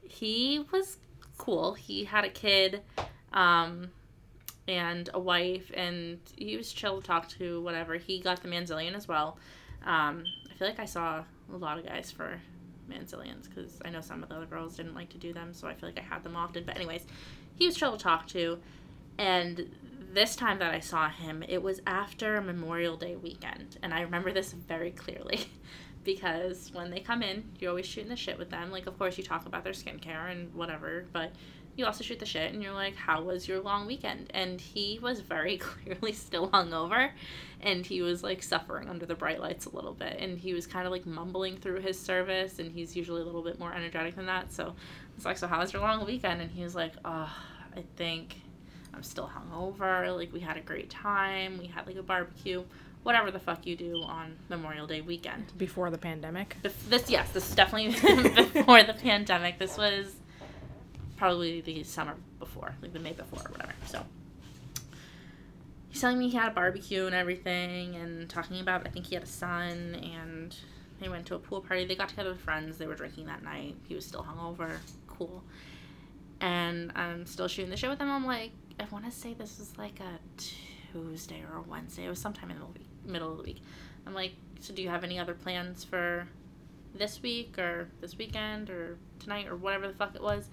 He 0.01 0.65
was 0.71 0.97
cool. 1.37 1.73
He 1.73 2.05
had 2.05 2.25
a 2.25 2.29
kid. 2.29 2.81
Um, 3.31 3.89
and 4.67 5.09
a 5.13 5.19
wife, 5.19 5.71
and 5.73 6.19
he 6.37 6.55
was 6.55 6.71
chill 6.71 7.01
to 7.01 7.05
talk 7.05 7.27
to, 7.29 7.61
whatever. 7.61 7.95
He 7.95 8.19
got 8.19 8.41
the 8.41 8.47
Manzilian 8.47 8.95
as 8.95 9.07
well. 9.07 9.37
Um, 9.85 10.23
I 10.49 10.53
feel 10.53 10.67
like 10.67 10.79
I 10.79 10.85
saw 10.85 11.23
a 11.51 11.57
lot 11.57 11.77
of 11.77 11.85
guys 11.85 12.11
for 12.11 12.39
Manzilians 12.87 13.47
because 13.47 13.79
I 13.83 13.89
know 13.89 14.01
some 14.01 14.23
of 14.23 14.29
the 14.29 14.35
other 14.35 14.45
girls 14.45 14.75
didn't 14.75 14.95
like 14.95 15.09
to 15.09 15.17
do 15.17 15.33
them, 15.33 15.53
so 15.53 15.67
I 15.67 15.73
feel 15.73 15.89
like 15.89 15.99
I 15.99 16.03
had 16.03 16.23
them 16.23 16.35
often. 16.35 16.63
But, 16.63 16.75
anyways, 16.77 17.05
he 17.55 17.65
was 17.65 17.75
chill 17.75 17.91
to 17.91 17.97
talk 17.97 18.27
to. 18.27 18.59
And 19.17 19.69
this 20.13 20.35
time 20.35 20.59
that 20.59 20.73
I 20.73 20.79
saw 20.79 21.09
him, 21.09 21.43
it 21.47 21.61
was 21.61 21.81
after 21.85 22.39
Memorial 22.39 22.95
Day 22.95 23.15
weekend. 23.15 23.77
And 23.83 23.93
I 23.93 24.01
remember 24.01 24.31
this 24.31 24.53
very 24.53 24.91
clearly 24.91 25.41
because 26.03 26.71
when 26.73 26.89
they 26.89 26.99
come 26.99 27.23
in, 27.23 27.43
you're 27.59 27.69
always 27.69 27.85
shooting 27.85 28.09
the 28.09 28.15
shit 28.15 28.37
with 28.37 28.49
them. 28.49 28.71
Like, 28.71 28.87
of 28.87 28.97
course, 28.97 29.17
you 29.17 29.23
talk 29.23 29.45
about 29.45 29.63
their 29.63 29.73
skincare 29.73 30.31
and 30.31 30.53
whatever, 30.53 31.05
but 31.11 31.31
you 31.75 31.85
also 31.85 32.03
shoot 32.03 32.19
the 32.19 32.25
shit 32.25 32.53
and 32.53 32.61
you're 32.61 32.73
like, 32.73 32.95
How 32.95 33.21
was 33.21 33.47
your 33.47 33.59
long 33.59 33.87
weekend? 33.87 34.31
And 34.33 34.61
he 34.61 34.99
was 35.01 35.21
very 35.21 35.57
clearly 35.59 36.13
still 36.13 36.49
hungover 36.49 37.11
and 37.61 37.85
he 37.85 38.01
was 38.01 38.23
like 38.23 38.43
suffering 38.43 38.89
under 38.89 39.05
the 39.05 39.15
bright 39.15 39.39
lights 39.39 39.65
a 39.65 39.75
little 39.75 39.93
bit. 39.93 40.17
And 40.19 40.37
he 40.37 40.53
was 40.53 40.67
kind 40.67 40.85
of 40.85 40.91
like 40.91 41.05
mumbling 41.05 41.57
through 41.57 41.81
his 41.81 41.99
service 41.99 42.59
and 42.59 42.71
he's 42.71 42.95
usually 42.95 43.21
a 43.21 43.25
little 43.25 43.43
bit 43.43 43.59
more 43.59 43.73
energetic 43.73 44.15
than 44.15 44.27
that. 44.27 44.51
So 44.51 44.75
it's 45.15 45.25
like, 45.25 45.37
So, 45.37 45.47
how 45.47 45.59
was 45.59 45.73
your 45.73 45.81
long 45.81 46.05
weekend? 46.05 46.41
And 46.41 46.51
he 46.51 46.63
was 46.63 46.75
like, 46.75 46.93
Oh, 47.03 47.31
I 47.75 47.83
think 47.95 48.41
I'm 48.93 49.03
still 49.03 49.29
hungover. 49.29 50.15
Like, 50.15 50.31
we 50.31 50.39
had 50.39 50.57
a 50.57 50.61
great 50.61 50.89
time. 50.89 51.57
We 51.57 51.65
had 51.65 51.87
like 51.87 51.95
a 51.95 52.03
barbecue. 52.03 52.63
Whatever 53.03 53.31
the 53.31 53.39
fuck 53.39 53.65
you 53.65 53.75
do 53.75 54.01
on 54.03 54.37
Memorial 54.49 54.87
Day 54.87 55.01
weekend. 55.01 55.57
Before 55.57 55.89
the 55.89 55.97
pandemic. 55.97 56.55
Bef- 56.63 56.89
This, 56.89 57.09
yes, 57.09 57.29
this 57.31 57.49
is 57.49 57.55
definitely 57.55 57.89
before 58.53 58.83
the 58.83 58.93
pandemic. 58.93 59.59
This 59.59 59.77
was 59.77 60.15
probably 61.17 61.61
the 61.61 61.83
summer 61.83 62.15
before, 62.39 62.73
like 62.81 62.93
the 62.93 62.99
May 62.99 63.11
before 63.13 63.39
or 63.45 63.51
whatever. 63.51 63.73
So 63.87 64.03
he's 65.89 65.99
telling 66.01 66.17
me 66.17 66.29
he 66.29 66.37
had 66.37 66.49
a 66.51 66.55
barbecue 66.55 67.05
and 67.05 67.13
everything, 67.15 67.95
and 67.95 68.29
talking 68.29 68.59
about 68.61 68.87
I 68.87 68.89
think 68.89 69.05
he 69.07 69.15
had 69.15 69.23
a 69.23 69.27
son, 69.27 69.95
and 69.95 70.55
they 70.99 71.09
went 71.09 71.25
to 71.27 71.35
a 71.35 71.39
pool 71.39 71.59
party. 71.61 71.85
They 71.85 71.95
got 71.95 72.09
together 72.09 72.29
with 72.31 72.39
friends. 72.39 72.77
They 72.77 72.87
were 72.87 72.95
drinking 72.95 73.25
that 73.25 73.43
night. 73.43 73.75
He 73.87 73.95
was 73.95 74.05
still 74.05 74.23
hungover. 74.23 74.71
Cool. 75.07 75.43
And 76.39 76.91
I'm 76.95 77.25
still 77.25 77.47
shooting 77.47 77.69
the 77.71 77.77
shit 77.77 77.89
with 77.89 77.99
him. 77.99 78.09
I'm 78.09 78.25
like, 78.25 78.51
I 78.79 78.85
want 78.91 79.05
to 79.05 79.11
say 79.11 79.33
this 79.33 79.59
was 79.59 79.77
like 79.77 79.99
a 79.99 80.19
Tuesday 80.91 81.41
or 81.51 81.57
a 81.57 81.61
Wednesday. 81.61 82.05
It 82.05 82.09
was 82.09 82.19
sometime 82.19 82.51
in 82.51 82.59
the 82.59 82.65
week, 82.65 82.87
middle 83.05 83.31
of 83.31 83.37
the 83.37 83.43
week. 83.43 83.61
I'm 84.05 84.13
like, 84.13 84.33
so 84.59 84.73
do 84.73 84.81
you 84.81 84.89
have 84.89 85.03
any 85.03 85.19
other 85.19 85.33
plans 85.33 85.83
for 85.83 86.27
this 86.95 87.21
week 87.21 87.57
or 87.57 87.89
this 88.01 88.17
weekend 88.17 88.69
or 88.69 88.97
tonight 89.19 89.47
or 89.47 89.55
whatever 89.55 89.87
the 89.87 89.93
fuck 89.93 90.15
it 90.15 90.21
was? 90.21 90.49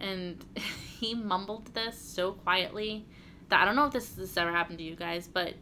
And 0.00 0.44
he 0.98 1.14
mumbled 1.14 1.74
this 1.74 1.98
so 1.98 2.32
quietly 2.32 3.04
that 3.48 3.60
I 3.60 3.64
don't 3.64 3.76
know 3.76 3.86
if 3.86 3.92
this 3.92 4.10
this 4.10 4.36
ever 4.36 4.50
happened 4.50 4.78
to 4.78 4.84
you 4.84 4.96
guys, 4.96 5.28
but 5.28 5.54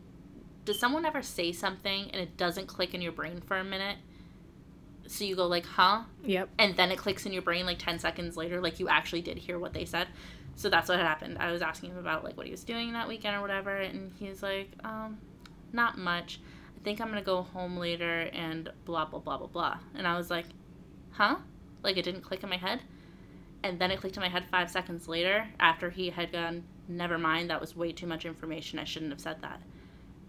does 0.64 0.78
someone 0.78 1.04
ever 1.04 1.22
say 1.22 1.52
something 1.52 2.10
and 2.10 2.20
it 2.20 2.36
doesn't 2.36 2.66
click 2.66 2.94
in 2.94 3.00
your 3.02 3.12
brain 3.12 3.40
for 3.40 3.56
a 3.56 3.64
minute? 3.64 3.96
So 5.06 5.24
you 5.24 5.34
go 5.34 5.46
like, 5.48 5.66
huh? 5.66 6.02
Yep. 6.24 6.50
and 6.58 6.76
then 6.76 6.92
it 6.92 6.98
clicks 6.98 7.26
in 7.26 7.32
your 7.32 7.42
brain 7.42 7.66
like 7.66 7.78
10 7.80 7.98
seconds 7.98 8.36
later 8.36 8.60
like 8.60 8.78
you 8.78 8.88
actually 8.88 9.22
did 9.22 9.38
hear 9.38 9.58
what 9.58 9.72
they 9.72 9.84
said 9.84 10.06
so 10.54 10.68
that's 10.68 10.88
what 10.88 11.00
happened 11.00 11.38
i 11.40 11.50
was 11.50 11.62
asking 11.62 11.90
him 11.90 11.96
about 11.98 12.22
like 12.22 12.36
what 12.36 12.46
he 12.46 12.52
was 12.52 12.62
doing 12.62 12.92
that 12.92 13.08
weekend 13.08 13.34
or 13.34 13.40
whatever 13.40 13.74
and 13.76 14.12
he's 14.20 14.42
like 14.42 14.70
um 14.84 15.18
not 15.72 15.98
much. 15.98 16.40
I 16.76 16.82
think 16.82 17.00
i'm 17.00 17.08
gonna 17.08 17.22
go 17.22 17.42
home 17.42 17.76
later 17.76 18.30
and 18.32 18.70
blah 18.84 19.04
blah 19.04 19.20
blah 19.20 19.38
blah 19.38 19.46
blah. 19.46 19.78
And 19.94 20.06
i 20.06 20.16
was 20.16 20.30
like 20.30 20.46
huh? 21.10 21.36
Like 21.82 21.96
it 21.96 22.04
didn't 22.04 22.22
click 22.22 22.42
in 22.42 22.48
my 22.48 22.56
head? 22.56 22.80
And 23.62 23.78
then 23.78 23.90
it 23.90 24.00
clicked 24.00 24.16
in 24.16 24.22
my 24.22 24.28
head 24.28 24.46
five 24.50 24.70
seconds 24.70 25.06
later 25.08 25.46
after 25.58 25.90
he 25.90 26.10
had 26.10 26.32
gone 26.32 26.64
never 26.88 27.18
mind 27.18 27.50
that 27.50 27.60
was 27.60 27.76
way 27.76 27.92
too 27.92 28.06
much 28.06 28.24
information 28.24 28.78
i 28.78 28.84
shouldn't 28.84 29.12
have 29.12 29.20
said 29.20 29.42
that. 29.42 29.60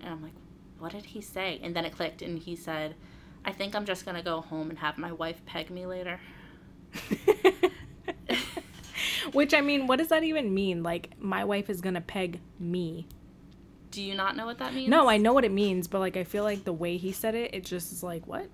And 0.02 0.10
i'm 0.10 0.22
like 0.22 0.34
what 0.80 0.92
did 0.94 1.06
he 1.06 1.22
say? 1.22 1.60
And 1.62 1.76
then 1.76 1.86
it 1.86 1.94
clicked 1.94 2.22
and 2.22 2.40
he 2.40 2.56
said 2.56 2.96
i 3.46 3.52
think 3.52 3.76
i'm 3.76 3.86
just 3.86 4.06
gonna 4.06 4.24
go 4.24 4.42
home 4.42 4.70
and 4.70 4.80
have 4.80 4.98
my 4.98 5.12
wife 5.12 5.46
peg 5.46 5.70
me 5.70 5.86
later. 5.86 6.20
Which 9.34 9.54
I 9.54 9.62
mean, 9.62 9.88
what 9.88 9.98
does 9.98 10.10
that 10.10 10.24
even 10.24 10.54
mean? 10.54 10.84
Like 10.84 11.12
my 11.20 11.46
wife 11.46 11.70
is 11.70 11.82
gonna 11.82 12.02
peg 12.02 12.40
me. 12.60 13.08
Do 13.92 14.02
you 14.02 14.16
not 14.16 14.38
know 14.38 14.46
what 14.46 14.58
that 14.60 14.74
means? 14.74 14.90
No, 14.90 15.10
I 15.10 15.18
know 15.18 15.34
what 15.34 15.44
it 15.44 15.52
means, 15.52 15.88
but 15.88 16.00
like 16.00 16.16
I 16.16 16.24
feel 16.24 16.44
like 16.44 16.64
the 16.64 16.74
way 16.74 16.98
he 16.98 17.12
said 17.12 17.36
it, 17.36 17.54
it 17.54 17.66
just 17.66 17.92
is 17.92 18.02
like 18.02 18.26
what? 18.26 18.48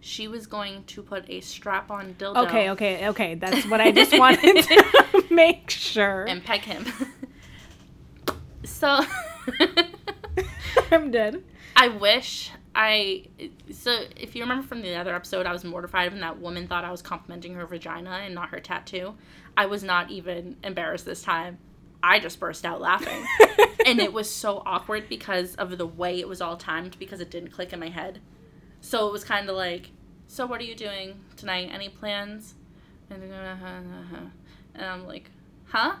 She 0.00 0.28
was 0.28 0.46
going 0.46 0.84
to 0.84 1.02
put 1.02 1.28
a 1.28 1.40
strap 1.40 1.90
on 1.90 2.14
dildo. 2.14 2.46
Okay, 2.46 2.70
okay, 2.70 3.08
okay. 3.08 3.34
That's 3.34 3.66
what 3.66 3.80
I 3.80 3.90
just 3.90 4.16
wanted 4.16 4.62
to 4.62 5.24
make 5.30 5.70
sure. 5.70 6.24
And 6.26 6.44
peg 6.44 6.60
him. 6.60 6.86
so 8.64 9.00
I'm 10.92 11.10
dead. 11.10 11.42
I 11.74 11.88
wish 11.88 12.50
I. 12.74 13.24
So 13.72 14.04
if 14.16 14.36
you 14.36 14.42
remember 14.42 14.66
from 14.66 14.82
the 14.82 14.94
other 14.94 15.14
episode, 15.14 15.46
I 15.46 15.52
was 15.52 15.64
mortified 15.64 16.12
when 16.12 16.20
that 16.20 16.38
woman 16.38 16.68
thought 16.68 16.84
I 16.84 16.90
was 16.90 17.02
complimenting 17.02 17.54
her 17.54 17.66
vagina 17.66 18.10
and 18.10 18.34
not 18.34 18.50
her 18.50 18.60
tattoo. 18.60 19.14
I 19.56 19.66
was 19.66 19.82
not 19.82 20.10
even 20.10 20.56
embarrassed 20.62 21.06
this 21.06 21.22
time. 21.22 21.58
I 22.04 22.20
just 22.20 22.38
burst 22.38 22.66
out 22.66 22.82
laughing. 22.82 23.26
and 23.86 23.98
it 23.98 24.12
was 24.12 24.30
so 24.30 24.62
awkward 24.66 25.08
because 25.08 25.54
of 25.54 25.76
the 25.78 25.86
way 25.86 26.20
it 26.20 26.28
was 26.28 26.42
all 26.42 26.58
timed 26.58 26.98
because 26.98 27.18
it 27.18 27.30
didn't 27.30 27.50
click 27.50 27.72
in 27.72 27.80
my 27.80 27.88
head. 27.88 28.20
So 28.82 29.08
it 29.08 29.12
was 29.12 29.24
kind 29.24 29.48
of 29.48 29.56
like, 29.56 29.90
so 30.28 30.44
what 30.44 30.60
are 30.60 30.64
you 30.64 30.74
doing 30.74 31.18
tonight? 31.36 31.70
Any 31.72 31.88
plans? 31.88 32.54
Uh-huh, 33.10 33.66
uh-huh. 33.66 34.26
And 34.74 34.84
I'm 34.84 35.06
like, 35.06 35.30
huh? 35.68 35.96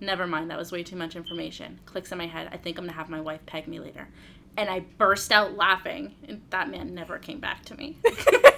Never 0.00 0.28
mind, 0.28 0.48
that 0.50 0.58
was 0.58 0.70
way 0.70 0.84
too 0.84 0.96
much 0.96 1.16
information. 1.16 1.80
Clicks 1.86 2.12
in 2.12 2.18
my 2.18 2.28
head. 2.28 2.48
I 2.52 2.56
think 2.56 2.78
I'm 2.78 2.84
gonna 2.84 2.96
have 2.96 3.08
my 3.08 3.20
wife 3.20 3.44
peg 3.46 3.66
me 3.66 3.80
later. 3.80 4.08
And 4.56 4.70
I 4.70 4.80
burst 4.80 5.32
out 5.32 5.56
laughing, 5.56 6.14
and 6.28 6.40
that 6.50 6.70
man 6.70 6.94
never 6.94 7.18
came 7.18 7.40
back 7.40 7.64
to 7.66 7.76
me. 7.76 7.98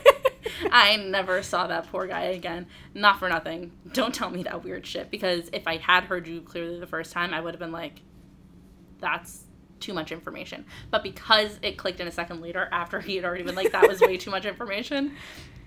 I 0.73 0.97
never 0.97 1.43
saw 1.43 1.67
that 1.67 1.89
poor 1.91 2.07
guy 2.07 2.23
again. 2.25 2.67
Not 2.95 3.19
for 3.19 3.29
nothing. 3.29 3.73
Don't 3.93 4.15
tell 4.15 4.31
me 4.31 4.43
that 4.45 4.65
weird 4.65 4.87
shit 4.87 5.11
because 5.11 5.49
if 5.53 5.67
I 5.67 5.77
had 5.79 6.05
heard 6.05 6.27
you 6.27 6.41
clearly 6.41 6.79
the 6.81 6.87
first 6.87 7.13
time, 7.13 7.33
I 7.35 7.41
would 7.41 7.55
have 7.55 7.61
been 7.61 7.73
like, 7.73 8.03
that's 9.01 9.45
too 9.81 9.93
much 9.95 10.11
information. 10.13 10.65
But 10.91 11.03
because 11.03 11.59
it 11.63 11.77
clicked 11.79 12.01
in 12.01 12.09
a 12.09 12.13
second 12.13 12.41
later 12.41 12.69
after 12.73 13.01
he 13.01 13.17
had 13.17 13.25
already 13.25 13.45
been 13.45 13.55
like, 13.55 13.73
that 13.73 13.87
was 13.89 14.01
way 14.01 14.17
too 14.17 14.31
much 14.31 14.45
information, 14.45 15.15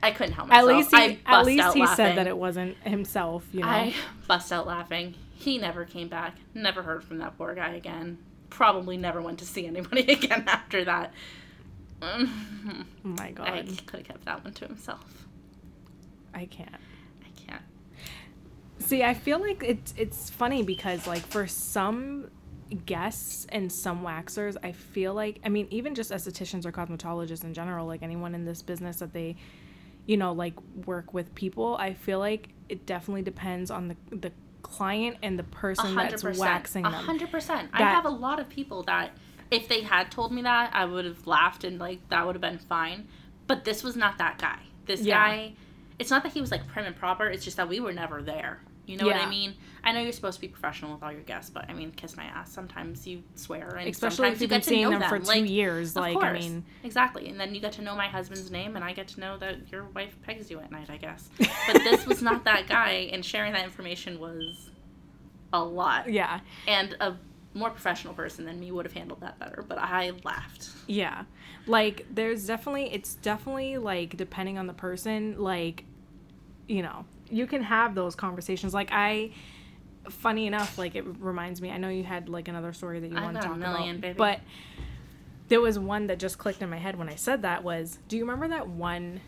I 0.03 0.11
couldn't 0.11 0.33
help 0.33 0.47
At 0.51 0.65
myself. 0.65 0.69
least 0.69 0.95
he, 0.95 0.97
I 0.97 1.19
at 1.39 1.45
least 1.45 1.73
he 1.73 1.79
laughing. 1.81 1.95
said 1.95 2.17
that 2.17 2.27
it 2.27 2.37
wasn't 2.37 2.75
himself. 2.83 3.45
You 3.51 3.61
know. 3.61 3.67
I 3.67 3.93
bust 4.27 4.51
out 4.51 4.67
laughing. 4.67 5.15
He 5.35 5.57
never 5.57 5.85
came 5.85 6.07
back. 6.07 6.37
Never 6.53 6.83
heard 6.83 7.03
from 7.03 7.19
that 7.19 7.37
poor 7.37 7.53
guy 7.55 7.69
again. 7.75 8.17
Probably 8.49 8.97
never 8.97 9.21
went 9.21 9.39
to 9.39 9.45
see 9.45 9.65
anybody 9.65 10.01
again 10.11 10.43
after 10.47 10.83
that. 10.85 11.13
Oh 12.01 12.27
my 13.03 13.27
I 13.27 13.31
god, 13.31 13.67
could 13.85 13.99
have 13.99 14.07
kept 14.07 14.25
that 14.25 14.43
one 14.43 14.53
to 14.53 14.65
himself. 14.67 15.27
I 16.33 16.45
can't. 16.45 16.69
I 16.73 17.29
can't. 17.45 17.61
See, 18.79 19.03
I 19.03 19.13
feel 19.13 19.39
like 19.39 19.63
it's 19.63 19.93
it's 19.97 20.29
funny 20.29 20.63
because 20.63 21.07
like 21.07 21.21
for 21.27 21.47
some 21.47 22.29
guests 22.85 23.45
and 23.49 23.71
some 23.71 24.01
waxers, 24.03 24.55
I 24.63 24.71
feel 24.71 25.13
like 25.13 25.39
I 25.45 25.49
mean 25.49 25.67
even 25.71 25.93
just 25.95 26.11
estheticians 26.11 26.65
or 26.65 26.71
cosmetologists 26.71 27.43
in 27.43 27.53
general, 27.53 27.85
like 27.85 28.01
anyone 28.01 28.33
in 28.33 28.45
this 28.45 28.61
business 28.61 28.97
that 28.97 29.13
they 29.13 29.35
you 30.07 30.17
know 30.17 30.31
like 30.33 30.53
work 30.85 31.13
with 31.13 31.33
people, 31.35 31.75
I 31.79 31.93
feel 31.93 32.19
like 32.19 32.49
it 32.69 32.85
definitely 32.85 33.21
depends 33.23 33.69
on 33.69 33.89
the 33.89 33.95
the 34.15 34.31
client 34.61 35.17
and 35.21 35.37
the 35.37 35.43
person 35.43 35.95
that's 35.95 36.23
waxing 36.23 36.85
A 36.85 36.91
them. 36.91 37.03
hundred 37.03 37.29
percent. 37.29 37.69
I 37.73 37.79
have 37.79 38.05
a 38.05 38.09
lot 38.09 38.39
of 38.39 38.47
people 38.49 38.83
that 38.83 39.11
if 39.51 39.67
they 39.67 39.81
had 39.81 40.09
told 40.09 40.31
me 40.31 40.41
that, 40.41 40.71
I 40.73 40.85
would 40.85 41.05
have 41.05 41.27
laughed 41.27 41.63
and 41.63 41.77
like 41.77 42.07
that 42.09 42.25
would 42.25 42.35
have 42.35 42.41
been 42.41 42.57
fine. 42.57 43.07
But 43.47 43.65
this 43.65 43.83
was 43.83 43.95
not 43.95 44.17
that 44.17 44.37
guy. 44.39 44.59
This 44.85 45.01
Yeah. 45.01 45.27
guy 45.27 45.53
it's 46.01 46.09
not 46.09 46.23
that 46.23 46.31
he 46.33 46.41
was 46.41 46.49
like 46.49 46.67
prim 46.67 46.85
and 46.85 46.95
proper, 46.95 47.27
it's 47.27 47.45
just 47.45 47.57
that 47.57 47.69
we 47.69 47.79
were 47.79 47.93
never 47.93 48.23
there. 48.23 48.59
You 48.87 48.97
know 48.97 49.05
what 49.05 49.15
I 49.15 49.29
mean? 49.29 49.53
I 49.83 49.91
know 49.91 50.01
you're 50.01 50.11
supposed 50.11 50.37
to 50.37 50.41
be 50.41 50.47
professional 50.47 50.93
with 50.93 51.03
all 51.03 51.11
your 51.11 51.21
guests, 51.21 51.51
but 51.51 51.69
I 51.69 51.73
mean, 51.73 51.91
kiss 51.91 52.17
my 52.17 52.23
ass. 52.23 52.51
Sometimes 52.51 53.05
you 53.07 53.21
swear, 53.35 53.75
and 53.75 53.87
Especially 53.87 54.15
sometimes 54.15 54.35
if 54.35 54.41
you 54.41 54.43
you've 54.45 54.49
been 54.49 54.61
seeing 54.63 54.89
them, 54.89 54.99
them 54.99 55.09
for 55.09 55.19
two 55.19 55.25
like, 55.25 55.49
years. 55.49 55.95
Like 55.95 56.13
course. 56.15 56.25
I 56.25 56.33
mean, 56.33 56.65
exactly. 56.83 57.29
And 57.29 57.39
then 57.39 57.53
you 57.53 57.61
get 57.61 57.73
to 57.73 57.83
know 57.83 57.95
my 57.95 58.07
husband's 58.07 58.49
name, 58.49 58.75
and 58.75 58.83
I 58.83 58.93
get 58.93 59.07
to 59.09 59.19
know 59.19 59.37
that 59.37 59.71
your 59.71 59.85
wife 59.95 60.17
pegs 60.23 60.49
you 60.49 60.59
at 60.59 60.71
night, 60.71 60.89
I 60.89 60.97
guess. 60.97 61.29
But 61.37 61.83
this 61.83 62.05
was 62.07 62.21
not 62.23 62.43
that 62.45 62.67
guy, 62.67 63.09
and 63.13 63.23
sharing 63.23 63.53
that 63.53 63.63
information 63.63 64.19
was 64.19 64.71
a 65.53 65.63
lot. 65.63 66.09
yeah, 66.11 66.39
And 66.67 66.97
a 66.99 67.15
more 67.53 67.69
professional 67.69 68.13
person 68.13 68.45
than 68.45 68.59
me 68.59 68.71
would 68.71 68.85
have 68.85 68.93
handled 68.93 69.21
that 69.21 69.37
better, 69.39 69.63
but 69.67 69.77
I 69.77 70.11
laughed. 70.23 70.69
Yeah. 70.87 71.25
Like 71.67 72.05
there's 72.13 72.45
definitely 72.45 72.93
it's 72.93 73.15
definitely 73.15 73.77
like 73.77 74.17
depending 74.17 74.57
on 74.57 74.67
the 74.67 74.73
person, 74.73 75.37
like 75.37 75.85
you 76.67 76.81
know, 76.81 77.05
you 77.29 77.47
can 77.47 77.63
have 77.63 77.95
those 77.95 78.15
conversations. 78.15 78.73
Like 78.73 78.89
I 78.91 79.31
funny 80.09 80.47
enough, 80.47 80.77
like 80.77 80.95
it 80.95 81.05
reminds 81.19 81.61
me, 81.61 81.71
I 81.71 81.77
know 81.77 81.89
you 81.89 82.03
had 82.03 82.29
like 82.29 82.47
another 82.47 82.73
story 82.73 82.99
that 82.99 83.09
you 83.09 83.15
want 83.15 83.35
to 83.35 83.43
talk 83.43 83.57
million, 83.57 83.97
about. 83.97 84.01
baby. 84.01 84.17
But 84.17 84.39
there 85.49 85.61
was 85.61 85.77
one 85.77 86.07
that 86.07 86.17
just 86.17 86.37
clicked 86.37 86.61
in 86.61 86.69
my 86.69 86.77
head 86.77 86.97
when 86.97 87.09
I 87.09 87.15
said 87.15 87.41
that 87.41 87.63
was, 87.63 87.99
do 88.07 88.15
you 88.15 88.23
remember 88.23 88.47
that 88.47 88.69
one 88.69 89.19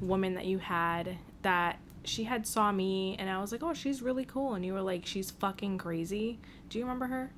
woman 0.00 0.34
that 0.34 0.46
you 0.46 0.58
had 0.58 1.18
that 1.42 1.78
she 2.04 2.24
had 2.24 2.46
saw 2.46 2.70
me 2.70 3.16
and 3.18 3.28
I 3.28 3.40
was 3.40 3.50
like, 3.50 3.62
"Oh, 3.62 3.74
she's 3.74 4.02
really 4.02 4.24
cool." 4.24 4.54
And 4.54 4.64
you 4.64 4.72
were 4.74 4.82
like, 4.82 5.06
"She's 5.06 5.30
fucking 5.30 5.78
crazy." 5.78 6.38
Do 6.68 6.78
you 6.78 6.84
remember 6.84 7.06
her? 7.06 7.32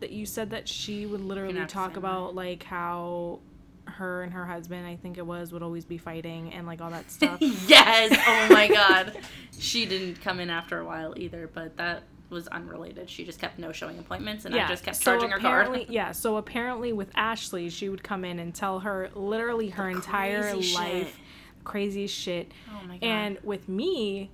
That 0.00 0.10
you 0.10 0.26
said 0.26 0.50
that 0.50 0.68
she 0.68 1.06
would 1.06 1.20
literally 1.20 1.64
talk 1.66 1.96
about 1.96 2.34
like 2.34 2.62
how 2.62 3.40
her 3.84 4.22
and 4.22 4.32
her 4.32 4.46
husband, 4.46 4.86
I 4.86 4.96
think 4.96 5.18
it 5.18 5.26
was, 5.26 5.52
would 5.52 5.62
always 5.62 5.84
be 5.84 5.98
fighting 5.98 6.52
and 6.52 6.66
like 6.66 6.80
all 6.80 6.90
that 6.90 7.10
stuff. 7.10 7.38
yes! 7.66 8.16
Oh 8.26 8.54
my 8.54 8.68
god. 8.68 9.18
She 9.58 9.86
didn't 9.86 10.20
come 10.22 10.40
in 10.40 10.50
after 10.50 10.78
a 10.78 10.84
while 10.84 11.14
either, 11.16 11.50
but 11.52 11.76
that 11.76 12.04
was 12.30 12.46
unrelated. 12.48 13.10
She 13.10 13.24
just 13.24 13.40
kept 13.40 13.58
no 13.58 13.72
showing 13.72 13.98
appointments, 13.98 14.44
and 14.44 14.54
I 14.54 14.66
just 14.68 14.84
kept 14.84 15.00
charging 15.02 15.30
her 15.30 15.38
card. 15.38 15.86
Yeah, 15.88 16.12
so 16.12 16.36
apparently 16.36 16.92
with 16.92 17.10
Ashley, 17.14 17.68
she 17.70 17.88
would 17.88 18.02
come 18.02 18.24
in 18.24 18.38
and 18.38 18.54
tell 18.54 18.80
her 18.80 19.10
literally 19.14 19.68
her 19.70 19.88
entire 19.88 20.52
crazy 20.52 20.74
life, 20.74 21.08
shit. 21.08 21.64
crazy 21.64 22.06
shit. 22.06 22.52
Oh 22.70 22.86
my 22.86 22.98
god. 22.98 23.06
And 23.06 23.38
with 23.42 23.68
me, 23.68 24.30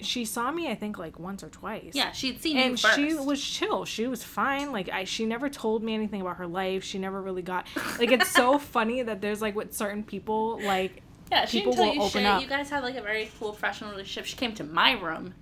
she 0.00 0.24
saw 0.24 0.50
me 0.50 0.68
I 0.68 0.74
think 0.74 0.98
like 0.98 1.18
once 1.18 1.42
or 1.42 1.48
twice. 1.48 1.92
yeah, 1.94 2.12
she'd 2.12 2.40
seen 2.42 2.56
And 2.56 2.78
she 2.78 3.14
was 3.14 3.42
chill. 3.42 3.84
She 3.84 4.06
was 4.06 4.22
fine. 4.22 4.72
Like 4.72 4.88
I, 4.90 5.04
she 5.04 5.24
never 5.26 5.48
told 5.48 5.82
me 5.82 5.94
anything 5.94 6.20
about 6.20 6.36
her 6.36 6.46
life. 6.46 6.84
She 6.84 6.98
never 6.98 7.20
really 7.22 7.42
got. 7.42 7.66
Like 7.98 8.12
it's 8.12 8.28
so 8.30 8.58
funny 8.74 9.02
that 9.02 9.20
there's 9.20 9.40
like 9.40 9.54
with 9.54 9.72
certain 9.74 10.02
people, 10.04 10.60
like 10.62 11.02
Yeah, 11.30 11.44
she 11.46 11.58
people 11.60 11.72
didn't 11.72 11.84
tell 11.84 11.88
will 11.88 11.94
you 11.94 12.00
open 12.02 12.20
shit. 12.22 12.26
up. 12.26 12.42
You 12.42 12.48
guys 12.48 12.70
had 12.70 12.82
like 12.82 12.96
a 12.96 13.02
very 13.02 13.30
cool 13.38 13.52
professional 13.52 13.90
relationship. 13.90 14.26
She 14.26 14.36
came 14.36 14.52
to 14.54 14.64
my 14.64 14.92
room, 14.92 15.34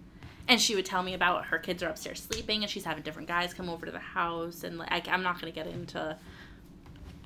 and 0.49 0.61
she 0.61 0.75
would 0.77 0.87
tell 0.87 1.03
me 1.03 1.15
about 1.15 1.47
her 1.47 1.59
kids 1.59 1.83
are 1.83 1.89
upstairs 1.89 2.23
sleeping, 2.23 2.63
and 2.63 2.71
she's 2.71 2.85
having 2.85 3.03
different 3.03 3.29
guys 3.29 3.53
come 3.55 3.69
over 3.69 3.87
to 3.87 3.93
the 3.93 3.99
house, 3.99 4.63
and 4.65 4.79
like 4.79 5.09
I'm 5.09 5.23
not 5.23 5.41
gonna 5.41 5.53
get 5.53 5.67
into 5.67 6.17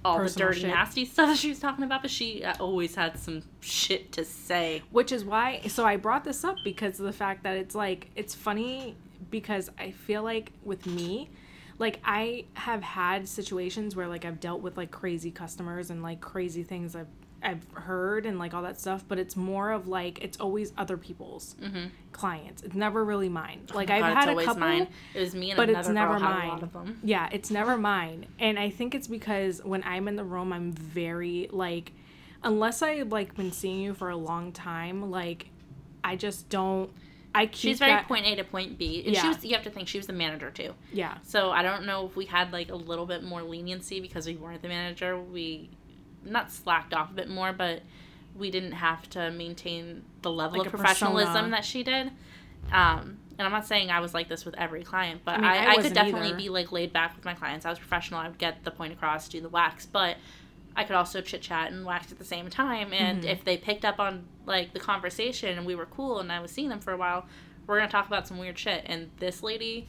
all 0.05 0.23
the 0.23 0.31
dirty, 0.31 0.61
shit. 0.61 0.71
nasty 0.71 1.05
stuff 1.07 1.37
she 1.37 1.49
was 1.51 1.59
talking 1.59 1.85
about, 1.85 2.03
but 2.03 2.11
she 2.11 2.45
uh, 2.45 2.55
always 2.61 2.95
had 2.95 3.19
some 3.19 3.43
shit 3.61 4.13
to 4.13 4.25
say. 4.25 4.83
which 4.91 5.13
is 5.13 5.25
why 5.25 5.61
so 5.69 5.85
i 5.85 5.97
brought 5.97 6.25
this 6.25 6.45
up 6.45 6.57
because 6.65 6.99
of 7.01 7.07
the 7.07 7.13
fact 7.13 7.43
that 7.43 7.57
it's 7.57 7.75
like 7.75 8.09
it's 8.17 8.35
funny 8.35 8.97
because 9.31 9.71
i 9.79 9.91
feel 9.91 10.23
like 10.23 10.53
with 10.65 10.87
me 10.87 11.29
like 11.79 12.01
i 12.05 12.45
have 12.55 12.83
had 12.83 13.29
situations 13.29 13.95
where 13.97 14.09
like 14.09 14.25
i've 14.25 14.41
dealt 14.41 14.61
with 14.61 14.77
like 14.77 14.91
crazy 14.91 15.31
customers 15.31 15.91
and 15.91 16.03
like 16.03 16.21
crazy 16.21 16.63
things 16.63 16.95
i've 16.95 17.07
i've 17.43 17.65
heard 17.75 18.27
and 18.27 18.39
like 18.39 18.53
all 18.55 18.63
that 18.63 18.81
stuff 18.81 19.05
but 19.07 19.19
it's 19.19 19.37
more 19.37 19.71
of 19.71 19.87
like 19.87 20.19
it's 20.23 20.39
always 20.39 20.73
other 20.77 20.97
people's 20.97 21.55
clients 22.13 22.63
it's 22.63 22.75
never 22.75 23.05
really 23.05 23.29
mine 23.29 23.61
like 23.75 23.91
i've 23.91 24.03
Mm-hmm. 24.03 24.11
Oh 24.11 24.15
God, 24.15 24.29
had 24.29 24.39
a 24.39 24.45
couple 24.45 24.61
mine. 24.61 24.89
It 25.15 25.21
was 25.21 25.35
me 25.35 25.51
and 25.51 25.57
but 25.57 25.69
another 25.69 25.81
it's 25.81 25.89
never 25.95 26.13
girl 26.15 26.21
had 26.21 26.31
a 26.31 26.39
mine. 26.39 26.49
lot 26.49 26.63
of 26.63 26.73
them. 26.73 27.01
Yeah, 27.05 27.29
it's 27.33 27.51
never 27.51 27.77
mine. 27.77 28.27
And 28.39 28.59
I 28.59 28.71
think 28.71 28.95
it's 28.95 29.07
because 29.07 29.61
when 29.65 29.83
I'm 29.85 30.09
in 30.09 30.17
the 30.17 30.25
room, 30.25 30.53
I'm 30.53 30.73
very 30.73 31.49
like, 31.53 31.93
unless 32.43 32.83
I 32.83 33.03
like 33.03 33.35
been 33.37 33.53
seeing 33.53 33.81
you 33.81 33.95
for 33.95 34.09
a 34.11 34.17
long 34.17 34.53
time, 34.53 35.11
like, 35.11 35.51
I 36.03 36.17
just 36.17 36.49
don't. 36.49 36.91
I 37.35 37.47
keep 37.47 37.55
She's 37.57 37.79
very 37.79 37.93
that, 37.93 38.09
point 38.09 38.27
A 38.27 38.35
to 38.37 38.45
point 38.45 38.79
B, 38.79 39.03
and 39.05 39.15
Yeah. 39.15 39.23
she 39.23 39.29
was. 39.29 39.45
You 39.45 39.55
have 39.55 39.65
to 39.65 39.71
think 39.71 39.89
she 39.89 39.99
was 39.99 40.07
the 40.07 40.13
manager 40.13 40.51
too. 40.51 40.75
Yeah, 40.93 41.19
So 41.23 41.51
I 41.51 41.63
don't 41.63 41.85
know 41.87 42.07
if 42.07 42.17
we 42.17 42.25
had 42.25 42.53
like 42.53 42.71
a 42.71 42.77
little 42.77 43.07
bit 43.07 43.23
more 43.23 43.43
leniency 43.43 44.01
because 44.01 44.27
we 44.27 44.37
weren't 44.37 44.63
the 44.63 44.69
manager. 44.69 45.19
We 45.21 45.71
not 46.25 46.51
slacked 46.51 46.93
off 46.95 47.11
a 47.11 47.15
bit 47.15 47.29
more, 47.29 47.53
but 47.53 47.83
we 48.37 48.51
didn't 48.51 48.73
have 48.73 49.09
to 49.11 49.31
maintain 49.31 50.03
the 50.23 50.31
level 50.31 50.59
Like 50.59 50.67
of 50.67 50.73
professionalism 50.73 51.33
persona. 51.35 51.51
that 51.51 51.65
she 51.65 51.83
did. 51.83 52.13
Um, 52.73 53.19
and 53.39 53.47
I'm 53.47 53.53
not 53.53 53.67
saying 53.67 53.91
I 53.91 54.01
was 54.01 54.15
like 54.15 54.29
this 54.29 54.45
with 54.45 54.55
every 54.57 54.83
client, 54.85 55.23
but 55.25 55.37
I 55.37 55.39
mean, 55.39 55.45
I, 55.47 55.67
I 55.73 55.77
could 55.83 55.93
definitely 55.95 56.29
either. 56.29 56.37
be 56.37 56.49
like 56.49 56.73
laid 56.73 56.93
back 56.93 57.15
with 57.17 57.25
my 57.25 57.35
clients. 57.35 57.65
I 57.65 57.71
was 57.71 57.79
professional. 57.79 58.21
I 58.21 58.29
would 58.29 58.39
get 58.39 58.65
the 58.65 58.71
point 58.71 58.93
across, 58.93 59.29
do 59.29 59.41
the 59.41 59.49
wax, 59.49 59.87
but 59.87 60.17
I 60.77 60.85
could 60.85 60.97
also 60.97 61.21
chit 61.21 61.43
chat 61.43 61.73
and 61.73 61.85
wax 61.85 62.13
at 62.13 62.19
the 62.19 62.25
same 62.25 62.51
time. 62.51 62.93
And 62.93 63.21
Mm-hmm. 63.21 63.29
if 63.29 63.45
they 63.45 63.57
picked 63.57 63.85
up 63.85 63.99
on 63.99 64.25
like 64.47 64.73
the 64.73 64.81
conversation 64.81 65.57
and 65.57 65.67
we 65.67 65.75
were 65.75 65.87
cool 65.87 66.19
and 66.21 66.31
I 66.31 66.41
was 66.41 66.51
seeing 66.51 66.69
them 66.69 66.81
for 66.81 66.93
a 66.93 66.97
while, 66.97 67.27
we're 67.67 67.79
gonna 67.79 67.91
talk 67.91 68.07
about 68.07 68.29
some 68.29 68.39
weird 68.39 68.59
shit. 68.59 68.83
And 68.87 69.11
this 69.19 69.43
lady 69.43 69.89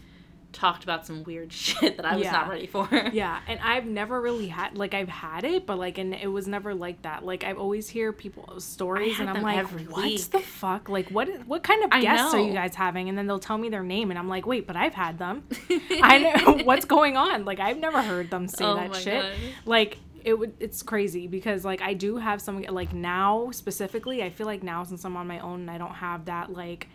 talked 0.51 0.83
about 0.83 1.05
some 1.05 1.23
weird 1.23 1.53
shit 1.65 1.97
that 1.97 2.05
I 2.05 2.15
was 2.15 2.23
Yeah. 2.25 2.31
not 2.31 2.49
ready 2.49 2.65
for. 2.67 2.87
yeah. 3.13 3.39
And 3.47 3.59
I've 3.61 3.85
never 3.85 4.19
really 4.19 4.47
had 4.47 4.77
like 4.77 4.93
I've 4.93 5.07
had 5.09 5.43
it, 5.43 5.65
but 5.65 5.77
like, 5.77 5.97
and 5.97 6.13
it 6.13 6.27
was 6.27 6.47
never 6.47 6.73
like 6.73 7.01
that. 7.03 7.23
Like 7.23 7.43
I've 7.43 7.57
always 7.59 7.87
hear 7.89 8.11
people's 8.11 8.57
uh, 8.57 8.59
stories, 8.59 9.19
and 9.19 9.29
I'm 9.29 9.41
like, 9.41 9.67
what 9.91 10.03
week. 10.03 10.21
the 10.31 10.39
fuck? 10.39 10.89
Like, 10.89 11.09
what 11.09 11.27
what 11.47 11.63
kind 11.63 11.83
of 11.83 11.89
I 11.93 12.01
guests 12.01 12.33
are 12.33 12.39
you 12.41 12.53
guys 12.53 12.75
having? 12.75 13.09
And 13.09 13.17
then 13.17 13.27
they'll 13.27 13.39
tell 13.39 13.57
me 13.57 13.69
their 13.69 13.83
name, 13.83 14.09
and 14.09 14.17
I'm 14.19 14.27
like, 14.29 14.45
wait, 14.45 14.65
but 14.67 14.75
I've 14.75 14.93
had 14.95 15.17
them. 15.19 15.43
I 16.01 16.17
know 16.17 16.53
what's 16.63 16.85
going 16.85 17.15
on. 17.17 17.45
Like 17.45 17.59
I've 17.59 17.77
never 17.77 18.01
heard 18.01 18.29
them 18.29 18.47
say 18.47 18.65
Oh 18.65 18.75
that 18.75 18.95
shit. 18.95 19.21
God. 19.21 19.33
Like 19.65 19.97
it 20.25 20.33
would 20.37 20.53
it's 20.59 20.83
crazy 20.83 21.27
because 21.27 21.63
like 21.63 21.81
I 21.81 21.93
do 21.93 22.17
have 22.17 22.41
some 22.41 22.61
like 22.63 22.91
now 22.93 23.51
specifically, 23.51 24.21
I 24.23 24.29
feel 24.29 24.47
like 24.47 24.63
now 24.63 24.83
since 24.83 25.05
I'm 25.05 25.15
on 25.15 25.27
my 25.27 25.39
own 25.39 25.61
and 25.61 25.71
I 25.71 25.77
don't 25.77 25.93
have 25.95 26.25
that 26.25 26.51
like 26.51 26.87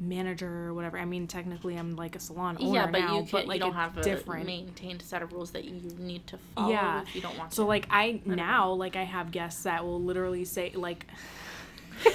manager 0.00 0.66
or 0.68 0.74
whatever. 0.74 0.98
I 0.98 1.04
mean 1.04 1.26
technically 1.26 1.76
I'm 1.76 1.96
like 1.96 2.16
a 2.16 2.20
salon 2.20 2.56
owner 2.60 2.74
yeah, 2.80 2.86
but 2.86 2.98
now, 3.00 3.16
you, 3.18 3.22
can, 3.22 3.28
but 3.32 3.46
like 3.46 3.56
you 3.56 3.64
don't 3.64 3.74
have 3.74 3.96
a 3.98 4.02
different. 4.02 4.46
maintained 4.46 5.02
set 5.02 5.22
of 5.22 5.32
rules 5.32 5.50
that 5.52 5.64
you 5.64 5.72
need 5.98 6.26
to 6.28 6.38
follow 6.54 6.70
Yeah. 6.70 7.02
if 7.02 7.14
you 7.14 7.20
don't 7.20 7.36
want 7.38 7.52
So 7.54 7.62
to. 7.62 7.68
like 7.68 7.86
I 7.90 8.20
now 8.24 8.72
like 8.72 8.96
I 8.96 9.04
have 9.04 9.30
guests 9.30 9.62
that 9.64 9.84
will 9.84 10.02
literally 10.02 10.44
say 10.44 10.72
like 10.74 11.06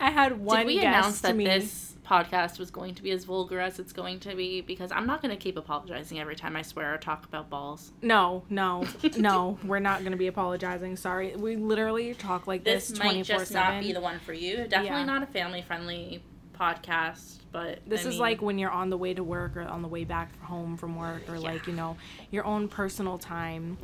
I 0.00 0.10
had 0.10 0.38
one 0.40 0.58
Did 0.58 0.66
we 0.66 0.78
announce 0.80 1.20
that 1.22 1.36
me. 1.36 1.44
this 1.44 1.94
podcast 2.06 2.58
was 2.58 2.70
going 2.70 2.94
to 2.94 3.02
be 3.02 3.10
as 3.10 3.24
vulgar 3.24 3.58
as 3.60 3.78
it's 3.78 3.92
going 3.92 4.20
to 4.20 4.34
be? 4.36 4.60
Because 4.60 4.92
I'm 4.92 5.06
not 5.06 5.22
going 5.22 5.30
to 5.30 5.36
keep 5.42 5.56
apologizing 5.56 6.18
every 6.20 6.36
time 6.36 6.54
I 6.56 6.62
swear 6.62 6.94
or 6.94 6.98
talk 6.98 7.24
about 7.24 7.50
balls. 7.50 7.92
No, 8.02 8.44
no, 8.50 8.84
no. 9.16 9.58
We're 9.64 9.78
not 9.80 10.04
gonna 10.04 10.16
be 10.16 10.26
apologizing. 10.26 10.96
Sorry. 10.96 11.34
We 11.36 11.56
literally 11.56 12.14
talk 12.14 12.46
like 12.46 12.64
this 12.64 12.88
This 12.88 12.98
might 12.98 13.24
just 13.24 13.52
not 13.52 13.80
be 13.82 13.92
the 13.92 14.00
one 14.00 14.18
for 14.20 14.32
you. 14.32 14.56
Definitely 14.68 14.86
Yeah. 15.00 15.04
not 15.04 15.22
a 15.22 15.26
family 15.26 15.62
friendly 15.62 16.22
podcast, 16.58 17.38
but 17.52 17.80
This 17.86 18.04
I 18.04 18.08
is 18.08 18.14
mean, 18.14 18.20
like 18.20 18.42
when 18.42 18.58
you're 18.58 18.70
on 18.70 18.90
the 18.90 18.96
way 18.98 19.14
to 19.14 19.22
work 19.24 19.56
or 19.56 19.62
on 19.62 19.82
the 19.82 19.88
way 19.88 20.04
back 20.04 20.38
home 20.42 20.76
from 20.76 20.96
work 20.96 21.28
or 21.28 21.38
like, 21.38 21.66
you 21.66 21.72
know, 21.72 21.96
your 22.30 22.44
own 22.44 22.68
personal 22.68 23.18
time. 23.18 23.78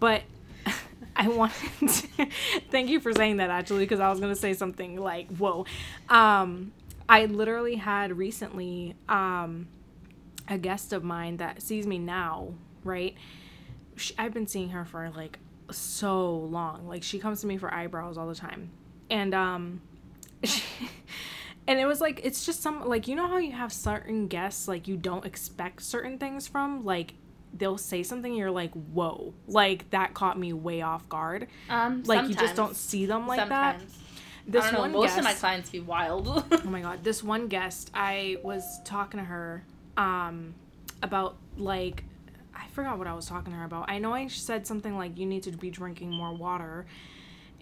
But 0.00 0.22
I 1.16 1.28
wanted 1.28 1.70
to 1.88 2.26
thank 2.70 2.88
you 2.88 3.00
for 3.00 3.12
saying 3.12 3.36
that 3.38 3.50
actually 3.50 3.84
because 3.84 4.00
I 4.00 4.10
was 4.10 4.20
gonna 4.20 4.36
say 4.36 4.54
something 4.54 4.96
like, 4.96 5.28
whoa. 5.36 5.66
Um 6.08 6.72
I 7.08 7.26
literally 7.26 7.76
had 7.76 8.16
recently 8.16 8.94
um 9.08 9.68
a 10.48 10.58
guest 10.58 10.92
of 10.92 11.02
mine 11.04 11.38
that 11.38 11.62
sees 11.62 11.86
me 11.86 11.98
now, 11.98 12.54
right? 12.82 13.14
she, 13.96 14.14
I've 14.18 14.34
been 14.34 14.46
seeing 14.46 14.70
her 14.70 14.84
for 14.84 15.10
like 15.14 15.38
so 15.70 16.34
long. 16.36 16.86
Like 16.88 17.02
she 17.02 17.18
comes 17.18 17.40
to 17.42 17.46
me 17.46 17.56
for 17.58 17.72
eyebrows 17.72 18.18
all 18.18 18.26
the 18.28 18.34
time, 18.34 18.70
and 19.10 19.34
um, 19.34 19.80
she, 20.44 20.62
and 21.66 21.78
it 21.78 21.86
was 21.86 22.00
like 22.00 22.20
it's 22.24 22.44
just 22.46 22.62
some 22.62 22.86
like 22.86 23.08
you 23.08 23.16
know 23.16 23.26
how 23.26 23.38
you 23.38 23.52
have 23.52 23.72
certain 23.72 24.28
guests 24.28 24.68
like 24.68 24.86
you 24.88 24.96
don't 24.96 25.24
expect 25.24 25.82
certain 25.82 26.18
things 26.18 26.46
from? 26.46 26.84
Like 26.84 27.14
they'll 27.56 27.78
say 27.78 28.02
something 28.02 28.34
you're 28.34 28.50
like 28.50 28.72
whoa. 28.72 29.32
Like 29.46 29.88
that 29.90 30.14
caught 30.14 30.38
me 30.38 30.52
way 30.52 30.82
off 30.82 31.08
guard. 31.08 31.48
Um, 31.70 32.02
like 32.04 32.28
you 32.28 32.34
just 32.34 32.54
don't 32.56 32.76
see 32.76 33.06
them 33.06 33.26
like 33.26 33.48
that? 33.48 33.80
This 34.46 34.62
I 34.64 34.66
don't 34.66 34.74
know. 34.74 34.80
one 34.80 34.92
Most 34.92 35.06
guest, 35.06 35.18
of 35.18 35.24
my 35.24 35.32
clients 35.34 35.70
be 35.70 35.80
wild. 35.80 36.28
oh 36.52 36.60
my 36.64 36.82
god 36.82 37.02
this 37.02 37.22
one 37.22 37.48
guest 37.48 37.90
i 37.94 38.36
was 38.42 38.62
talking 38.84 39.18
to 39.18 39.24
her 39.24 39.64
um 39.96 40.52
about 41.02 41.36
like 41.56 42.04
i 42.54 42.66
forgot 42.68 42.98
what 42.98 43.06
i 43.06 43.14
was 43.14 43.24
talking 43.26 43.52
to 43.52 43.58
her 43.58 43.64
about. 43.64 43.88
I 43.90 43.98
know 43.98 44.12
i 44.12 44.26
said 44.26 44.66
something 44.66 44.98
like 44.98 45.16
you 45.18 45.24
need 45.24 45.44
to 45.44 45.50
be 45.52 45.70
drinking 45.70 46.10
more 46.10 46.32
water. 46.34 46.84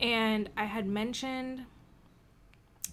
And 0.01 0.49
i 0.57 0.65
had 0.65 0.87
mentioned 0.87 1.65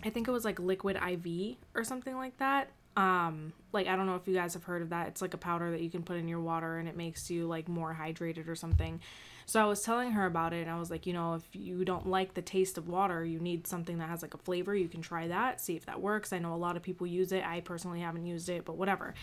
i 0.04 0.10
think 0.10 0.28
it 0.28 0.32
was 0.32 0.45
like 0.45 0.60
liquid 0.60 0.97
iv 1.10 1.58
or 1.76 1.84
something 1.84 2.16
like 2.16 2.38
that. 2.38 2.70
Um 2.97 3.54
like 3.72 3.88
i 3.88 3.95
don't 3.95 4.06
know 4.08 4.16
if 4.16 4.28
you 4.28 4.34
guys 4.34 4.54
have 4.54 4.64
heard 4.64 4.82
of 4.82 4.89
that. 4.89 5.08
It's 5.08 5.22
like 5.22 5.34
a 5.34 5.38
powder 5.38 5.72
that 5.72 5.82
you 5.82 5.89
can 5.89 6.04
put 6.04 6.18
in 6.18 6.28
your 6.28 6.39
water 6.39 6.78
and 6.78 6.88
it 6.88 6.97
makes 6.97 7.30
you 7.30 7.47
like 7.47 7.68
more 7.68 7.95
hydrated 8.00 8.47
or 8.47 8.56
something. 8.56 9.00
So 9.45 9.60
i 9.62 9.66
was 9.66 9.82
telling 9.82 10.12
her 10.12 10.26
about 10.26 10.54
it 10.54 10.62
and 10.62 10.70
i 10.70 10.78
was 10.80 10.91
like 10.91 11.08
you 11.08 11.14
know 11.14 11.34
if 11.34 11.43
you 11.54 11.84
don't 11.86 12.08
like 12.08 12.34
the 12.36 12.41
taste 12.41 12.78
of 12.78 12.88
water 12.88 13.26
you 13.26 13.39
need 13.39 13.66
something 13.66 13.97
that 13.97 14.08
has 14.08 14.22
like 14.22 14.36
a 14.36 14.38
flavor 14.38 14.76
you 14.76 14.88
can 14.88 15.02
try 15.02 15.28
that 15.28 15.60
see 15.60 15.76
if 15.76 15.86
that 15.88 16.02
works. 16.02 16.32
I 16.34 16.39
know 16.39 16.54
a 16.54 16.56
lot 16.56 16.78
of 16.78 16.84
people 16.84 17.08
use 17.08 17.32
it. 17.32 17.43
I 17.43 17.62
personally 17.62 18.02
haven't 18.02 18.26
used 18.26 18.50
it 18.50 18.66
but 18.66 18.78
whatever. 18.78 19.14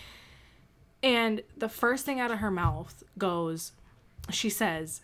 And 1.03 1.43
the 1.57 1.69
first 1.69 2.05
thing 2.05 2.19
out 2.19 2.31
of 2.31 2.39
her 2.39 2.51
mouth 2.51 3.03
goes 3.19 3.73
she 4.31 4.51
says 4.51 5.03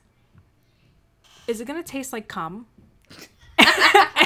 is 1.46 1.60
it 1.60 1.66
gonna 1.66 1.82
taste 1.82 2.12
like 2.12 2.28
cum? 2.28 2.66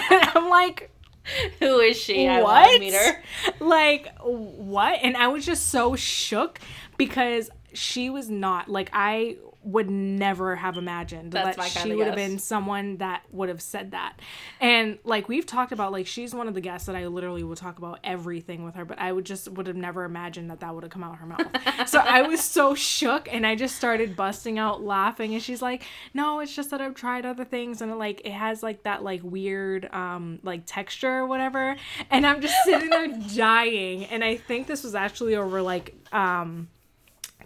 And 0.09 0.30
i'm 0.36 0.49
like 0.49 0.90
Who 1.61 1.81
is 1.81 1.97
she? 1.97 2.27
I 2.27 2.43
what? 2.43 2.62
want 2.62 2.72
to 2.74 2.79
meet 2.81 2.95
her. 2.95 3.22
Like 3.61 4.12
what? 4.20 4.99
And 5.03 5.16
I 5.16 5.29
was 5.29 5.45
just 5.45 5.68
so 5.68 5.97
shook 5.97 6.61
because 6.97 7.51
she 7.72 8.11
was 8.11 8.31
not 8.31 8.68
like 8.68 8.91
I 8.93 9.37
would 9.67 9.91
never 9.91 10.55
have 10.55 10.79
imagined 10.79 11.33
That's 11.33 11.57
that 11.57 11.83
she 11.83 11.93
would 11.93 12.07
have 12.07 12.14
been 12.14 12.39
someone 12.39 12.99
that 12.99 13.25
would 13.33 13.49
have 13.49 13.61
said 13.61 13.91
that. 13.91 14.21
And 14.61 14.99
like 15.03 15.29
we've 15.29 15.45
talked 15.45 15.73
about 15.73 15.91
like 15.91 16.07
she's 16.07 16.33
one 16.33 16.47
of 16.47 16.55
the 16.55 16.61
guests 16.61 16.87
that 16.87 16.95
I 16.95 17.09
literally 17.09 17.43
will 17.43 17.57
talk 17.57 17.79
about 17.79 17.99
everything 18.05 18.64
with 18.64 18.77
her, 18.77 18.85
but 18.85 19.01
I 19.01 19.11
would 19.11 19.27
just 19.27 19.49
would 19.51 19.67
have 19.67 19.75
never 19.75 20.05
imagined 20.05 20.51
that 20.51 20.61
that 20.61 20.73
would 20.73 20.85
have 20.85 20.93
come 20.93 21.03
out 21.03 21.14
of 21.14 21.19
her 21.19 21.27
mouth. 21.27 21.49
so 21.89 21.99
I 21.99 22.23
was 22.23 22.41
so 22.41 22.77
shook 22.77 23.29
and 23.33 23.45
I 23.45 23.57
just 23.57 23.75
started 23.75 24.14
busting 24.14 24.57
out 24.57 24.85
laughing 24.85 25.35
and 25.35 25.43
she's 25.43 25.61
like, 25.61 25.83
"No, 26.14 26.39
it's 26.39 26.55
just 26.55 26.71
that 26.71 26.81
I've 26.81 26.95
tried 26.95 27.27
other 27.27 27.45
things 27.45 27.83
and 27.83 27.91
it, 27.91 27.97
like 27.97 28.21
it 28.25 28.33
has 28.33 28.62
like 28.62 28.85
that 28.85 29.03
like 29.03 29.23
weird 29.25 29.93
um 29.93 30.39
like 30.45 30.62
texture 30.64 31.11
or 31.11 31.27
whatever." 31.27 31.75
And 32.09 32.25
I'm 32.25 32.41
just 32.41 32.55
sitting 32.64 32.89
there 32.89 33.09
dying 33.35 34.05
and 34.05 34.23
I 34.23 34.37
think 34.37 34.69
this 34.69 34.85
was 34.85 34.95
actually 34.95 35.35
over 35.35 35.61
like 35.61 35.93
um 36.12 36.69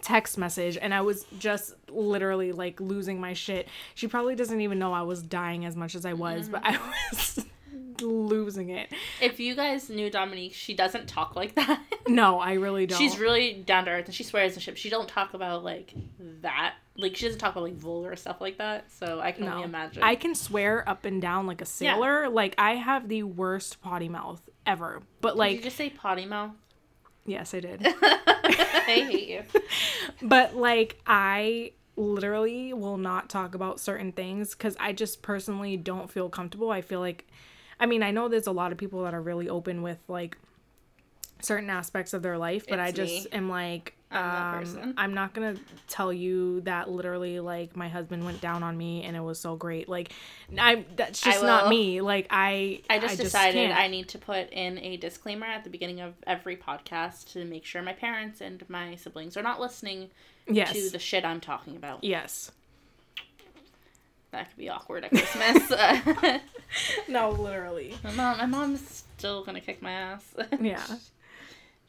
text 0.01 0.37
message 0.37 0.77
and 0.81 0.93
I 0.93 1.01
was 1.01 1.25
just 1.39 1.73
literally 1.89 2.51
like 2.51 2.79
losing 2.79 3.19
my 3.19 3.33
shit. 3.33 3.67
She 3.95 4.07
probably 4.07 4.35
doesn't 4.35 4.61
even 4.61 4.79
know 4.79 4.93
I 4.93 5.01
was 5.03 5.21
dying 5.21 5.65
as 5.65 5.75
much 5.75 5.95
as 5.95 6.05
I 6.05 6.13
was, 6.13 6.49
but 6.49 6.65
I 6.65 6.73
mm-hmm. 6.73 6.89
was 7.11 7.45
losing 8.01 8.69
it. 8.69 8.91
If 9.21 9.39
you 9.39 9.55
guys 9.55 9.89
knew 9.89 10.09
Dominique, 10.09 10.53
she 10.53 10.73
doesn't 10.73 11.07
talk 11.07 11.35
like 11.35 11.55
that. 11.55 11.81
No, 12.07 12.39
I 12.39 12.53
really 12.53 12.87
don't. 12.87 12.97
She's 12.97 13.19
really 13.19 13.53
down 13.53 13.85
to 13.85 13.91
earth 13.91 14.05
and 14.05 14.13
she 14.13 14.23
swears 14.23 14.53
and 14.53 14.61
shit. 14.61 14.77
She 14.77 14.89
don't 14.89 15.07
talk 15.07 15.33
about 15.33 15.63
like 15.63 15.93
that. 16.41 16.73
Like 16.97 17.15
she 17.15 17.25
doesn't 17.25 17.39
talk 17.39 17.53
about 17.53 17.63
like 17.63 17.75
vulgar 17.75 18.15
stuff 18.15 18.41
like 18.41 18.57
that. 18.57 18.91
So 18.91 19.21
I 19.21 19.31
can 19.31 19.45
no. 19.45 19.51
only 19.51 19.63
imagine. 19.63 20.03
I 20.03 20.15
can 20.15 20.35
swear 20.35 20.87
up 20.89 21.05
and 21.05 21.21
down 21.21 21.47
like 21.47 21.61
a 21.61 21.65
sailor. 21.65 22.27
Like 22.27 22.55
I 22.57 22.75
have 22.75 23.07
the 23.07 23.23
worst 23.23 23.81
potty 23.81 24.09
mouth 24.09 24.41
ever. 24.65 25.03
But 25.21 25.33
Did 25.33 25.37
like 25.37 25.57
you 25.57 25.63
just 25.63 25.77
say 25.77 25.89
potty 25.89 26.25
mouth? 26.25 26.51
Yes, 27.25 27.53
I 27.53 27.59
did. 27.59 27.81
I 28.01 28.83
hate 28.85 29.29
you. 29.29 29.43
but 30.21 30.55
like 30.55 30.99
I 31.05 31.71
literally 31.95 32.73
will 32.73 32.97
not 32.97 33.29
talk 33.29 33.53
about 33.53 33.79
certain 33.79 34.11
things 34.11 34.55
cuz 34.55 34.75
I 34.79 34.93
just 34.93 35.21
personally 35.21 35.77
don't 35.77 36.09
feel 36.09 36.29
comfortable. 36.29 36.71
I 36.71 36.81
feel 36.81 36.99
like 36.99 37.27
I 37.79 37.85
mean, 37.87 38.03
I 38.03 38.11
know 38.11 38.27
there's 38.27 38.47
a 38.47 38.51
lot 38.51 38.71
of 38.71 38.77
people 38.77 39.03
that 39.03 39.13
are 39.13 39.21
really 39.21 39.49
open 39.49 39.81
with 39.81 39.99
like 40.07 40.37
certain 41.43 41.69
aspects 41.69 42.13
of 42.13 42.21
their 42.21 42.37
life, 42.37 42.65
but 42.67 42.79
I 42.79 42.91
just 42.91 43.25
me. 43.25 43.27
am 43.31 43.49
like 43.49 43.93
I'm 44.11 44.65
um. 44.77 44.93
I'm 44.97 45.13
not 45.13 45.33
gonna 45.33 45.55
tell 45.87 46.11
you 46.11 46.61
that 46.61 46.89
literally 46.89 47.39
like 47.39 47.75
my 47.77 47.87
husband 47.87 48.25
went 48.25 48.41
down 48.41 48.61
on 48.61 48.77
me 48.77 49.03
and 49.03 49.15
it 49.15 49.21
was 49.21 49.39
so 49.39 49.55
great. 49.55 49.87
Like, 49.87 50.11
I'm 50.57 50.85
that's 50.97 51.25
I 51.25 51.31
just 51.31 51.43
not 51.43 51.69
me. 51.69 52.01
Like 52.01 52.27
I 52.29 52.81
I 52.89 52.99
just 52.99 53.17
decided 53.17 53.67
can't. 53.67 53.79
I 53.79 53.87
need 53.87 54.09
to 54.09 54.17
put 54.17 54.49
in 54.51 54.77
a 54.79 54.97
disclaimer 54.97 55.45
at 55.45 55.63
the 55.63 55.69
beginning 55.69 56.01
of 56.01 56.13
every 56.27 56.57
podcast 56.57 57.31
to 57.33 57.45
make 57.45 57.63
sure 57.65 57.81
my 57.81 57.93
parents 57.93 58.41
and 58.41 58.67
my 58.69 58.95
siblings 58.95 59.37
are 59.37 59.43
not 59.43 59.61
listening 59.61 60.09
yes 60.47 60.73
to 60.73 60.89
the 60.89 60.99
shit 60.99 61.23
I'm 61.23 61.39
talking 61.39 61.77
about. 61.77 62.03
yes 62.03 62.51
That 64.31 64.49
could 64.49 64.57
be 64.57 64.69
awkward 64.69 65.05
at 65.05 65.11
Christmas. 65.11 65.71
No 67.07 67.31
literally 67.31 67.97
my 68.03 68.11
mom, 68.11 68.37
my 68.37 68.45
mom's 68.45 69.03
still 69.17 69.43
gonna 69.43 69.61
kick 69.61 69.81
my 69.81 69.91
ass. 69.91 70.33
yeah. 70.59 70.83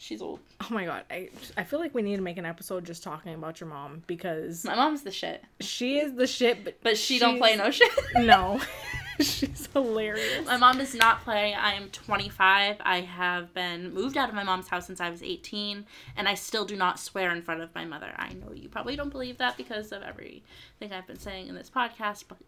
she's 0.03 0.21
old. 0.21 0.41
Oh 0.61 0.69
my 0.71 0.85
god, 0.85 1.05
I 1.11 1.31
I 1.57 1.65
feel 1.65 1.79
like 1.79 1.95
we 1.95 2.03
need 2.03 2.17
to 2.17 2.23
make 2.23 2.37
an 2.37 2.45
episode 2.45 2.85
just 2.85 3.03
talking 3.03 3.35
about 3.35 3.61
your 3.61 3.69
mom 3.69 4.03
because 4.07 4.65
My 4.65 4.75
mom's 4.75 5.03
the 5.03 5.11
shit, 5.11 5.43
she 5.61 5.99
is 5.99 6.15
the 6.15 6.27
shit, 6.27 6.65
but 6.65 6.83
but 6.83 6.99
she 6.99 7.19
don't 7.19 7.39
play 7.39 7.57
no 7.57 7.71
shit. 7.71 7.91
No, 8.17 8.61
she's 9.21 9.69
hilarious. 9.73 10.45
My 10.47 10.57
mom 10.57 10.79
does 10.79 10.95
not 10.95 11.23
play. 11.23 11.55
I 11.55 11.73
am 11.75 11.89
25. 11.91 12.77
I 12.81 13.01
have 13.01 13.55
been 13.55 13.93
moved 13.95 14.17
out 14.17 14.29
of 14.29 14.35
my 14.35 14.43
mom's 14.43 14.69
house 14.69 14.87
since 14.87 15.01
I 15.01 15.11
was 15.11 15.23
18, 15.23 15.87
and 16.17 16.29
I 16.29 16.35
still 16.35 16.65
do 16.65 16.77
not 16.77 16.99
swear 16.99 17.31
in 17.33 17.43
front 17.43 17.63
of 17.63 17.75
my 17.75 17.85
mother. 17.85 18.13
I 18.17 18.33
know 18.35 18.53
you 18.53 18.69
probably 18.69 18.97
don't 18.97 19.11
believe 19.11 19.39
that 19.39 19.57
because 19.57 19.93
of 19.93 20.03
everything 20.03 20.93
I've 20.93 21.07
been 21.07 21.19
saying 21.19 21.49
in 21.49 21.55
this 21.55 21.71
podcast, 21.71 22.25
but 22.29 22.39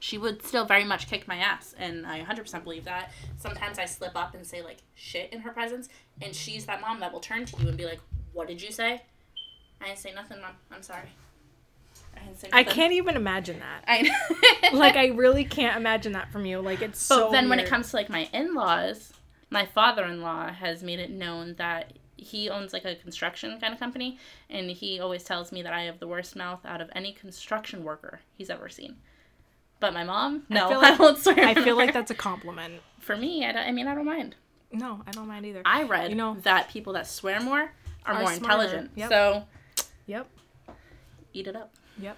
she 0.00 0.18
would 0.18 0.42
still 0.44 0.64
very 0.64 0.82
much 0.84 1.06
kick 1.06 1.28
my 1.28 1.36
ass, 1.36 1.74
and 1.78 2.06
I 2.06 2.22
100% 2.24 2.64
believe 2.64 2.84
that. 2.86 3.12
Sometimes 3.38 3.78
I 3.78 3.84
slip 3.84 4.16
up 4.16 4.34
and 4.34 4.44
say 4.44 4.62
like 4.62 4.78
shit 4.94 5.32
in 5.32 5.40
her 5.40 5.52
presence, 5.52 5.88
and 6.20 6.34
she's 6.34 6.66
that 6.66 6.80
mom 6.80 6.98
that 7.00 7.12
will 7.12 7.20
turn 7.20 7.44
to 7.44 7.62
you 7.62 7.68
and 7.68 7.76
be 7.76 7.84
like, 7.84 8.00
"What 8.32 8.48
did 8.48 8.60
you 8.60 8.72
say?" 8.72 9.02
I 9.80 9.86
didn't 9.86 9.98
say 9.98 10.12
nothing, 10.14 10.40
mom. 10.40 10.52
I'm 10.72 10.82
sorry. 10.82 11.08
I 12.16 12.24
didn't 12.24 12.38
say 12.40 12.48
I 12.52 12.64
can't 12.64 12.92
even 12.92 13.14
imagine 13.14 13.60
that. 13.60 13.84
I 13.86 14.70
Like 14.72 14.96
I 14.96 15.06
really 15.14 15.44
can't 15.44 15.76
imagine 15.76 16.12
that 16.12 16.32
from 16.32 16.44
you. 16.46 16.60
Like 16.60 16.82
it's 16.82 17.06
But 17.08 17.14
so. 17.16 17.30
then 17.30 17.48
when 17.48 17.60
it 17.60 17.66
comes 17.68 17.90
to 17.90 17.96
like 17.96 18.08
my 18.08 18.28
in-laws, 18.32 19.12
my 19.50 19.66
father-in-law 19.66 20.52
has 20.52 20.82
made 20.82 20.98
it 20.98 21.10
known 21.10 21.54
that 21.56 21.92
he 22.16 22.50
owns 22.50 22.72
like 22.72 22.84
a 22.84 22.94
construction 22.96 23.58
kind 23.60 23.72
of 23.72 23.80
company 23.80 24.18
and 24.50 24.70
he 24.70 25.00
always 25.00 25.24
tells 25.24 25.52
me 25.52 25.62
that 25.62 25.72
I 25.72 25.82
have 25.84 25.98
the 26.00 26.06
worst 26.06 26.36
mouth 26.36 26.60
out 26.66 26.80
of 26.82 26.90
any 26.94 27.12
construction 27.12 27.82
worker 27.82 28.20
he's 28.36 28.50
ever 28.50 28.68
seen. 28.68 28.96
But 29.80 29.94
my 29.94 30.04
mom, 30.04 30.44
no, 30.48 30.66
I, 30.66 30.68
feel 30.70 30.80
like- 30.80 30.98
won't 30.98 31.18
swear. 31.18 31.40
I 31.40 31.50
in 31.52 31.62
feel 31.64 31.76
like 31.76 31.92
that's 31.92 32.10
a 32.10 32.14
compliment. 32.14 32.74
for 33.00 33.16
me. 33.16 33.44
I, 33.46 33.52
don't, 33.52 33.66
I 33.66 33.72
mean, 33.72 33.86
I 33.88 33.94
don't 33.94 34.04
mind. 34.06 34.36
No, 34.72 35.00
I 35.06 35.10
don't 35.10 35.26
mind 35.26 35.46
either. 35.46 35.62
I 35.64 35.82
read 35.84 36.10
You 36.10 36.16
know- 36.16 36.36
that 36.42 36.68
people 36.68 36.92
that 36.92 37.06
swear 37.06 37.40
more 37.40 37.72
are, 38.06 38.14
Are 38.14 38.20
more 38.20 38.32
smarter. 38.34 38.62
intelligent. 38.64 38.90
Yep. 38.94 39.08
So 39.10 39.44
Yep. 40.06 40.28
eat 41.32 41.46
it 41.48 41.56
up. 41.56 41.74
Yep. 41.98 42.16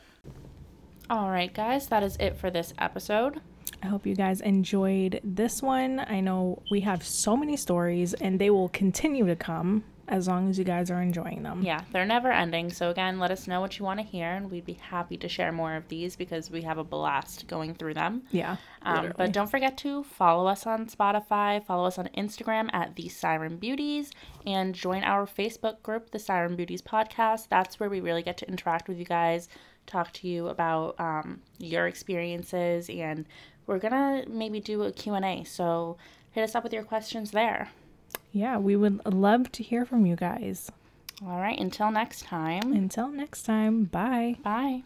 All 1.10 1.30
right, 1.30 1.52
guys, 1.52 1.88
that 1.88 2.02
is 2.02 2.16
it 2.18 2.36
for 2.36 2.50
this 2.50 2.72
episode. 2.78 3.40
I 3.82 3.86
hope 3.86 4.06
you 4.06 4.14
guys 4.14 4.40
enjoyed 4.40 5.20
this 5.24 5.60
one. 5.62 6.00
I 6.00 6.20
know 6.20 6.62
we 6.70 6.80
have 6.80 7.04
so 7.04 7.36
many 7.36 7.56
stories 7.56 8.14
and 8.14 8.38
they 8.40 8.50
will 8.50 8.68
continue 8.68 9.26
to 9.26 9.34
come 9.36 9.82
as 10.08 10.26
long 10.26 10.48
as 10.48 10.58
you 10.58 10.64
guys 10.64 10.90
are 10.90 11.00
enjoying 11.00 11.42
them. 11.42 11.62
Yeah, 11.62 11.82
they're 11.92 12.04
never 12.04 12.30
ending. 12.30 12.72
So 12.72 12.90
again, 12.90 13.18
let 13.18 13.30
us 13.30 13.46
know 13.46 13.60
what 13.60 13.78
you 13.78 13.84
want 13.84 14.00
to 14.00 14.06
hear, 14.06 14.26
and 14.32 14.50
we'd 14.50 14.64
be 14.64 14.74
happy 14.74 15.16
to 15.18 15.28
share 15.28 15.52
more 15.52 15.74
of 15.74 15.86
these 15.88 16.16
because 16.16 16.50
we 16.50 16.62
have 16.62 16.78
a 16.78 16.84
blast 16.84 17.46
going 17.46 17.74
through 17.74 17.94
them. 17.94 18.22
Yeah. 18.32 18.56
Um, 18.82 19.12
but 19.16 19.32
don't 19.32 19.50
forget 19.50 19.76
to 19.78 20.02
follow 20.02 20.46
us 20.46 20.66
on 20.66 20.86
Spotify, 20.86 21.64
follow 21.64 21.86
us 21.86 21.98
on 21.98 22.08
Instagram 22.16 22.68
at 22.72 22.96
the 22.96 23.08
Siren 23.08 23.56
Beauties, 23.56 24.10
and 24.44 24.74
join 24.74 25.04
our 25.04 25.24
Facebook 25.24 25.82
group, 25.82 26.10
the 26.10 26.18
Siren 26.18 26.56
Beauties 26.56 26.82
Podcast. 26.82 27.48
That's 27.48 27.78
where 27.78 27.88
we 27.88 28.00
really 28.00 28.22
get 28.22 28.36
to 28.38 28.48
interact 28.48 28.88
with 28.88 28.98
you 28.98 29.04
guys, 29.04 29.48
talk 29.86 30.12
to 30.14 30.28
you 30.28 30.48
about 30.48 30.98
um, 30.98 31.40
your 31.58 31.86
experiences, 31.86 32.90
and 32.90 33.24
we're 33.66 33.78
gonna 33.78 34.24
maybe 34.28 34.58
do 34.58 34.82
a 34.82 34.90
Q 34.90 35.14
and 35.14 35.24
A. 35.24 35.44
So 35.44 35.96
hit 36.32 36.42
us 36.42 36.56
up 36.56 36.64
with 36.64 36.72
your 36.72 36.82
questions 36.82 37.30
there. 37.30 37.70
Yeah, 38.32 38.56
we 38.58 38.76
would 38.76 39.04
love 39.06 39.52
to 39.52 39.62
hear 39.62 39.84
from 39.84 40.06
you 40.06 40.16
guys. 40.16 40.70
All 41.24 41.38
right, 41.38 41.58
until 41.58 41.90
next 41.90 42.22
time, 42.24 42.72
Until 42.72 43.08
next 43.08 43.44
time, 43.44 43.84
bye. 43.84 44.36
bye. 44.42 44.82